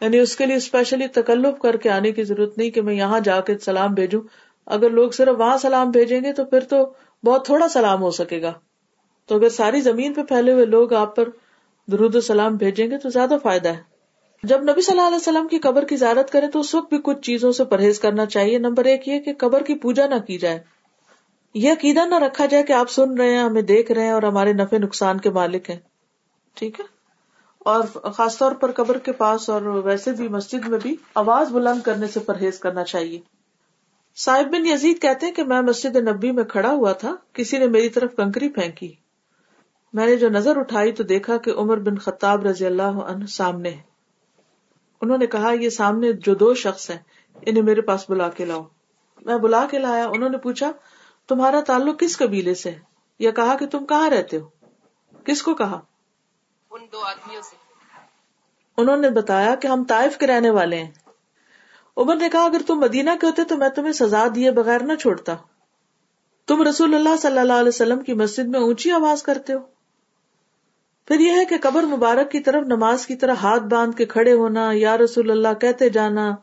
یعنی 0.00 0.18
اس 0.18 0.36
کے 0.36 0.46
لیے 0.46 0.56
اسپیشلی 0.56 1.06
تکلف 1.06 1.58
کر 1.58 1.76
کے 1.76 1.90
آنے 1.90 2.12
کی 2.12 2.22
ضرورت 2.22 2.58
نہیں 2.58 2.70
کہ 2.70 2.82
میں 2.82 2.94
یہاں 2.94 3.20
جا 3.20 3.40
کے 3.40 3.58
سلام 3.58 3.94
بھیجوں۔ 3.94 4.22
اگر 4.66 4.90
لوگ 4.90 5.10
صرف 5.10 5.40
وہاں 5.40 5.58
سلام 5.58 5.90
بھیجیں 5.90 6.20
گے 6.24 6.32
تو 6.32 6.44
پھر 6.44 6.60
تو 6.60 6.92
بہت 7.24 7.46
تھوڑا 7.46 7.68
سلام 7.68 8.02
ہو 8.02 8.10
سکے 8.10 8.42
گا۔ 8.42 8.52
تو 9.26 9.36
اگر 9.36 9.48
ساری 9.48 9.80
زمین 9.80 10.14
پہ 10.14 10.22
پھیلے 10.22 10.52
ہوئے 10.52 10.64
لوگ 10.64 10.92
آپ 10.92 11.16
پر 11.16 11.28
درود 11.92 12.14
و 12.14 12.20
سلام 12.20 12.56
بھیجیں 12.56 12.90
گے 12.90 12.98
تو 12.98 13.08
زیادہ 13.08 13.34
فائدہ 13.42 13.68
ہے۔ 13.68 13.93
جب 14.44 14.62
نبی 14.62 14.82
صلی 14.82 14.96
اللہ 14.96 15.06
علیہ 15.06 15.16
وسلم 15.16 15.48
کی 15.48 15.58
قبر 15.58 15.84
کی 15.84 15.96
زیارت 15.96 16.30
کرے 16.30 16.48
تو 16.48 16.60
اس 16.60 16.74
وقت 16.74 16.88
بھی 16.88 16.98
کچھ 17.04 17.20
چیزوں 17.20 17.52
سے 17.52 17.64
پرہیز 17.64 18.00
کرنا 18.00 18.26
چاہیے۔ 18.26 18.58
نمبر 18.58 18.84
ایک 18.84 19.08
یہ 19.08 19.20
کہ 19.20 19.32
قبر 19.38 19.62
کی 19.62 19.74
پوجا 19.74 20.06
نہ 20.06 20.14
کی 20.14 20.38
جائے۔ 20.38 20.58
یہ 21.54 21.72
عقیدہ 21.72 22.06
نہ 22.06 22.14
رکھا 22.14 22.46
جائے 22.46 22.62
کہ 22.62 22.72
آپ 22.72 22.90
سن 22.90 23.14
رہے 23.14 23.30
ہیں، 23.30 23.42
ہمیں 23.42 23.62
دیکھ 23.62 23.92
رہے 23.92 24.04
ہیں 24.04 24.12
اور 24.12 24.22
ہمارے 24.22 24.52
نفے 24.52 24.78
نقصان 24.78 25.20
کے 25.20 25.30
مالک 25.30 25.70
ہیں۔ 25.70 25.78
ٹھیک 26.54 26.80
ہے؟ 26.80 26.84
اور 27.58 27.84
خاص 28.10 28.38
طور 28.38 28.52
پر 28.52 28.72
قبر 28.72 28.98
کے 28.98 29.12
پاس 29.12 29.50
اور 29.50 29.62
ویسے 29.62 30.12
بھی 30.12 30.28
مسجد 30.28 30.68
میں 30.68 30.78
بھی 30.82 30.96
آواز 31.14 31.52
بلند 31.52 31.80
کرنے 31.80 32.06
سے 32.06 32.20
پرہیز 32.20 32.58
کرنا 32.58 32.84
چاہیے۔ 32.84 33.20
صاحب 34.16 34.44
بن 34.44 34.66
یزید 34.66 35.02
کہتے 35.02 35.26
ہیں 35.26 35.32
کہ 35.32 35.44
میں 35.44 35.60
مسجد 35.60 35.96
نبی 35.96 36.30
میں 36.30 36.44
کھڑا 36.44 36.70
ہوا 36.70 36.92
تھا، 36.92 37.16
کسی 37.32 37.58
نے 37.58 37.66
میری 37.66 37.88
طرف 37.88 38.16
کنکری 38.16 38.48
پھینکی۔ 38.48 38.92
میں 39.92 40.06
نے 40.06 40.16
جو 40.16 40.28
نظر 40.28 40.56
اٹھائی 40.56 40.92
تو 40.92 41.02
دیکھا 41.02 41.36
کہ 41.36 41.52
عمر 41.56 41.76
بن 41.76 41.98
خطاب 41.98 42.46
رضی 42.46 42.66
اللہ 42.66 42.82
عنہ 42.82 43.26
سامنے 43.26 43.70
ہے 43.70 43.93
انہوں 45.04 45.18
نے 45.18 45.26
کہا 45.26 45.52
یہ 45.52 45.68
سامنے 45.68 46.12
جو 46.12 46.34
دو 46.34 46.54
شخص 46.54 46.90
ہیں 46.90 46.98
انہیں 47.46 47.64
میرے 47.64 47.80
پاس 47.80 48.10
بلا 48.10 48.28
کے 48.28 48.44
لاؤ۔ 48.44 48.62
میں 49.22 49.36
بلا 49.36 49.66
کے 49.70 49.78
لایا 49.78 50.06
انہوں 50.06 50.28
نے 50.28 50.38
پوچھا 50.38 50.72
تمہارا 51.28 51.60
تعلق 51.60 52.00
کس 52.00 52.18
قبیلے 52.18 52.54
سے 52.54 52.74
یا 53.18 53.30
کہا 53.30 53.56
کہ 53.56 53.66
تم 53.66 53.86
کہاں 53.86 54.10
رہتے 54.10 54.36
ہو؟ 54.36 54.48
کس 55.24 55.42
کو 55.42 55.54
کہا؟ 55.54 55.80
ان 56.70 56.80
دو 56.92 57.00
آدمیوں 57.00 57.42
سے۔ 57.42 57.56
انہوں 58.76 58.96
نے 58.96 59.10
بتایا 59.10 59.54
کہ 59.54 59.66
ہم 59.66 59.84
طائف 59.84 60.18
کے 60.18 60.26
رہنے 60.26 60.50
والے 60.50 60.76
ہیں۔ 60.76 60.90
عمر 61.96 62.16
نے 62.16 62.28
کہا 62.28 62.44
اگر 62.44 62.60
تم 62.66 62.80
مدینہ 62.80 63.10
کے 63.20 63.26
ہوتے 63.26 63.44
تو 63.44 63.56
میں 63.56 63.68
تمہیں 63.68 63.92
سزا 63.92 64.26
دیے 64.34 64.50
بغیر 64.50 64.82
نہ 64.82 64.94
چھوڑتا۔ 64.94 65.36
تم 66.46 66.62
رسول 66.62 66.94
اللہ 66.94 67.16
صلی 67.16 67.38
اللہ 67.38 67.52
علیہ 67.52 67.68
وسلم 67.68 68.00
کی 68.00 68.12
مسجد 68.12 68.44
میں 68.44 68.60
اونچی 68.60 68.90
آواز 68.90 69.22
کرتے 69.22 69.52
ہو۔ 69.52 69.73
پھر 71.04 71.20
یہ 71.20 71.32
ہے 71.32 71.44
کہ 71.44 71.56
قبر 71.62 71.82
مبارک 71.82 72.30
کی 72.30 72.40
طرف 72.40 72.66
نماز 72.66 73.06
کی 73.06 73.14
طرح 73.14 73.34
ہاتھ 73.34 73.62
باندھ 73.62 73.96
کے 73.96 74.06
کھڑے 74.06 74.32
ہونا، 74.32 74.70
یا 74.72 74.98
رسول 74.98 75.30
اللہ 75.30 75.54
کہتے 75.60 75.88
جانا، 75.88 76.34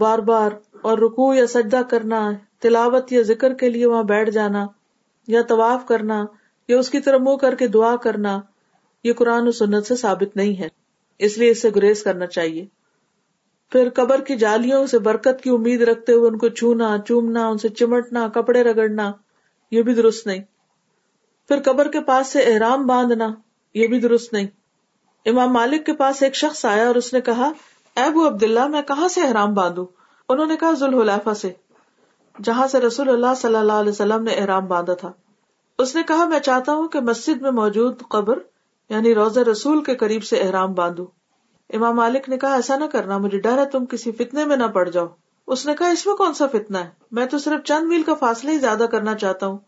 بار 0.00 0.18
بار، 0.18 0.50
اور 0.82 0.98
رکو 0.98 1.34
یا 1.34 1.46
سجدہ 1.46 1.80
کرنا، 1.90 2.30
تلاوت 2.58 3.12
یا 3.12 3.22
ذکر 3.22 3.54
کے 3.54 3.70
لیے 3.70 3.86
وہاں 3.86 4.02
بیٹھ 4.02 4.30
جانا، 4.30 4.66
یا 5.26 5.42
طواف 5.42 5.86
کرنا، 5.86 6.24
یا 6.68 6.78
اس 6.78 6.90
کی 6.90 7.00
طرف 7.00 7.20
منہ 7.20 7.36
کر 7.36 7.54
کے 7.54 7.66
دعا 7.66 7.96
کرنا، 7.96 8.40
یہ 9.04 9.12
قرآن 9.12 9.48
و 9.48 9.50
سنت 9.50 9.86
سے 9.86 9.96
ثابت 9.96 10.36
نہیں 10.36 10.60
ہے۔ 10.60 10.68
اس 11.18 11.38
لیے 11.38 11.50
اس 11.50 11.62
سے 11.62 11.70
گریز 11.76 12.02
کرنا 12.02 12.26
چاہیے۔ 12.26 12.66
پھر 13.72 13.88
قبر 13.94 14.20
کی 14.20 14.36
جالیوں 14.36 14.86
سے 14.86 14.98
برکت 14.98 15.42
کی 15.42 15.50
امید 15.50 15.82
رکھتے 15.82 16.12
ہوئے 16.12 16.30
ان 16.30 16.38
کو 16.38 16.48
چھونا، 16.48 16.96
چومنا، 17.06 17.48
ان 17.48 17.58
سے 17.58 17.68
چمٹنا، 17.68 18.28
کپڑے 18.28 18.62
رگڑنا، 18.62 19.12
یہ 19.70 19.82
بھی 19.82 19.94
درست 19.94 20.26
نہیں۔ 20.26 20.42
پھر 21.48 21.62
قبر 21.64 21.90
کے 21.90 22.00
پاس 22.00 22.26
سے 22.26 22.40
احرام 22.40 22.86
باندھنا۔ 22.86 23.28
یہ 23.74 23.86
بھی 23.86 24.00
درست 24.00 24.32
نہیں۔ 24.32 24.46
امام 25.26 25.52
مالک 25.52 25.86
کے 25.86 25.92
پاس 25.92 26.22
ایک 26.22 26.34
شخص 26.34 26.64
آیا 26.64 26.86
اور 26.86 26.94
اس 26.94 27.12
نے 27.12 27.20
کہا 27.20 27.52
ابو 27.96 28.26
عبد 28.26 28.42
اللہ 28.42 28.66
میں 28.66 28.82
کہاں 28.82 29.08
سے 29.08 29.20
احرام 29.22 29.54
باندھوں؟ 29.54 29.86
انہوں 30.28 30.46
نے 30.46 30.56
کہا، 30.56 30.72
ذوالحلیفہ 30.72 31.34
سے، 31.34 31.52
جہاں 32.42 32.66
سے 32.66 32.80
رسول 32.80 33.08
اللہ 33.08 33.34
صلی 33.36 33.56
اللہ 33.56 33.72
علیہ 33.72 33.90
وسلم 33.90 34.22
نے 34.22 34.32
احرام 34.32 34.66
باندھا 34.66 34.94
تھا۔ 34.94 35.12
اس 35.78 35.96
نے 35.96 36.02
کہا، 36.02 36.24
میں 36.24 36.40
چاہتا 36.40 36.72
ہوں 36.72 36.88
کہ 36.88 37.00
مسجد 37.00 37.42
میں 37.42 37.50
موجود 37.50 38.02
قبر 38.10 38.38
یعنی 38.88 39.14
روزہ 39.14 39.40
رسول 39.40 39.84
کے 39.84 39.94
قریب 39.94 40.24
سے 40.24 40.40
احرام 40.40 40.72
باندھو 40.72 41.06
امام 41.72 41.96
مالک 41.96 42.28
نے 42.28 42.38
کہا، 42.38 42.54
ایسا 42.54 42.76
نہ 42.76 42.84
کرنا، 42.84 43.18
مجھے 43.18 43.38
ڈر 43.38 43.58
ہے، 43.58 43.64
تم 43.64 43.86
کسی 43.86 44.12
فتنے 44.12 44.44
میں 44.44 44.56
نہ 44.56 44.66
پڑ 44.66 44.88
جاؤ۔ 44.88 45.06
اس 45.46 45.66
نے 45.66 45.74
کہا، 45.74 45.88
اس 45.88 46.06
میں 46.06 46.14
کون 46.14 46.34
سا 46.34 46.46
فتنا 46.46 46.84
ہے؟ 46.84 46.90
میں 47.10 47.26
تو 47.26 47.38
صرف 47.38 47.64
چند 47.64 47.88
میل 47.88 48.02
کا 48.02 48.14
فاصلہ 48.14 48.50
ہی 48.50 48.58
زیادہ 48.58 48.86
کرنا 48.92 49.14
چاہتا 49.14 49.46
ہوں۔ 49.46 49.58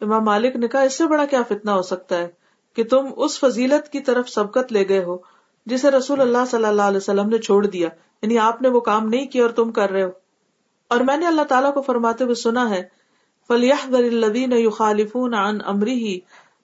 امام 0.00 0.24
مالک 0.24 0.56
نے 0.56 0.68
کہا، 0.68 0.80
اس 0.80 0.98
سے 0.98 1.06
بڑا 1.06 1.24
کیا 1.24 1.42
فتنا 1.42 1.74
ہو 1.74 1.82
سکتا 1.82 2.16
ہے؟ 2.18 2.43
کہ 2.74 2.84
تم 2.84 3.06
اس 3.16 3.38
فضیلت 3.38 3.92
کی 3.92 4.00
طرف 4.00 4.28
سبقت 4.28 4.72
لے 4.72 4.88
گئے 4.88 5.04
ہو، 5.04 5.16
جسے 5.66 5.90
رسول 5.90 6.20
اللہ 6.20 6.44
صلی 6.50 6.64
اللہ 6.64 6.82
علیہ 6.82 6.96
وسلم 6.96 7.28
نے 7.28 7.38
چھوڑ 7.38 7.66
دیا۔ 7.66 7.88
یعنی 8.22 8.38
آپ 8.38 8.62
نے 8.62 8.68
وہ 8.68 8.80
کام 8.80 9.08
نہیں 9.08 9.26
کیا 9.26 9.42
اور 9.42 9.50
تم 9.50 9.72
کر 9.72 9.90
رہے 9.90 10.02
ہو۔ 10.02 10.10
اور 10.88 11.00
میں 11.00 11.16
نے 11.16 11.26
اللہ 11.26 11.42
تعالیٰ 11.42 11.74
کو 11.74 11.82
فرماتے 11.82 12.24
ہوئے 12.24 12.34
سنا 12.34 12.70
ہے 12.70 12.82
فلیح 13.48 13.86
در 13.90 14.70
خالفون 14.70 15.34
عن 15.34 15.58
امری 15.64 15.92
ہی 15.92 16.18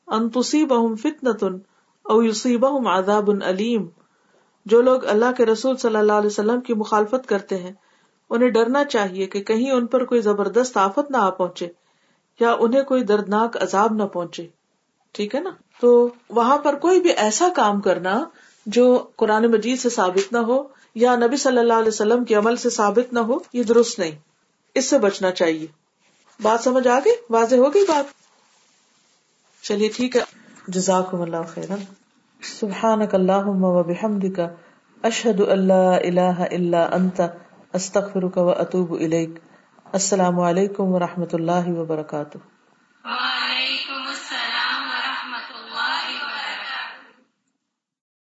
ان 0.07 0.29
تصیبہم 0.29 0.95
فتنة 0.95 1.57
او 2.03 2.23
یصیبہم 2.23 2.87
عذاب 2.87 3.31
علیم 3.43 3.87
جو 4.67 4.81
لوگ 4.81 5.05
اللہ 5.05 5.33
کے 5.37 5.47
رسول 5.47 5.77
صلی 5.77 5.97
اللہ 5.97 6.13
علیہ 6.13 6.27
وسلم 6.27 6.61
کی 6.61 6.75
مخالفت 6.75 7.29
کرتے 7.29 7.59
ہیں، 7.59 7.73
انہیں 8.31 8.51
ڈرنا 8.51 8.85
چاہیے 8.85 9.27
کہ 9.27 9.43
کہیں 9.43 9.71
ان 9.71 9.87
پر 9.87 10.05
کوئی 10.05 10.21
زبردست 10.21 10.77
آفت 10.77 11.11
نہ 11.11 11.17
آ 11.17 11.31
پہنچے 11.31 11.69
یا 12.41 12.57
انہیں 12.61 12.83
کوئی 12.83 13.05
دردناک 13.05 13.63
عذاب 13.63 13.93
نہ 13.93 14.03
پہنچے۔ 14.03 14.47
ٹھیک 15.13 15.35
ہے 15.35 15.41
نا؟ 15.41 15.51
تو 15.81 16.09
وہاں 16.31 16.59
پر 16.59 16.75
کوئی 16.75 17.01
بھی 17.01 17.11
ایسا 17.11 17.49
کام 17.57 17.81
کرنا 17.81 18.25
جو 18.67 19.07
قرآن 19.17 19.47
مجید 19.47 19.79
سے 19.79 19.91
ثابت 19.91 20.33
نہ 20.33 20.39
ہو 20.39 20.63
یا 20.95 21.17
نبی 21.17 21.37
صلی 21.37 21.59
اللہ 21.59 21.73
علیہ 21.73 21.89
وسلم 21.89 22.25
کے 22.25 22.35
عمل 22.35 22.57
سے 22.57 22.71
ثابت 22.71 23.13
نہ 23.13 23.19
ہو، 23.19 23.39
یہ 23.53 23.63
درست 23.63 23.99
نہیں۔ 23.99 24.11
اس 24.75 24.91
سے 24.91 24.99
بچنا 24.99 25.31
چاہیے۔ 25.31 25.67
بات 26.43 26.65
سمجھ 26.65 26.89
آ 26.89 26.99
گئی؟ 26.99 27.13
واضح 27.31 27.57
ہو 27.57 27.75
گئی 27.75 27.85
بات؟ 27.89 28.05
چلیے 29.65 29.89
ٹھیک 29.89 30.17
ہے۔ 30.17 30.21
جزاک 30.69 31.15
اللہ 31.15 31.37
خیر 31.49 31.69
سبحان 32.43 33.01
اللہ 33.13 33.47
و 33.47 33.83
بحمدک۔ 33.83 34.41
اشہد 35.03 35.41
اللہ 35.41 35.99
الہ 36.05 36.45
الا 36.51 36.89
انت۔ 36.93 37.21
استغفرک 37.73 38.37
و 38.37 38.51
اتوب 38.51 38.93
الیک۔ 38.95 39.31
السلام 39.93 40.41
علیکم 40.41 40.85
و 40.85 40.99
رحمۃ 40.99 41.33
اللہ 41.33 41.69
وبرکاتہ۔ 41.69 42.39